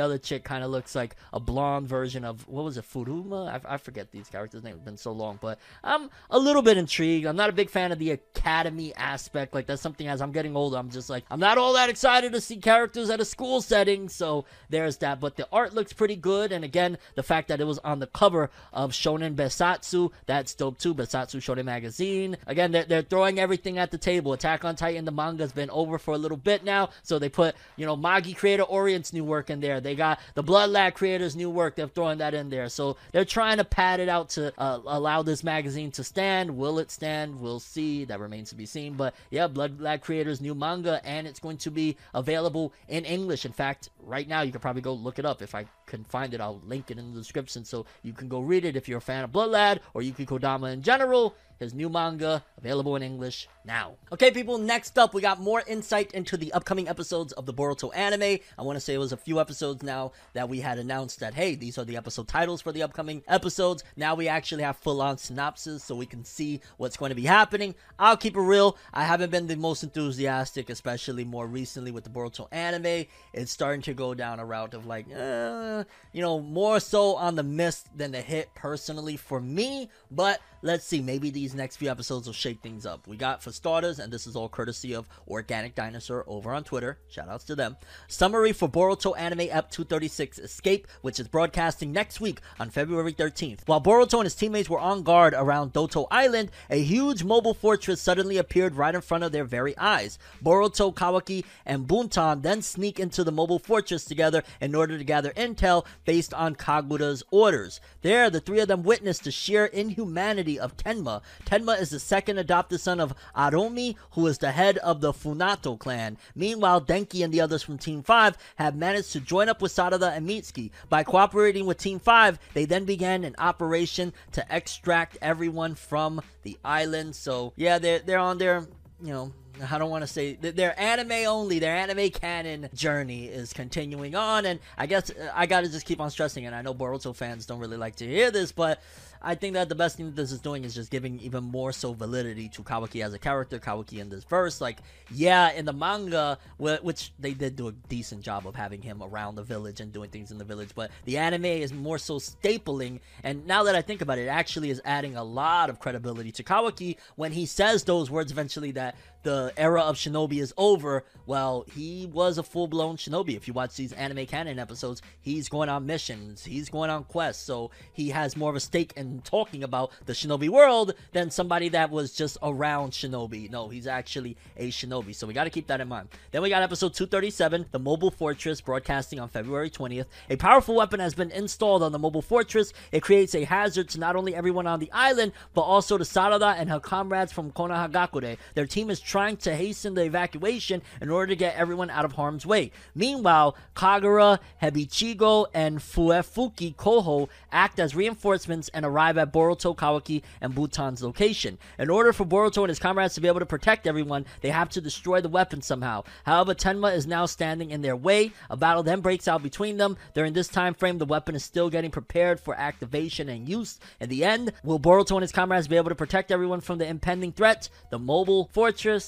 [0.00, 3.48] other chick kind of looks like a blonde version of what was it, Furuma?
[3.48, 4.76] I, I forget these characters' names.
[4.76, 7.26] It's been so long, but I'm a little bit intrigued.
[7.26, 9.54] I'm not a big fan of the academy aspect.
[9.54, 12.32] Like that's something as I'm getting older, I'm just like I'm not all that excited
[12.32, 14.08] to see characters at a school setting.
[14.08, 15.20] So there's that.
[15.20, 18.06] But the art looks pretty good, and again, the fact that it was on the
[18.06, 20.94] cover of Shonen Bessatsu, that's dope too.
[20.94, 22.36] Bessatsu Shonen magazine.
[22.46, 24.32] Again, they're, they're throwing everything at the table.
[24.32, 27.54] Attack on Titan, the manga's been over for a little bit now, so they put
[27.76, 29.80] you know Magi creator Orient's new work in there.
[29.80, 31.76] They got the Blood Lad creator's new work.
[31.76, 32.68] They're throwing that in there.
[32.68, 36.56] So they're trying to pad it out to uh, allow this magazine to stand.
[36.56, 37.40] Will it stand?
[37.40, 38.04] We'll see.
[38.04, 38.94] That remains to be seen.
[38.94, 43.44] But yeah, Blood Lad creator's new manga, and it's going to be available in English.
[43.44, 45.42] In fact, right now you can probably go look it up.
[45.42, 48.40] If I can find it, I'll link it in the description so you can go
[48.40, 51.34] read it if you're a fan of Blood Lad or Yuki Kodama in general.
[51.62, 53.94] His new manga available in English now.
[54.12, 57.94] Okay, people, next up, we got more insight into the upcoming episodes of the Boruto
[57.94, 58.38] anime.
[58.58, 61.34] I want to say it was a few episodes now that we had announced that,
[61.34, 63.84] hey, these are the episode titles for the upcoming episodes.
[63.96, 67.22] Now we actually have full on synopsis so we can see what's going to be
[67.22, 67.74] happening.
[67.98, 68.76] I'll keep it real.
[68.92, 73.06] I haven't been the most enthusiastic, especially more recently with the Boruto anime.
[73.32, 77.36] It's starting to go down a route of like, uh, you know, more so on
[77.36, 79.88] the miss than the hit personally for me.
[80.10, 83.06] But let's see, maybe these next few episodes will shake things up.
[83.08, 86.98] We got, for starters, and this is all courtesy of Organic Dinosaur over on Twitter,
[87.12, 87.76] shoutouts to them,
[88.06, 93.60] summary for Boruto Anime Ep 236 Escape, which is broadcasting next week on February 13th.
[93.66, 98.00] While Boruto and his teammates were on guard around Doto Island, a huge mobile fortress
[98.00, 100.18] suddenly appeared right in front of their very eyes.
[100.44, 105.32] Boruto, Kawaki, and Buntan then sneak into the mobile fortress together in order to gather
[105.32, 107.80] intel based on Kagura's orders.
[108.02, 111.22] There, the three of them witness the sheer inhumanity of Tenma.
[111.44, 115.78] Tenma is the second adopted son of Aromi, who is the head of the Funato
[115.78, 116.18] clan.
[116.34, 120.16] Meanwhile, Denki and the others from Team 5 have managed to join up with Sarada
[120.16, 120.70] and Mitsuki.
[120.88, 126.58] By cooperating with Team 5, they then began an operation to extract everyone from the
[126.64, 127.14] island.
[127.16, 128.66] So, yeah, they're, they're on their,
[129.02, 129.32] you know,
[129.70, 134.46] I don't want to say their anime only, their anime canon journey is continuing on,
[134.46, 137.46] and I guess uh, I gotta just keep on stressing And I know Boruto fans
[137.46, 138.80] don't really like to hear this, but
[139.24, 141.72] I think that the best thing that this is doing is just giving even more
[141.72, 144.60] so validity to Kawaki as a character, Kawaki in this verse.
[144.60, 144.80] Like,
[145.12, 149.36] yeah, in the manga, which they did do a decent job of having him around
[149.36, 153.00] the village and doing things in the village, but the anime is more so stapling.
[153.22, 156.32] And now that I think about it, it actually is adding a lot of credibility
[156.32, 161.04] to Kawaki when he says those words eventually that the era of shinobi is over.
[161.26, 163.36] Well, he was a full blown shinobi.
[163.36, 167.44] If you watch these anime canon episodes, he's going on missions, he's going on quests,
[167.44, 171.68] so he has more of a stake in talking about the shinobi world than somebody
[171.70, 173.50] that was just around shinobi.
[173.50, 176.08] No, he's actually a shinobi, so we got to keep that in mind.
[176.30, 180.06] Then we got episode 237, the mobile fortress, broadcasting on February 20th.
[180.30, 182.72] A powerful weapon has been installed on the mobile fortress.
[182.90, 186.56] It creates a hazard to not only everyone on the island, but also to Sarada
[186.56, 188.36] and her comrades from Konohagakure.
[188.54, 192.12] Their team is trying to hasten the evacuation in order to get everyone out of
[192.12, 192.70] harm's way.
[192.94, 200.54] Meanwhile, Kagura, Hebichigo, and Fuefuki Koho act as reinforcements and arrive at Boruto, Kawaki, and
[200.54, 201.58] Buntan's location.
[201.78, 204.70] In order for Boruto and his comrades to be able to protect everyone, they have
[204.70, 206.04] to destroy the weapon somehow.
[206.24, 208.32] However, Tenma is now standing in their way.
[208.48, 209.98] A battle then breaks out between them.
[210.14, 213.78] During this time frame, the weapon is still getting prepared for activation and use.
[214.00, 216.86] In the end, will Boruto and his comrades be able to protect everyone from the
[216.86, 217.68] impending threat?
[217.90, 219.01] The mobile fortress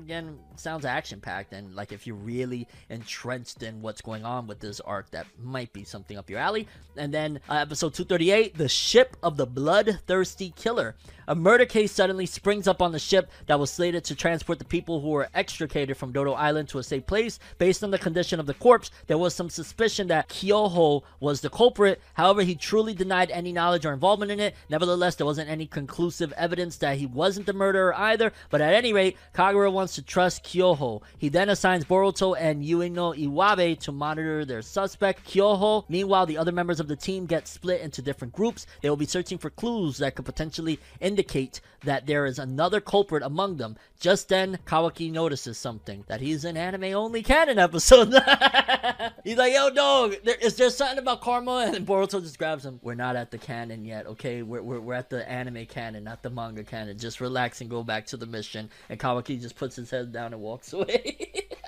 [0.00, 4.60] again sounds action packed and like if you're really entrenched in what's going on with
[4.60, 6.68] this arc that might be something up your alley.
[6.96, 10.96] And then uh, episode 238 the ship of the bloodthirsty killer
[11.26, 14.64] a murder case suddenly springs up on the ship that was slated to transport the
[14.64, 17.38] people who were extricated from Dodo Island to a safe place.
[17.58, 21.50] Based on the condition of the corpse, there was some suspicion that Kyoho was the
[21.50, 22.00] culprit.
[22.14, 24.54] However, he truly denied any knowledge or involvement in it.
[24.68, 28.32] Nevertheless, there wasn't any conclusive evidence that he wasn't the murderer either.
[28.50, 31.02] But at any rate, Kagura wants to trust Kyoho.
[31.18, 35.84] He then assigns Boruto and Yuino Iwabe to monitor their suspect, Kyoho.
[35.88, 38.66] Meanwhile, the other members of the team get split into different groups.
[38.82, 41.13] They will be searching for clues that could potentially indicate
[41.84, 43.76] that there is another culprit among them.
[44.00, 48.12] Just then, Kawaki notices something that he's an anime only canon episode.
[49.24, 51.70] he's like, yo, dog, there, is there something about karma?
[51.74, 52.80] And Boruto just grabs him.
[52.82, 54.42] We're not at the canon yet, okay?
[54.42, 56.98] We're, we're, we're at the anime canon, not the manga canon.
[56.98, 58.70] Just relax and go back to the mission.
[58.88, 61.48] And Kawaki just puts his head down and walks away.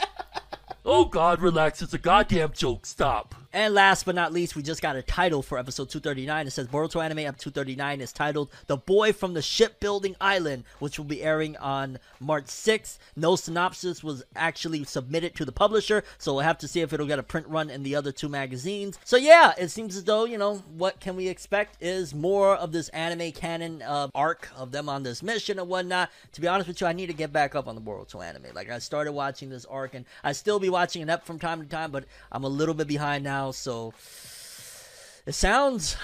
[0.88, 1.82] Oh God, relax.
[1.82, 2.86] It's a goddamn joke.
[2.86, 3.34] Stop.
[3.56, 6.46] And last but not least, we just got a title for episode 239.
[6.46, 10.98] It says Boruto Anime episode 239 is titled The Boy from the Shipbuilding Island, which
[10.98, 12.98] will be airing on March 6th.
[13.16, 17.06] No synopsis was actually submitted to the publisher, so we'll have to see if it'll
[17.06, 18.98] get a print run in the other two magazines.
[19.04, 22.72] So yeah, it seems as though, you know, what can we expect is more of
[22.72, 26.10] this anime canon uh, arc of them on this mission and whatnot.
[26.32, 28.54] To be honest with you, I need to get back up on the Boruto anime.
[28.54, 31.62] Like I started watching this arc and I still be watching it up from time
[31.62, 33.92] to time, but I'm a little bit behind now, so
[35.26, 35.96] it sounds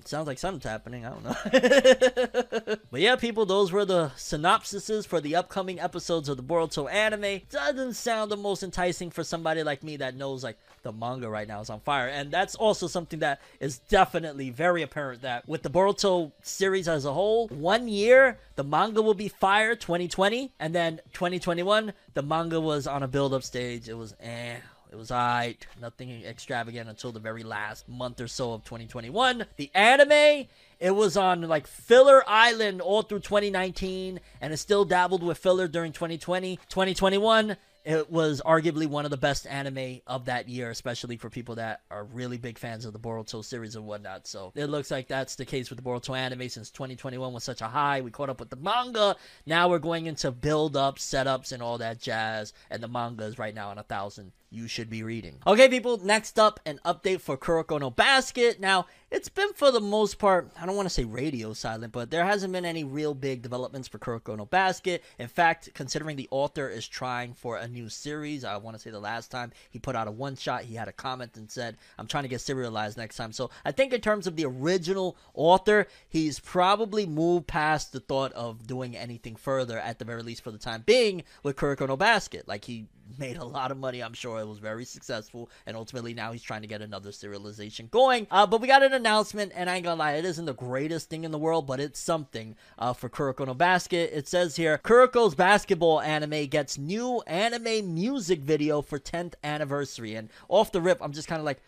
[0.00, 1.04] it sounds like something's happening.
[1.04, 2.76] I don't know.
[2.90, 7.42] but yeah, people, those were the synopsises for the upcoming episodes of the Boruto anime.
[7.50, 11.46] Doesn't sound the most enticing for somebody like me that knows like the manga right
[11.46, 12.08] now is on fire.
[12.08, 17.04] And that's also something that is definitely very apparent that with the Boruto series as
[17.04, 22.58] a whole, one year the manga will be fire 2020, and then 2021 the manga
[22.58, 23.86] was on a build up stage.
[23.88, 24.56] It was eh.
[24.90, 29.46] It was alright, nothing extravagant until the very last month or so of 2021.
[29.56, 30.48] The anime,
[30.80, 35.68] it was on like filler island all through 2019, and it still dabbled with filler
[35.68, 36.56] during 2020.
[36.68, 41.54] 2021, it was arguably one of the best anime of that year, especially for people
[41.56, 44.26] that are really big fans of the Boruto series and whatnot.
[44.26, 47.60] So it looks like that's the case with the Boruto anime since 2021 was such
[47.60, 48.00] a high.
[48.00, 49.16] We caught up with the manga.
[49.46, 52.52] Now we're going into build up, setups, and all that jazz.
[52.70, 55.36] And the manga is right now on a thousand you should be reading.
[55.46, 58.60] Okay, people, next up, an update for Kuroko no Basket.
[58.60, 62.10] Now, it's been for the most part, I don't want to say radio silent, but
[62.10, 65.02] there hasn't been any real big developments for Kuroko no Basket.
[65.18, 68.90] In fact, considering the author is trying for a new series, I want to say
[68.90, 71.76] the last time he put out a one shot, he had a comment and said,
[71.98, 73.32] I'm trying to get serialized next time.
[73.32, 78.32] So I think in terms of the original author, he's probably moved past the thought
[78.32, 81.96] of doing anything further, at the very least for the time being, with Kuroko no
[81.96, 82.46] Basket.
[82.46, 82.86] Like, he
[83.20, 84.02] made a lot of money.
[84.02, 87.90] I'm sure it was very successful, and ultimately now he's trying to get another serialization
[87.90, 88.26] going.
[88.30, 91.10] Uh, but we got an announcement, and I ain't gonna lie, it isn't the greatest
[91.10, 94.10] thing in the world, but it's something uh, for Kuroko no Basket.
[94.12, 100.30] It says here, Kuroko's basketball anime gets new anime music video for 10th anniversary, and
[100.48, 101.62] off the rip, I'm just kind of like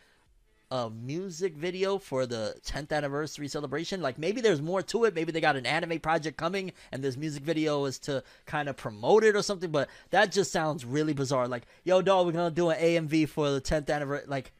[0.73, 4.01] a music video for the 10th anniversary celebration.
[4.01, 5.15] Like maybe there's more to it.
[5.15, 8.77] Maybe they got an anime project coming and this music video is to kind of
[8.79, 9.71] promote it or something.
[9.71, 11.47] But that just sounds really bizarre.
[11.47, 14.27] Like, yo, dog, we're gonna do an AMV for the 10th anniversary.
[14.29, 14.53] Like,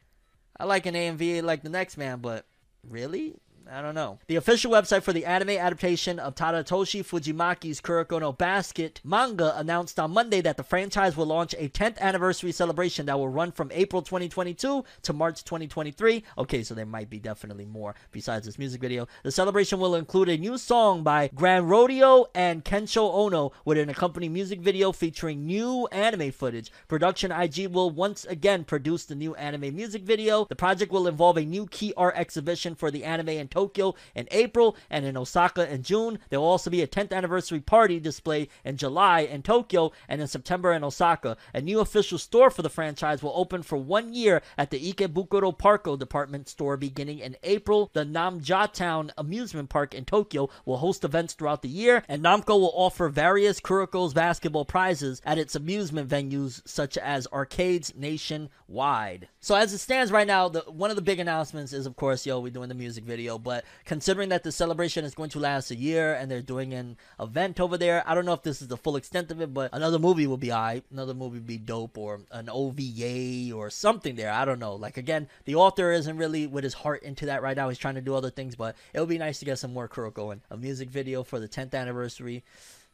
[0.59, 2.45] I like an AMV like the next man, but
[2.87, 3.33] really?
[3.71, 4.19] I don't know.
[4.27, 9.99] The official website for the anime adaptation of Tadatoshi Fujimaki's Kuroko no Basket manga announced
[9.99, 13.71] on Monday that the franchise will launch a 10th anniversary celebration that will run from
[13.73, 16.23] April 2022 to March 2023.
[16.37, 19.07] Okay, so there might be definitely more besides this music video.
[19.23, 24.33] The celebration will include a new song by GRANRODEO and Kensho Ono with an accompanying
[24.33, 26.71] music video featuring new anime footage.
[26.87, 30.45] Production IG will once again produce the new anime music video.
[30.45, 34.27] The project will involve a new key art exhibition for the anime in Tokyo in
[34.31, 36.17] April and in Osaka in June.
[36.29, 40.27] There will also be a 10th anniversary party display in July in Tokyo and in
[40.27, 41.37] September in Osaka.
[41.53, 45.55] A new official store for the franchise will open for one year at the Ikebukuro
[45.57, 47.91] Parco department store beginning in April.
[47.93, 52.59] The Namja Town amusement park in Tokyo will host events throughout the year, and Namco
[52.59, 59.27] will offer various Kuroko's basketball prizes at its amusement venues such as arcades nationwide.
[59.39, 62.25] So as it stands right now, the one of the big announcements is of course,
[62.25, 65.71] yo, we're doing the music video, but considering that the celebration is going to last
[65.71, 68.67] a year and they're doing an event over there, I don't know if this is
[68.67, 70.83] the full extent of it, but another movie will be alright.
[70.91, 74.31] Another movie would be dope or an OVA or something there.
[74.31, 74.75] I don't know.
[74.75, 77.69] Like again, the author isn't really with his heart into that right now.
[77.69, 79.87] He's trying to do other things, but it would be nice to get some more
[79.87, 82.43] Kuroko and a music video for the 10th anniversary.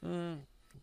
[0.06, 0.38] Mm,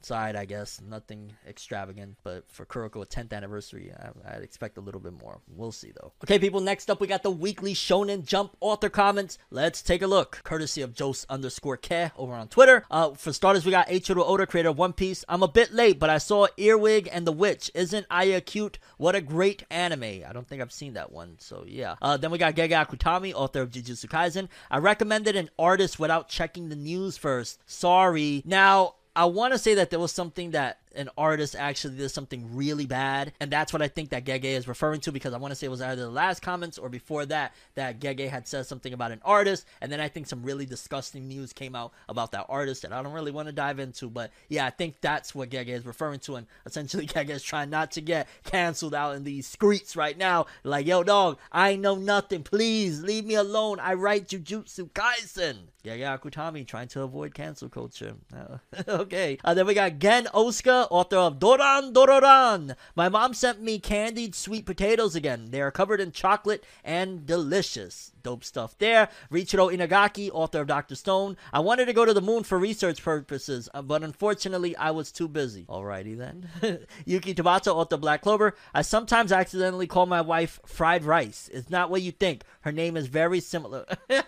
[0.07, 0.81] side, I guess.
[0.81, 5.41] Nothing extravagant, but for Kuroko 10th anniversary, I, I'd expect a little bit more.
[5.49, 6.13] We'll see though.
[6.25, 6.61] Okay, people.
[6.61, 9.39] Next up, we got the weekly Shonen Jump author comments.
[9.51, 12.85] Let's take a look, courtesy of Jose underscore Ke over on Twitter.
[12.91, 15.25] Uh, for starters, we got Eiichiro Oda, creator of One Piece.
[15.29, 17.71] I'm a bit late, but I saw Earwig and the Witch.
[17.75, 18.79] Isn't Aya cute?
[18.97, 20.23] What a great anime.
[20.27, 21.97] I don't think I've seen that one, so yeah.
[22.01, 24.49] Uh, then we got Gege Akutami, author of Jujutsu Kaisen.
[24.71, 27.61] I recommended an artist without checking the news first.
[27.67, 28.43] Sorry.
[28.45, 28.95] Now.
[29.17, 32.87] I want to say that there was something that an artist actually did something really
[32.87, 35.57] bad, and that's what I think that Gege is referring to because I want to
[35.57, 38.93] say it was either the last comments or before that that Gege had said something
[38.93, 42.47] about an artist, and then I think some really disgusting news came out about that
[42.49, 45.51] artist that I don't really want to dive into, but yeah, I think that's what
[45.51, 49.25] Gege is referring to, and essentially Gege is trying not to get canceled out in
[49.25, 50.47] these streets right now.
[50.65, 52.43] Like, yo, dog, I know nothing.
[52.43, 53.81] Please leave me alone.
[53.81, 55.57] I write Jujutsu Kaisen.
[55.87, 58.15] Gege Akutami trying to avoid cancel culture.
[58.35, 58.59] Uh,
[58.89, 62.77] okay, uh, then we got Gen Osuka Author of Doron Dororon.
[62.95, 65.51] My mom sent me candied sweet potatoes again.
[65.51, 68.13] They are covered in chocolate and delicious.
[68.23, 69.09] Dope stuff there.
[69.31, 70.95] Riichiro Inagaki, author of Dr.
[70.95, 71.37] Stone.
[71.53, 75.13] I wanted to go to the moon for research purposes, uh, but unfortunately I was
[75.13, 75.65] too busy.
[75.69, 76.49] Alrighty then.
[77.05, 78.55] Yuki Tabata, author of Black Clover.
[78.75, 81.49] I sometimes accidentally call my wife fried rice.
[81.53, 82.43] It's not what you think.
[82.63, 83.87] Her name is very similar.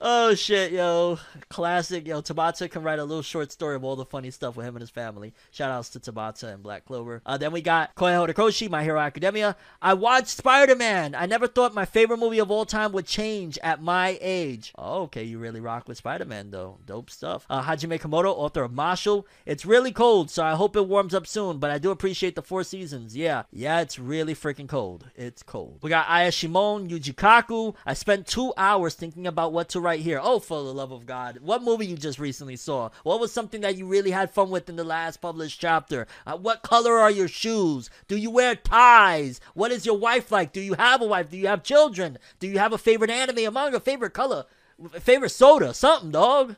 [0.00, 1.18] Oh shit, yo.
[1.48, 2.22] Classic, yo.
[2.22, 4.80] Tabata can write a little short story of all the funny stuff with him and
[4.80, 5.34] his family.
[5.50, 7.20] Shout outs to Tabata and Black Clover.
[7.26, 9.56] Uh, then we got Kohei Horikoshi, My Hero Academia.
[9.82, 11.16] I watched Spider Man.
[11.16, 14.72] I never thought my favorite movie of all time would change at my age.
[14.78, 16.78] Oh, okay, you really rock with Spider Man, though.
[16.86, 17.44] Dope stuff.
[17.50, 19.24] Uh, Hajime Komoda, author of Mashle.
[19.46, 22.42] It's really cold, so I hope it warms up soon, but I do appreciate the
[22.42, 23.16] four seasons.
[23.16, 25.10] Yeah, yeah, it's really freaking cold.
[25.16, 25.80] It's cold.
[25.82, 27.74] We got Ayashimon, Yuji Kaku.
[27.84, 30.20] I spent two hours thinking about what to right here.
[30.22, 31.38] Oh, for the love of God.
[31.40, 32.90] What movie you just recently saw?
[33.04, 36.06] What was something that you really had fun with in the last published chapter?
[36.26, 37.88] Uh, what color are your shoes?
[38.06, 39.40] Do you wear ties?
[39.54, 40.52] What is your wife like?
[40.52, 41.30] Do you have a wife?
[41.30, 42.18] Do you have children?
[42.38, 44.44] Do you have a favorite anime, a manga, favorite color,
[45.00, 45.72] favorite soda?
[45.72, 46.54] Something, dog.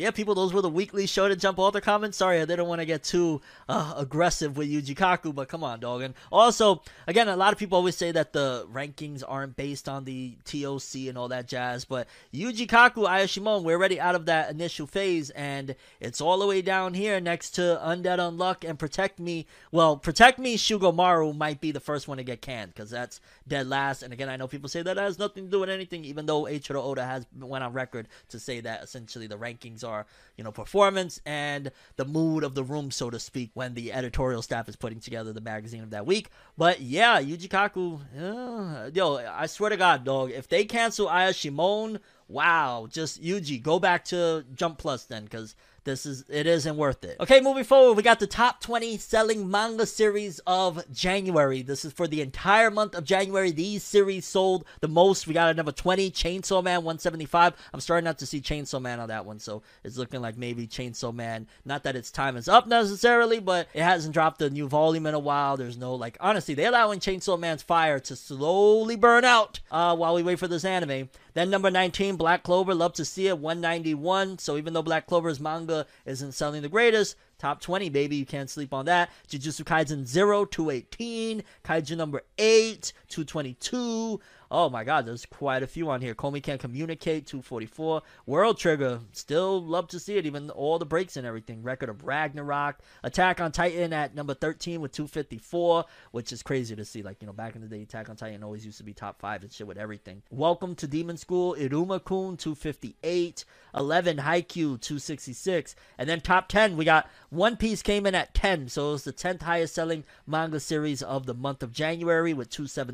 [0.00, 2.16] Yeah, people, those were the weekly show to jump author comments.
[2.16, 5.78] Sorry, I didn't want to get too uh, aggressive with Yuji Kaku, but come on,
[5.78, 6.00] dog.
[6.00, 10.04] And also, again, a lot of people always say that the rankings aren't based on
[10.04, 14.50] the TOC and all that jazz, but Yuji Kaku, Ayashimon, we're already out of that
[14.50, 19.20] initial phase, and it's all the way down here next to Undead Unluck and Protect
[19.20, 19.46] Me.
[19.70, 23.66] Well, Protect Me, Shugomaru might be the first one to get canned, because that's dead
[23.66, 24.02] last.
[24.02, 26.44] And again, I know people say that has nothing to do with anything, even though
[26.44, 29.89] Eiichiro Oda has went on record to say that essentially the rankings are,
[30.36, 34.42] you know, performance and the mood of the room, so to speak, when the editorial
[34.42, 36.30] staff is putting together the magazine of that week.
[36.56, 42.00] But yeah, Yuji Kaku, uh, yo, I swear to God, dog, if they cancel Ayashimon,
[42.28, 45.54] wow, just Yuji, go back to Jump Plus then, because
[45.84, 47.16] this is it isn't worth it.
[47.20, 51.62] Okay, moving forward, we got the top 20 selling manga series of January.
[51.62, 53.50] This is for the entire month of January.
[53.50, 55.26] These series sold the most.
[55.26, 57.54] We got at number 20, Chainsaw Man 175.
[57.72, 60.66] I'm starting not to see Chainsaw Man on that one, so it's looking like maybe
[60.66, 61.46] Chainsaw Man.
[61.64, 65.14] Not that its time is up necessarily, but it hasn't dropped a new volume in
[65.14, 65.56] a while.
[65.56, 70.14] There's no like honestly, they're allowing Chainsaw Man's fire to slowly burn out uh, while
[70.14, 71.08] we wait for this anime.
[71.34, 74.38] Then number 19, Black Clover, love to see it, 191.
[74.38, 78.50] So even though Black Clover's manga isn't selling the greatest, top 20, baby, you can't
[78.50, 79.10] sleep on that.
[79.28, 81.42] Jujutsu Kaisen 0, 218.
[81.64, 84.20] Kaiju number 8, 222.
[84.52, 86.14] Oh my god, there's quite a few on here.
[86.14, 88.02] Komi Can't Communicate, 244.
[88.26, 91.62] World Trigger, still love to see it, even all the breaks and everything.
[91.62, 92.80] Record of Ragnarok.
[93.04, 97.02] Attack on Titan at number 13 with 254, which is crazy to see.
[97.02, 99.20] Like, you know, back in the day, Attack on Titan always used to be top
[99.20, 100.22] 5 and shit with everything.
[100.30, 103.44] Welcome to Demon School, Iruma Kun, 258.
[103.74, 105.74] 11, Haikyuu, 266.
[105.98, 108.68] And then top 10, we got One Piece came in at 10.
[108.68, 112.50] So it was the 10th highest selling manga series of the month of January with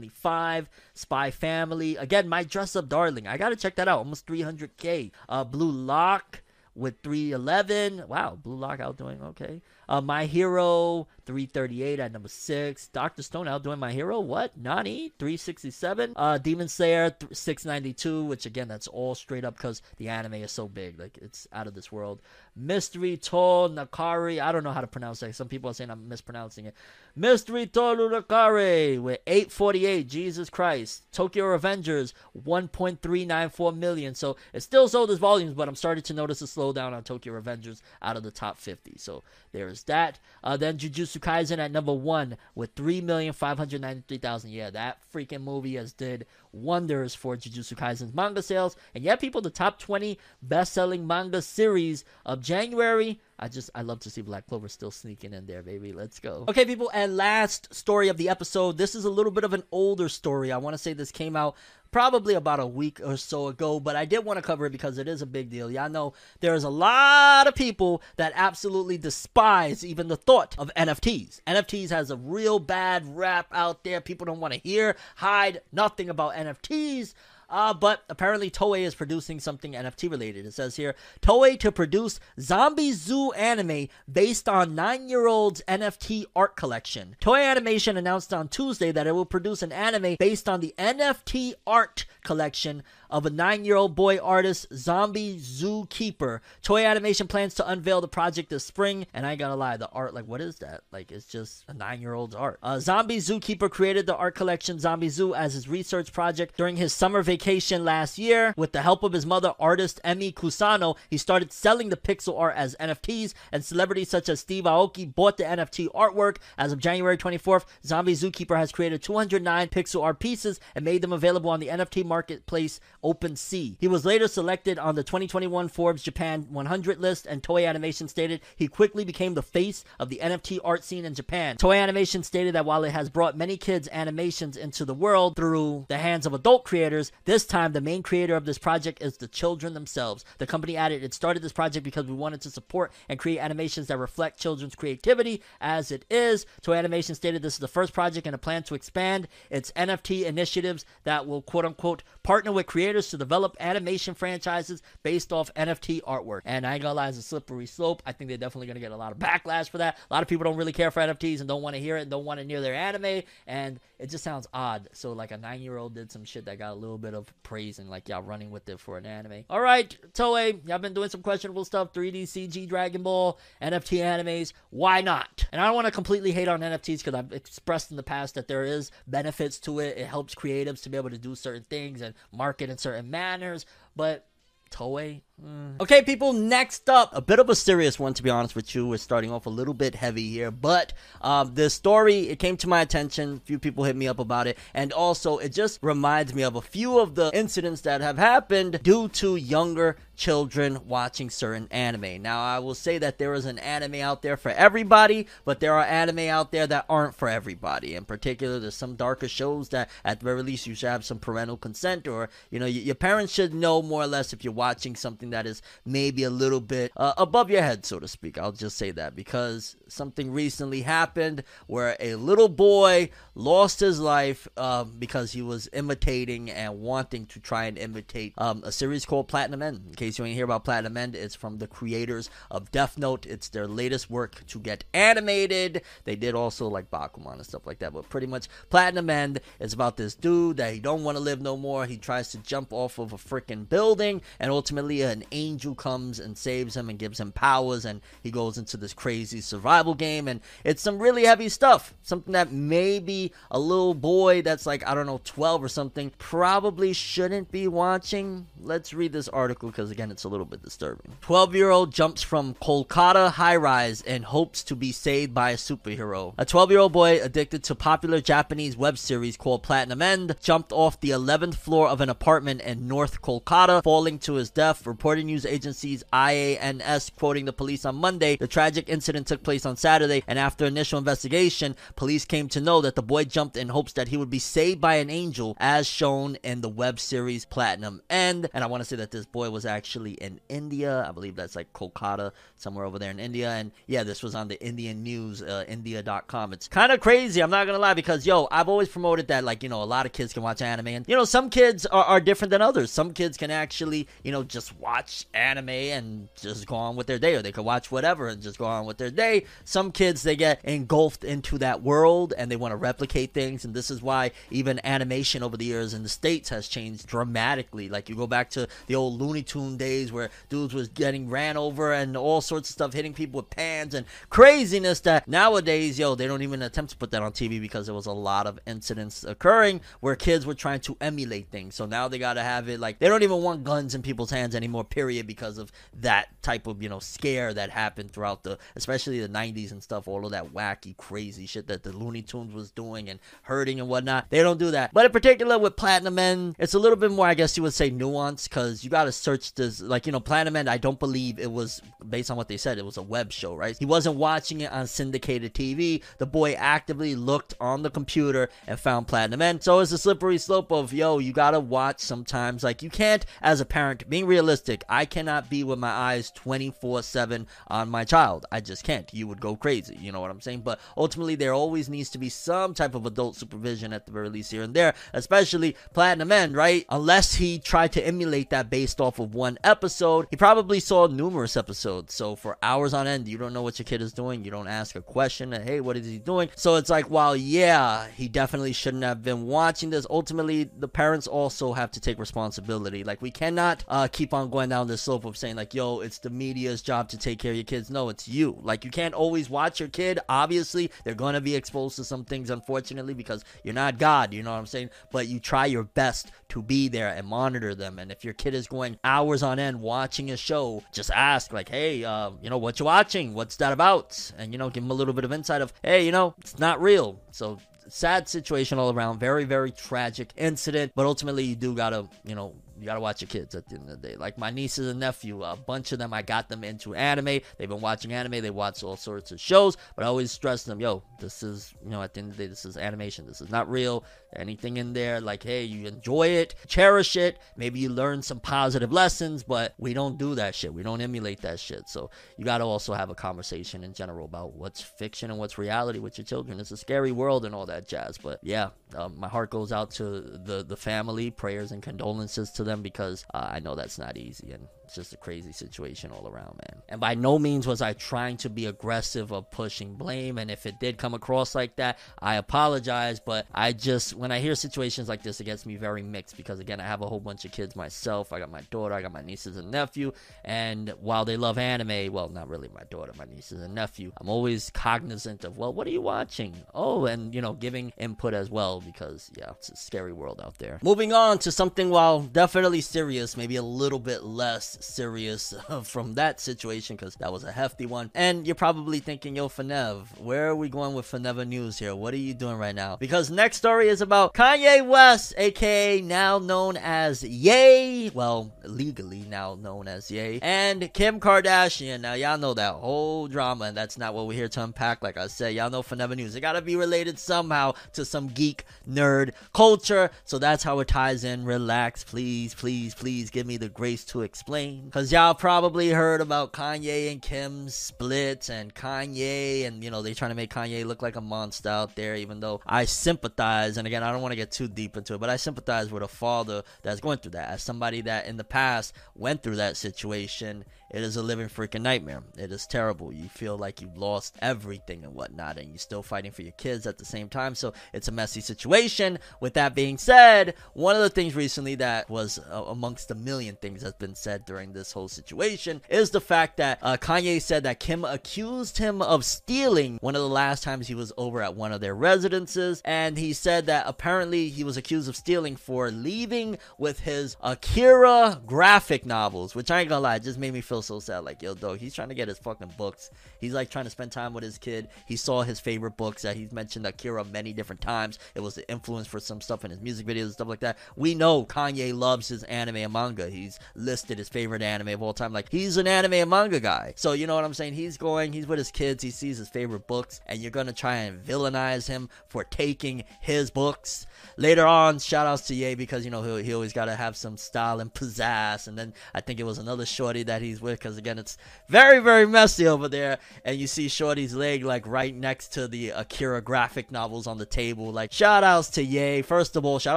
[0.08, 0.68] 275.
[0.94, 1.96] Spy Family.
[1.96, 3.26] Again, My Dress Up Darling.
[3.26, 3.98] I got to check that out.
[3.98, 5.10] Almost 300K.
[5.28, 6.42] Uh, Blue Lock
[6.74, 8.04] with 311.
[8.08, 9.62] Wow, Blue Lock outdoing okay.
[9.88, 12.86] Uh, My Hero 338 at number six.
[12.88, 14.20] Doctor Stone outdoing My Hero.
[14.20, 14.56] What?
[14.56, 16.12] Nani 367.
[16.14, 18.24] Uh, Demon Slayer 692.
[18.24, 21.66] Which again, that's all straight up because the anime is so big, like it's out
[21.66, 22.22] of this world.
[22.54, 24.40] Mystery to Iu Nakare.
[24.40, 25.34] I don't know how to pronounce that.
[25.34, 26.74] Some people are saying I'm mispronouncing it.
[27.16, 30.08] Mystery to Iu Nakare with 848.
[30.08, 31.10] Jesus Christ.
[31.12, 34.14] Tokyo Revengers 1.394 million.
[34.14, 37.38] So it still sold as volumes, but I'm starting to notice a slowdown on Tokyo
[37.38, 38.94] Revengers out of the top 50.
[38.96, 40.18] So there's that.
[40.44, 44.44] Uh, then Jujutsu Kaisen at number one with 3,593,000.
[44.52, 48.76] Yeah, that freaking movie has did wonders for Jujutsu Kaisen's manga sales.
[48.94, 53.20] And yeah, people, the top 20 best-selling manga series of January.
[53.38, 55.92] I just I love to see Black Clover still sneaking in there, baby.
[55.92, 56.44] Let's go.
[56.48, 58.78] Okay, people, and last story of the episode.
[58.78, 60.52] This is a little bit of an older story.
[60.52, 61.54] I want to say this came out
[61.96, 64.98] probably about a week or so ago, but I did want to cover it because
[64.98, 65.70] it is a big deal.
[65.70, 71.40] Y'all know there's a lot of people that absolutely despise even the thought of NFTs.
[71.46, 74.02] NFTs has a real bad rap out there.
[74.02, 77.14] People don't want to hear, hide nothing about NFTs.
[77.48, 80.46] Uh, but apparently Toei is producing something NFT related.
[80.46, 86.26] It says here Toei to produce Zombie Zoo anime based on nine year old's NFT
[86.34, 87.16] art collection.
[87.20, 91.54] Toei Animation announced on Tuesday that it will produce an anime based on the NFT
[91.66, 96.40] art collection of a nine year old boy artist, Zombie Zookeeper.
[96.62, 99.88] Toei Animation plans to unveil the project this spring, and I ain't gonna lie, the
[99.90, 100.82] art, like, what is that?
[100.92, 102.58] Like, it's just a nine year old's art.
[102.62, 106.92] Uh, Zombie Zookeeper created the art collection Zombie Zoo as his research project during his
[106.92, 108.54] summer vacation last year.
[108.56, 112.56] With the help of his mother, artist Emi Kusano, he started selling the pixel art
[112.56, 116.36] as NFTs, and celebrities such as Steve Aoki bought the NFT artwork.
[116.58, 121.12] As of January 24th, Zombie Zookeeper has created 209 pixel art pieces and made them
[121.12, 123.76] available on the NFT marketplace OpenSea.
[123.78, 128.40] He was later selected on the 2021 Forbes Japan 100 list, and Toei Animation stated
[128.56, 131.56] he quickly became the face of the NFT art scene in Japan.
[131.56, 135.86] Toei Animation stated that while it has brought many kids' animations into the world through
[135.88, 139.28] the hands of adult creators, this time the main creator of this project is the
[139.28, 140.24] children themselves.
[140.38, 143.86] The company added it started this project because we wanted to support and create animations
[143.88, 146.46] that reflect children's creativity as it is.
[146.62, 150.24] Toei Animation stated this is the first project and a plan to expand its NFT
[150.24, 156.02] initiatives that will quote unquote partner with creators to develop animation franchises based off NFT
[156.02, 156.40] artwork.
[156.44, 158.02] And I ain't gonna lie, it's a slippery slope.
[158.04, 159.96] I think they're definitely gonna get a lot of backlash for that.
[160.10, 162.02] A lot of people don't really care for NFTs and don't want to hear it
[162.02, 164.88] and don't want to near their anime, and it just sounds odd.
[164.92, 167.32] So like a nine year old did some shit that got a little bit of
[167.42, 169.44] praise and like y'all running with it for an anime.
[169.48, 174.52] All right, Toei, y'all been doing some questionable stuff, 3D CG Dragon Ball, NFT animes.
[174.70, 175.46] Why not?
[175.52, 178.34] And I don't want to completely hate on NFTs because I've expressed in the past
[178.34, 179.96] that there is benefits to it.
[179.96, 183.66] It helps creatives to be able to do certain things and market in certain manners,
[183.94, 184.26] but
[184.70, 185.22] Toei.
[185.44, 185.78] Mm.
[185.82, 188.88] Okay, people, next up, a bit of a serious one, to be honest with you.
[188.88, 192.68] We're starting off a little bit heavy here, but um, this story, it came to
[192.68, 193.34] my attention.
[193.34, 196.56] A few people hit me up about it, and also it just reminds me of
[196.56, 202.22] a few of the incidents that have happened due to younger children watching certain anime.
[202.22, 205.74] Now, I will say that there is an anime out there for everybody, but there
[205.74, 207.94] are anime out there that aren't for everybody.
[207.94, 211.18] In particular, there's some darker shows that, at the very least, you should have some
[211.18, 214.54] parental consent, or, you know, y- your parents should know more or less if you're
[214.54, 218.38] watching something that is maybe a little bit uh, above your head, so to speak.
[218.38, 224.48] I'll just say that because something recently happened where a little boy lost his life
[224.56, 229.28] uh, because he was imitating and wanting to try and imitate um, a series called
[229.28, 229.82] Platinum End.
[229.88, 233.26] In case you ain't hear about Platinum End, it's from the creators of Death Note.
[233.26, 235.82] It's their latest work to get animated.
[236.04, 239.72] They did also like Bakuman and stuff like that, but pretty much Platinum End is
[239.72, 241.86] about this dude that he don't want to live no more.
[241.86, 246.36] He tries to jump off of a freaking building, and ultimately an angel comes and
[246.36, 250.40] saves him and gives him powers, and he goes into this crazy survival game, and
[250.64, 251.94] it's some really heavy stuff.
[252.02, 256.92] Something that maybe a little boy that's like I don't know 12 or something probably
[256.92, 258.46] shouldn't be watching.
[258.60, 261.12] Let's read this article because again it's a little bit disturbing.
[261.20, 265.56] 12 year old jumps from Kolkata high rise and hopes to be saved by a
[265.56, 266.34] superhero.
[266.38, 270.72] A 12 year old boy addicted to popular Japanese web series called Platinum End jumped
[270.72, 274.86] off the 11th floor of an apartment in North Kolkata, falling to his death.
[274.86, 279.76] Reporting news agencies IANS quoting the police on Monday, the tragic incident took place on
[279.76, 283.92] Saturday, and after initial investigation, police came to know that the boy jumped in hopes
[283.94, 288.00] that he would be saved by an angel, as shown in the web series Platinum
[288.08, 288.48] End.
[288.54, 291.04] And I want to say that this boy was actually in India.
[291.06, 293.50] I believe that's like Kolkata, somewhere over there in India.
[293.50, 296.52] And yeah, this was on the Indian news, uh, India.com.
[296.52, 299.62] It's kind of crazy, I'm not gonna lie, because yo, I've always promoted that, like,
[299.62, 302.04] you know, a lot of kids can watch anime, and you know, some kids are,
[302.04, 302.90] are different than others.
[302.90, 307.18] Some kids can actually, you know, just watch anime and just go on with their
[307.18, 309.44] day, or they could watch whatever and just go on with their day.
[309.64, 313.74] Some kids, they get engulfed into that world and they want to replicate things, and
[313.74, 317.88] this is why even animation over the years in the States has changed dramatically.
[317.88, 321.56] Like, you go back to the old Looney Tune days where dudes was getting ran
[321.56, 326.14] over and all sorts of stuff, hitting people with pans and craziness that nowadays, yo,
[326.14, 328.58] they don't even attempt to put that on TV because there was a lot of
[328.66, 331.74] incidents occurring where kids were trying to emulate things.
[331.74, 334.30] So now they got to have it like they don't even want guns in people's
[334.30, 338.58] hands anymore, period, because of that type of, you know, scare that happened throughout the,
[338.74, 342.52] especially the 90s and stuff, all of that wacky, crazy shit that the Looney Tunes
[342.52, 344.26] was doing and hurting and whatnot.
[344.28, 344.92] They don't do that.
[344.92, 347.74] But in particular with Platinum End, it's a little bit more, I guess you would
[347.74, 349.80] say, nuanced because you got to search this.
[349.80, 352.78] Like, you know, Platinum End, I don't believe it was based on what they said,
[352.78, 353.76] it was a web show, right?
[353.78, 356.02] He wasn't watching it on syndicated TV.
[356.18, 359.62] The boy actively looked on the computer and found Platinum End.
[359.62, 362.64] So it's a slippery slope of, yo, you got to watch sometimes.
[362.64, 367.02] Like, you can't, as a parent, being realistic, I cannot be with my eyes 24
[367.02, 368.46] 7 on my child.
[368.50, 369.12] I just can't.
[369.12, 369.96] You would go crazy.
[370.00, 370.60] You know what I'm saying?
[370.60, 374.28] But ultimately, there always needs to be some type of adult supervision at the very
[374.28, 376.84] least here and there, especially Platinum End, right?
[376.88, 381.56] Unless he tried to emulate that based off of one episode, he probably saw numerous
[381.56, 382.14] episodes.
[382.14, 384.44] So for hours on end, you don't know what your kid is doing.
[384.44, 386.48] You don't ask a question, hey, what is he doing?
[386.56, 390.06] So it's like, while yeah, he definitely shouldn't have been watching this.
[390.08, 393.04] Ultimately, the parents also have to take responsibility.
[393.04, 396.18] Like we cannot uh, keep on going down the slope of saying like, yo, it's
[396.18, 397.90] the media's job to take care of your kids.
[397.90, 398.58] No, it's you.
[398.62, 400.18] Like you can't always watch your kid.
[400.28, 404.32] Obviously, they're gonna be exposed to some things, unfortunately, because you're not God.
[404.32, 404.90] You know what I'm saying?
[405.10, 407.98] But you try your best to be there and monitor them.
[407.98, 411.68] And if your kid is going hours on end watching a show, just ask like,
[411.68, 413.34] hey, uh, you know, what you watching?
[413.34, 414.32] What's that about?
[414.38, 416.58] And you know, give them a little bit of insight of, hey, you know, it's
[416.58, 417.20] not real.
[417.30, 417.58] So
[417.88, 419.18] sad situation all around.
[419.18, 420.92] Very, very tragic incident.
[420.94, 423.88] But ultimately, you do gotta, you know, you gotta watch your kids at the end
[423.90, 424.16] of the day.
[424.16, 427.40] Like my nieces and nephew, a bunch of them, I got them into anime.
[427.56, 428.42] They've been watching anime.
[428.42, 429.76] They watch all sorts of shows.
[429.94, 432.44] But I always stress them, yo, this is, you know, at the end of the
[432.44, 433.26] day, this is animation.
[433.26, 434.04] This is not real.
[434.34, 437.38] Anything in there, like, hey, you enjoy it, cherish it.
[437.56, 440.74] Maybe you learn some positive lessons, but we don't do that shit.
[440.74, 441.88] We don't emulate that shit.
[441.88, 445.98] So you gotta also have a conversation in general about what's fiction and what's reality
[445.98, 446.60] with your children.
[446.60, 448.18] It's a scary world and all that jazz.
[448.18, 451.30] But yeah, um, my heart goes out to the the family.
[451.30, 455.12] Prayers and condolences to them because uh, I know that's not easy and it's just
[455.12, 456.82] a crazy situation all around, man.
[456.88, 460.38] And by no means was I trying to be aggressive or pushing blame.
[460.38, 463.18] And if it did come across like that, I apologize.
[463.18, 466.60] But I just, when I hear situations like this, it gets me very mixed because,
[466.60, 468.32] again, I have a whole bunch of kids myself.
[468.32, 470.12] I got my daughter, I got my nieces and nephew.
[470.44, 474.28] And while they love anime, well, not really my daughter, my nieces and nephew, I'm
[474.28, 476.54] always cognizant of, well, what are you watching?
[476.74, 480.58] Oh, and, you know, giving input as well because, yeah, it's a scary world out
[480.58, 480.78] there.
[480.80, 485.54] Moving on to something, while definitely serious, maybe a little bit less serious
[485.84, 488.10] from that situation because that was a hefty one.
[488.14, 491.94] And you're probably thinking, yo, Fenev, where are we going with Forever News here?
[491.94, 492.96] What are you doing right now?
[492.96, 499.54] Because next story is about Kanye West, aka now known as Ye, well, legally now
[499.54, 502.00] known as Ye, and Kim Kardashian.
[502.00, 505.02] Now, y'all know that whole drama, and that's not what we're here to unpack.
[505.02, 506.34] Like I said, y'all know Forever News.
[506.34, 510.10] It gotta be related somehow to some geek nerd culture.
[510.24, 511.44] So that's how it ties in.
[511.44, 514.65] Relax, please, please, please give me the grace to explain.
[514.70, 520.14] Because y'all probably heard about Kanye and Kim's split, and Kanye, and you know, they
[520.14, 523.76] trying to make Kanye look like a monster out there, even though I sympathize.
[523.76, 526.02] And again, I don't want to get too deep into it, but I sympathize with
[526.02, 527.50] a father that's going through that.
[527.50, 531.82] As somebody that in the past went through that situation, it is a living freaking
[531.82, 532.22] nightmare.
[532.38, 533.12] It is terrible.
[533.12, 536.86] You feel like you've lost everything and whatnot, and you're still fighting for your kids
[536.86, 537.54] at the same time.
[537.54, 539.18] So it's a messy situation.
[539.40, 543.56] With that being said, one of the things recently that was uh, amongst the million
[543.56, 547.64] things that's been said during this whole situation is the fact that uh, Kanye said
[547.64, 551.56] that Kim accused him of stealing one of the last times he was over at
[551.56, 555.90] one of their residences, and he said that apparently he was accused of stealing for
[555.90, 560.75] leaving with his Akira graphic novels, which I ain't gonna lie, just made me feel
[560.80, 561.20] so sad.
[561.20, 563.10] Like, yo, dog, he's trying to get his fucking books.
[563.40, 564.88] He's like trying to spend time with his kid.
[565.06, 568.18] He saw his favorite books that he's mentioned Akira many different times.
[568.34, 570.78] It was the influence for some stuff in his music videos and stuff like that.
[570.96, 573.28] We know Kanye loves his anime and manga.
[573.28, 575.32] He's listed his favorite anime of all time.
[575.32, 576.94] Like, he's an anime and manga guy.
[576.96, 577.74] So, you know what I'm saying?
[577.74, 580.96] He's going, he's with his kids, he sees his favorite books, and you're gonna try
[580.96, 584.06] and villainize him for taking his books.
[584.36, 587.36] Later on, shout outs to Ye because, you know, he, he always gotta have some
[587.36, 588.68] style and pizzazz.
[588.68, 591.36] And then I think it was another shorty that he's with because, again, it's
[591.68, 593.18] very, very messy over there.
[593.44, 597.46] And you see Shorty's leg, like, right next to the Akira graphic novels on the
[597.46, 597.92] table.
[597.92, 599.96] Like, shout outs to Ye First of all, shout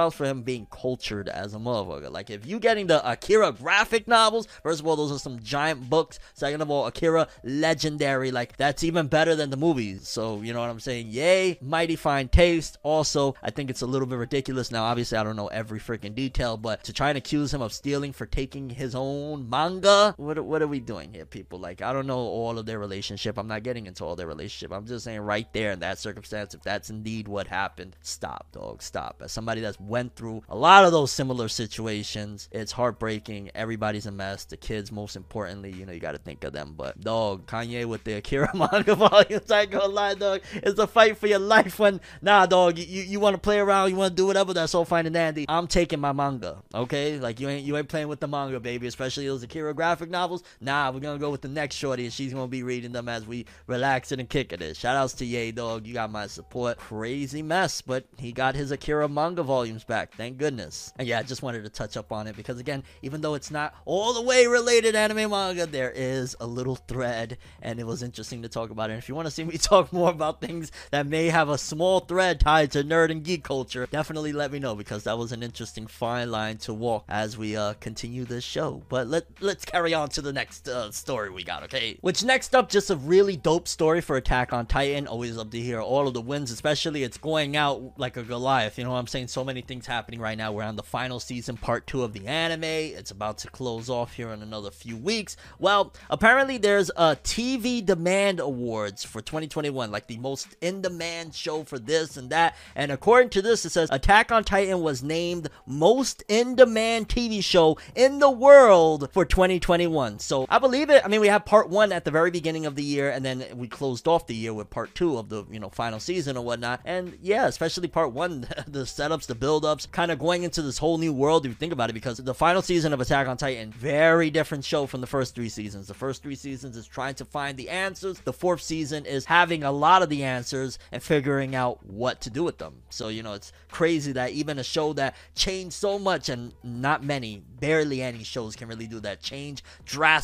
[0.00, 2.10] outs for him being cultured as a motherfucker.
[2.10, 5.88] Like, if you getting the Akira graphic novels, first of all, those are some giant
[5.88, 6.18] books.
[6.34, 8.30] Second of all, Akira legendary.
[8.30, 10.08] Like, that's even better than the movies.
[10.08, 11.08] So, you know what I'm saying?
[11.08, 12.78] Ye, mighty fine taste.
[12.82, 14.70] Also, I think it's a little bit ridiculous.
[14.70, 17.72] Now, obviously, I don't know every freaking detail, but to try and accuse him of
[17.72, 21.58] stealing for taking his own manga, what, what are we doing here, people?
[21.58, 23.38] Like, I don't know all of their relationship.
[23.38, 24.72] I'm not getting into all their relationship.
[24.72, 28.82] I'm just saying right there in that circumstance, if that's indeed what happened, stop, dog,
[28.82, 29.20] stop.
[29.24, 33.50] As somebody that's went through a lot of those similar situations, it's heartbreaking.
[33.54, 34.44] Everybody's a mess.
[34.44, 36.74] The kids, most importantly, you know, you got to think of them.
[36.76, 40.40] But dog, Kanye with the Akira manga volumes, I ain't gonna lie, dog.
[40.54, 41.78] It's a fight for your life.
[41.78, 44.52] When nah, dog, you you want to play around, you want to do whatever.
[44.52, 45.46] That's all fine and dandy.
[45.48, 47.18] I'm taking my manga, okay?
[47.18, 48.86] Like you ain't you ain't playing with the manga, baby.
[48.86, 50.42] Especially those Akira graphic novels.
[50.60, 53.26] Nah, we're gonna go with the next shorty, and she's gonna be reading them as
[53.26, 54.76] we relax and kick it.
[54.76, 55.86] Shout outs to Ye, dog.
[55.86, 56.78] You got my support.
[56.78, 60.14] Crazy mess, but he got his Akira manga volumes back.
[60.16, 60.92] Thank goodness.
[60.98, 63.50] And yeah, I just wanted to touch up on it because again, even though it's
[63.50, 68.02] not all the way related anime manga, there is a little thread, and it was
[68.02, 68.94] interesting to talk about it.
[68.94, 71.58] And if you want to see me talk more about things that may have a
[71.58, 75.32] small thread tied to nerd and geek culture, definitely let me know because that was
[75.32, 78.82] an interesting fine line to walk as we uh, continue this show.
[78.88, 81.98] But let let's carry on to the next uh, story we got, okay?
[82.00, 85.06] Which next up, just a really dope story for Attack on Titan.
[85.06, 88.78] Always love to hear all of the wins, especially it's going out like a Goliath.
[88.78, 89.28] You know what I'm saying?
[89.28, 90.52] So many things happening right now.
[90.52, 92.64] We're on the final season, part two of the anime.
[92.64, 95.36] It's about to close off here in another few weeks.
[95.58, 101.64] Well, apparently there's a TV Demand Awards for 2021, like the most in demand show
[101.64, 102.56] for this and that.
[102.74, 107.42] And according to this, it says Attack on Titan was named most in demand TV
[107.42, 110.18] show in the world for 2021.
[110.30, 111.04] So I believe it.
[111.04, 113.44] I mean, we have part one at the very beginning of the year, and then
[113.56, 116.44] we closed off the year with part two of the you know final season or
[116.44, 116.82] whatnot.
[116.84, 120.98] And yeah, especially part one, the setups, the build-ups, kind of going into this whole
[120.98, 121.46] new world.
[121.46, 124.64] If you think about it, because the final season of Attack on Titan, very different
[124.64, 125.88] show from the first three seasons.
[125.88, 128.20] The first three seasons is trying to find the answers.
[128.20, 132.30] The fourth season is having a lot of the answers and figuring out what to
[132.30, 132.82] do with them.
[132.90, 137.02] So you know, it's crazy that even a show that changed so much and not
[137.02, 140.19] many, barely any shows can really do that change drastically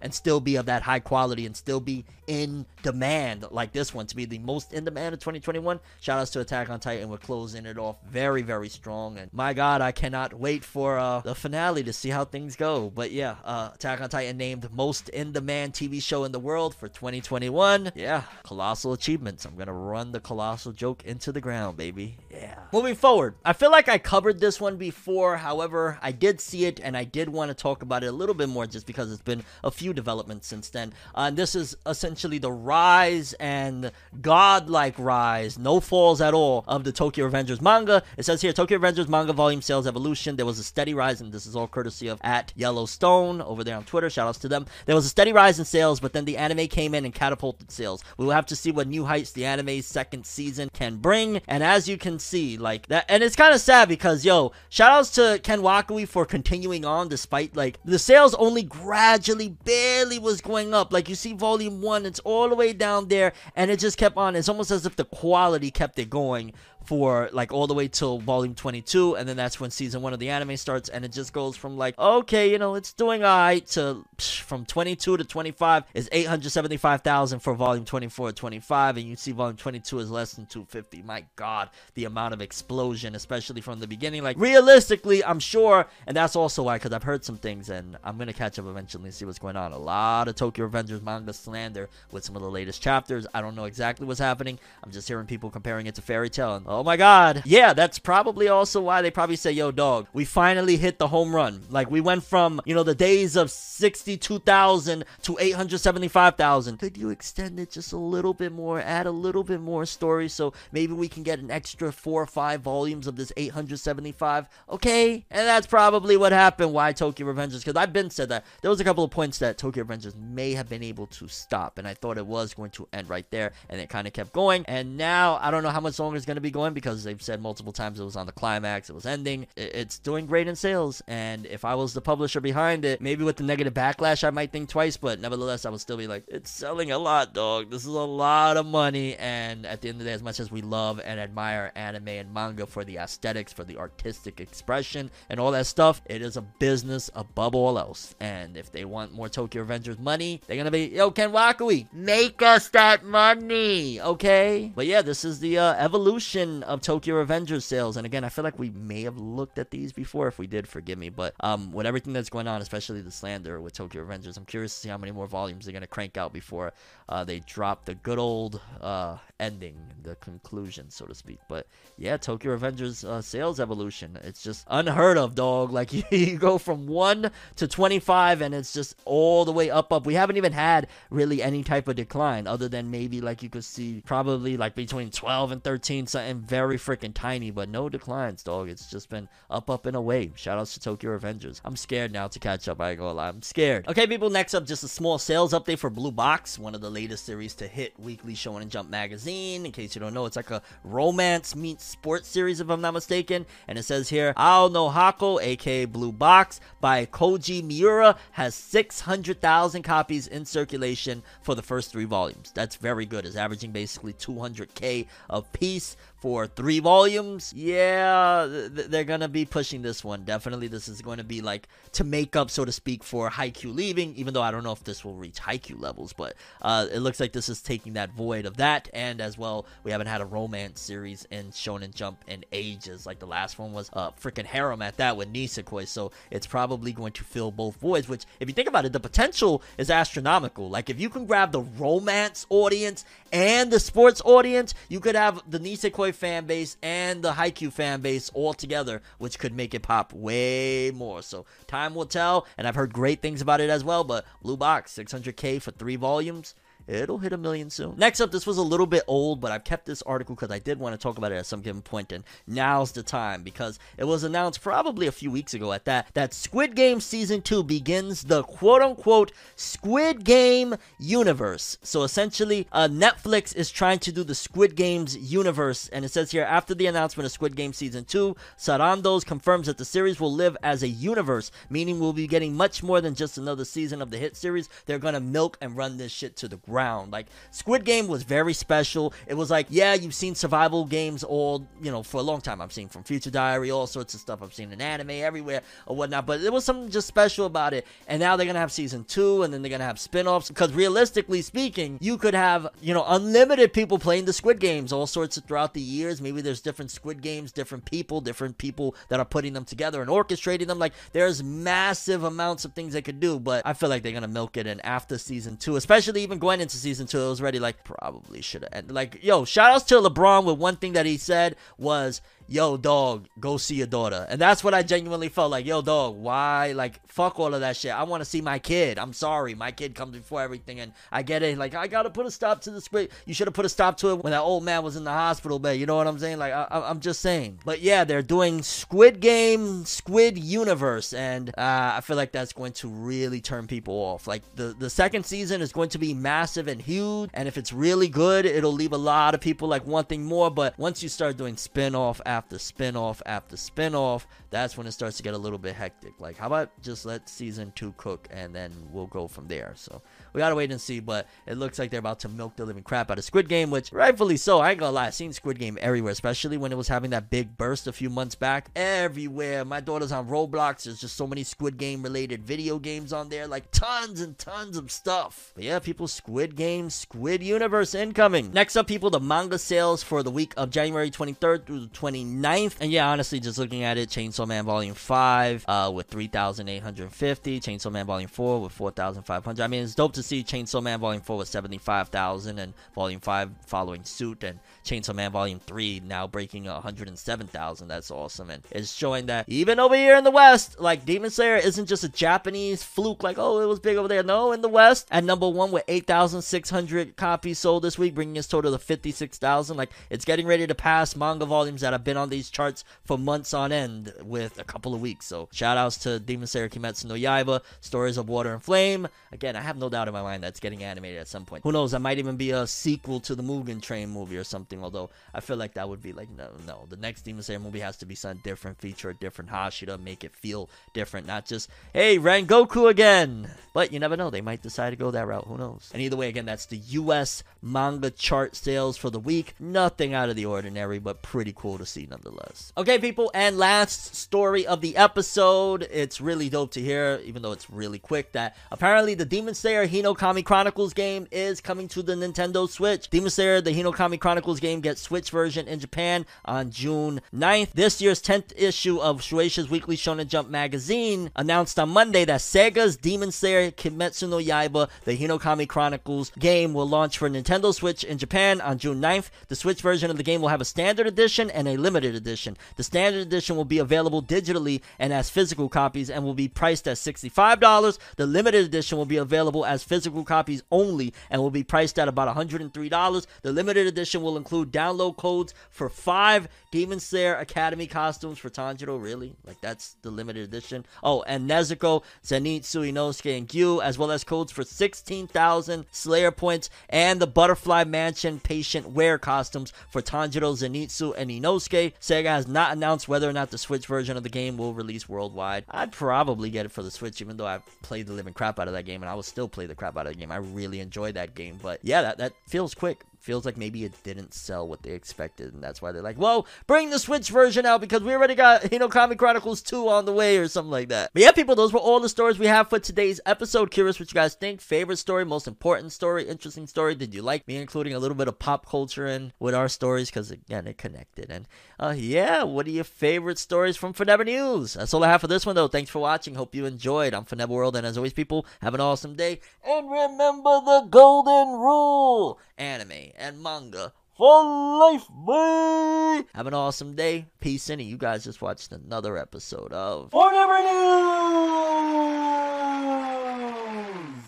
[0.00, 4.06] and still be of that high quality and still be in demand like this one
[4.06, 5.80] to be the most in demand of 2021.
[6.00, 7.08] Shout outs to Attack on Titan.
[7.08, 9.18] We're closing it off very, very strong.
[9.18, 12.88] And my God, I cannot wait for uh, the finale to see how things go.
[12.88, 16.72] But yeah, uh, Attack on Titan named most in demand TV show in the world
[16.72, 17.90] for 2021.
[17.96, 19.44] Yeah, colossal achievements.
[19.44, 22.16] I'm going to run the colossal joke into the ground, baby.
[22.30, 22.60] Yeah.
[22.72, 25.38] Moving forward, I feel like I covered this one before.
[25.38, 28.36] However, I did see it and I did want to talk about it a little
[28.36, 30.92] bit more just because it's been a few developments since then.
[31.12, 33.90] Uh, and this is essentially the rise and
[34.20, 38.02] godlike rise, no falls at all, of the Tokyo Revengers manga.
[38.16, 40.36] It says here Tokyo Revengers manga volume sales evolution.
[40.36, 43.76] There was a steady rise, and this is all courtesy of at Yellowstone over there
[43.76, 44.08] on Twitter.
[44.08, 44.66] Shoutouts to them.
[44.86, 47.70] There was a steady rise in sales, but then the anime came in and catapulted
[47.70, 48.04] sales.
[48.16, 51.40] We will have to see what new heights the anime's second season can bring.
[51.48, 55.14] And as you can see, like that, and it's kind of sad because yo, shoutouts
[55.14, 60.74] to Ken Wakui for continuing on despite like the sales only gradually, barely was going
[60.74, 60.92] up.
[60.92, 64.16] Like you see, volume one, it's all the way down there, and it just kept
[64.16, 64.36] on.
[64.36, 66.52] It's almost as if the quality kept it going
[66.84, 70.18] for like all the way till volume 22 and then that's when season one of
[70.18, 73.66] the anime starts and it just goes from like okay you know it's doing alright
[73.66, 79.16] to psh, from 22 to 25 is 875,000 for volume 24 to 25 and you
[79.16, 83.80] see volume 22 is less than 250 my god the amount of explosion especially from
[83.80, 84.22] the beginning.
[84.22, 88.18] Like realistically I'm sure and that's also why because I've heard some things and I'm
[88.18, 89.72] gonna catch up eventually and see what's going on.
[89.72, 93.26] A lot of Tokyo Revengers manga slander with some of the latest chapters.
[93.34, 94.58] I don't know exactly what's happening.
[94.82, 97.42] I'm just hearing people comparing it to Fairy Tail and oh my god.
[97.44, 101.34] Yeah that's probably also why they probably say yo dog we finally hit the home
[101.34, 101.62] run.
[101.68, 107.58] Like we went from you know the days of 62,000 to 875,000 could you extend
[107.58, 108.80] it just a little bit more?
[108.80, 112.26] Add a little bit more story so maybe we can get an extra four or
[112.26, 116.72] five volumes of this 875 okay and that's probably what happened.
[116.72, 117.64] Why Tokyo Revengers?
[117.64, 118.44] Because I've been said that.
[118.62, 121.78] There was a couple of points that Tokyo Revengers may have been able to stop
[121.78, 124.32] and I thought it was going to end right there and it kind of kept
[124.32, 124.64] going.
[124.66, 127.22] And now I don't know how much longer it's going to be going because they've
[127.22, 129.46] said multiple times it was on the climax it was ending.
[129.56, 133.36] It's doing great in sales and if I was the publisher behind it maybe with
[133.36, 136.50] the negative backlash I might think twice but nevertheless I would still be like it's
[136.50, 137.70] selling a lot dog.
[137.70, 139.16] This is a lot of money.
[139.16, 142.08] And at the end of the day as much as we love and admire anime
[142.08, 146.36] and manga for the aesthetics for the artistic expression and all that stuff it is
[146.36, 148.14] a business above all else.
[148.20, 152.42] And if they want more Tokyo Revengers money they're gonna be yo Ken Wakui make
[152.42, 154.00] us that money.
[154.00, 154.72] Okay?
[154.74, 157.96] But yeah this is the uh, evolution of Tokyo Revengers sales.
[157.96, 160.28] And again I feel like we may have looked at these before.
[160.28, 161.08] If we did forgive me.
[161.08, 164.74] But um with everything that's going on especially the slander with Tokyo Revengers I'm curious
[164.74, 166.72] to see how many more volumes they're gonna crank out before
[167.08, 171.38] uh, they drop the good old uh, ending the conclusion so to speak.
[171.48, 171.66] But
[171.96, 174.18] yeah Tokyo Revengers uh, sales evolution.
[174.22, 175.70] It's just unheard of dog.
[175.80, 179.92] Like you, you go from 1 to 25 and it's just all the way up
[179.92, 180.06] up.
[180.06, 183.64] We haven't even had really any type of decline other than maybe like you could
[183.64, 188.68] see probably like between 12 and 13 something very freaking tiny but no declines dog.
[188.68, 190.32] It's just been up up and away.
[190.34, 191.60] Shout outs to Tokyo Revengers.
[191.64, 193.28] I'm scared now to catch up I lie.
[193.28, 193.88] I'm scared.
[193.88, 196.90] Okay people next up just a small sales update for Blue Box one of the
[196.90, 199.66] latest series to hit Weekly Shonen Jump magazine.
[199.66, 202.94] In case you don't know it's like a romance meets sports series if I'm not
[202.94, 203.46] mistaken.
[203.68, 209.82] And it says here Ao no Hako aka Blue Box by Koji Miura has 600,000
[209.82, 212.52] copies in circulation for the first three volumes.
[212.54, 213.26] That's very good.
[213.26, 219.80] It's averaging basically 200k a piece for three volumes, yeah, th- they're gonna be pushing
[219.80, 220.24] this one.
[220.24, 223.74] Definitely, this is going to be like to make up, so to speak, for Haikyuu
[223.74, 224.14] leaving.
[224.16, 227.20] Even though I don't know if this will reach Haikyuu levels, but uh, it looks
[227.20, 230.26] like this is taking that void of that, and as well, we haven't had a
[230.26, 233.06] romance series in Shonen Jump in ages.
[233.06, 236.92] Like the last one was uh, freaking harem at that with Nisekoi, so it's probably
[236.92, 238.08] going to fill both voids.
[238.08, 240.68] Which, if you think about it, the potential is astronomical.
[240.68, 245.42] Like if you can grab the romance audience and the sports audience, you could have
[245.50, 249.82] the Nisekoi fan base and the Haikyuu fan base all together, which could make it
[249.82, 251.22] pop way more.
[251.22, 254.04] So time will tell, and I've heard great things about it as well.
[254.04, 256.54] But Blue Box, 600k for three volumes.
[256.90, 257.94] It'll hit a million soon.
[257.96, 260.58] Next up, this was a little bit old, but I've kept this article because I
[260.58, 263.78] did want to talk about it at some given point, and now's the time because
[263.96, 267.62] it was announced probably a few weeks ago at that that Squid Game season two
[267.62, 271.78] begins the quote unquote Squid Game universe.
[271.80, 276.32] So essentially, uh, Netflix is trying to do the Squid Games universe, and it says
[276.32, 280.32] here after the announcement of Squid Game season two, Sarandos confirms that the series will
[280.32, 284.10] live as a universe, meaning we'll be getting much more than just another season of
[284.10, 284.68] the hit series.
[284.86, 286.79] They're gonna milk and run this shit to the ground.
[287.10, 289.12] Like Squid Game was very special.
[289.26, 292.60] It was like, yeah, you've seen survival games all, you know, for a long time.
[292.60, 294.42] I've seen from Future Diary, all sorts of stuff.
[294.42, 296.26] I've seen in anime everywhere or whatnot.
[296.26, 297.86] But there was something just special about it.
[298.08, 300.48] And now they're gonna have season two, and then they're gonna have spin-offs.
[300.48, 305.06] Because realistically speaking, you could have, you know, unlimited people playing the Squid Games, all
[305.06, 306.20] sorts of throughout the years.
[306.20, 310.10] Maybe there's different Squid Games, different people, different people that are putting them together and
[310.10, 310.78] orchestrating them.
[310.78, 313.38] Like there's massive amounts of things they could do.
[313.38, 314.66] But I feel like they're gonna milk it.
[314.66, 318.42] And after season two, especially even going into season two, it was already like probably
[318.42, 318.94] should have ended.
[318.94, 322.20] Like, yo, shout outs to LeBron with one thing that he said was,
[322.50, 324.26] yo, dog, go see your daughter.
[324.28, 326.72] And that's what I genuinely felt like, yo, dog, why?
[326.72, 327.92] Like, fuck all of that shit.
[327.92, 328.98] I want to see my kid.
[328.98, 329.54] I'm sorry.
[329.54, 330.80] My kid comes before everything.
[330.80, 331.56] And I get it.
[331.56, 333.12] Like, I got to put a stop to the squid.
[333.24, 335.12] You should have put a stop to it when that old man was in the
[335.12, 335.78] hospital bed.
[335.78, 336.38] You know what I'm saying?
[336.38, 337.60] Like, I, I'm just saying.
[337.64, 341.12] But yeah, they're doing Squid Game, Squid Universe.
[341.12, 344.26] And uh, I feel like that's going to really turn people off.
[344.26, 347.30] Like, the, the second season is going to be massive and huge.
[347.32, 350.50] And if it's really good, it'll leave a lot of people like wanting more.
[350.50, 354.86] But once you start doing spin off after spin off after spin off, that's when
[354.86, 356.18] it starts to get a little bit hectic.
[356.18, 359.74] Like, how about just let season two cook and then we'll go from there?
[359.76, 360.00] So
[360.32, 361.00] we gotta wait and see.
[361.00, 363.70] But it looks like they're about to milk the living crap out of Squid Game,
[363.70, 364.60] which rightfully so.
[364.60, 367.30] I ain't gonna lie, I've seen Squid Game everywhere, especially when it was having that
[367.30, 368.70] big burst a few months back.
[368.76, 369.64] Everywhere.
[369.64, 370.84] My daughter's on Roblox.
[370.84, 374.76] There's just so many Squid Game related video games on there, like tons and tons
[374.76, 375.52] of stuff.
[375.54, 378.52] But yeah, people, Squid Game, Squid Universe incoming.
[378.52, 382.76] Next up, people, the manga sales for the week of January 23rd through the 29th.
[382.80, 387.92] And yeah, honestly, just looking at it, Chainsaw Man Volume 5 uh, with 3,850, Chainsaw
[387.92, 389.62] Man Volume 4 with 4,500.
[389.62, 393.50] I mean, it's dope to see Chainsaw Man Volume 4 with 75,000 and Volume 5
[393.66, 397.88] following suit, and Chainsaw Man Volume 3 now breaking 107,000.
[397.88, 398.50] That's awesome.
[398.50, 402.04] And it's showing that even over here in the West, like Demon Slayer isn't just
[402.04, 404.22] a Japanese fluke, like, oh, it was big over there.
[404.22, 408.48] No, in the West, at number one with 8,600 copies sold this week, bringing its
[408.48, 409.76] total to 56,000.
[409.76, 413.18] Like, it's getting ready to pass manga volumes that have been on these charts for
[413.18, 415.26] months on end with a couple of weeks.
[415.26, 419.08] So, shout outs to Demon Slayer Kimetsu no Yaiba, Stories of Water and Flame.
[419.32, 421.64] Again, I have no doubt in my mind that's getting animated at some point.
[421.64, 421.92] Who knows?
[421.92, 424.82] That might even be a sequel to the Mugen Train movie or something.
[424.82, 426.84] Although I feel like that would be like no, no.
[426.88, 430.24] The next Demon Slayer movie has to be something different, feature a different Hashira, make
[430.24, 433.50] it feel different, not just hey Rengoku again.
[433.72, 435.46] But you never know; they might decide to go that route.
[435.46, 435.90] Who knows?
[435.92, 437.42] And either way, again, that's the U.S.
[437.62, 439.54] manga chart sales for the week.
[439.60, 442.72] Nothing out of the ordinary, but pretty cool to see nonetheless.
[442.76, 445.86] Okay, people, and last story of the episode.
[445.90, 449.86] It's really dope to hear, even though it's really quick, that apparently the Demon Slayer
[450.00, 453.10] Hinokami Chronicles game is coming to the Nintendo Switch.
[453.10, 457.72] Demon Slayer, the Hinokami Chronicles game, gets Switch version in Japan on June 9th.
[457.72, 462.96] This year's 10th issue of Shueisha's Weekly Shonen Jump magazine announced on Monday that Sega's
[462.96, 468.16] Demon Slayer Kimetsu no Yaiba, the Hinokami Chronicles game, will launch for Nintendo Switch in
[468.16, 469.28] Japan on June 9th.
[469.48, 472.56] The Switch version of the game will have a standard edition and a limited edition.
[472.76, 476.88] The standard edition will be available digitally and as physical copies and will be priced
[476.88, 477.98] at $65.
[478.16, 482.06] The limited edition will be available as physical copies only and will be priced at
[482.06, 483.26] about $103.
[483.42, 489.02] The limited edition will include download codes for five Demon Slayer Academy costumes for Tanjiro.
[489.02, 489.34] Really?
[489.44, 490.86] Like, that's the limited edition.
[491.02, 496.70] Oh, and Nezuko, Zenitsu, Inosuke, and Giyu, as well as codes for 16,000 Slayer points
[496.88, 501.94] and the Butterfly Mansion Patient Wear costumes for Tanjiro, Zenitsu, and Inosuke.
[502.00, 505.08] Sega has not announced whether or not the Switch version of the game will release
[505.08, 505.64] worldwide.
[505.68, 508.68] I'd probably get it for the Switch, even though I've played the living crap out
[508.68, 510.30] of that game, and I will still play the crap out of the game.
[510.30, 513.04] I really enjoy that game, but yeah, that, that feels quick.
[513.20, 516.46] Feels like maybe it didn't sell what they expected, and that's why they're like, "Well,
[516.66, 520.06] bring the Switch version out because we already got you know Hinokami Chronicles 2 on
[520.06, 522.46] the way or something like that." But yeah, people, those were all the stories we
[522.46, 523.70] have for today's episode.
[523.70, 524.62] Curious what you guys think.
[524.62, 526.94] Favorite story, most important story, interesting story.
[526.94, 530.08] Did you like me including a little bit of pop culture in with our stories
[530.08, 531.30] because again it connected?
[531.30, 531.46] And
[531.78, 534.74] uh, yeah, what are your favorite stories from Forever News?
[534.74, 535.68] That's all I have for this one though.
[535.68, 536.36] Thanks for watching.
[536.36, 537.12] Hope you enjoyed.
[537.12, 539.40] I'm Forever World, and as always, people have an awesome day.
[539.62, 546.24] And remember the golden rule: anime and manga for life, boy.
[546.34, 547.24] Have an awesome day.
[547.40, 547.80] Peace in.
[547.80, 550.70] And you guys just watched another episode of Forever News.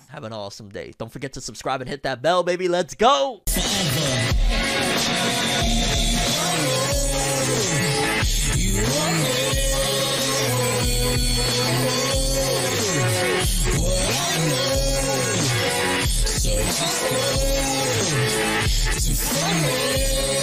[0.09, 0.95] Have an awesome day.
[0.97, 2.69] Don't forget to subscribe and hit that bell, baby.
[2.69, 3.43] Let's go.
[19.05, 20.42] It's funny.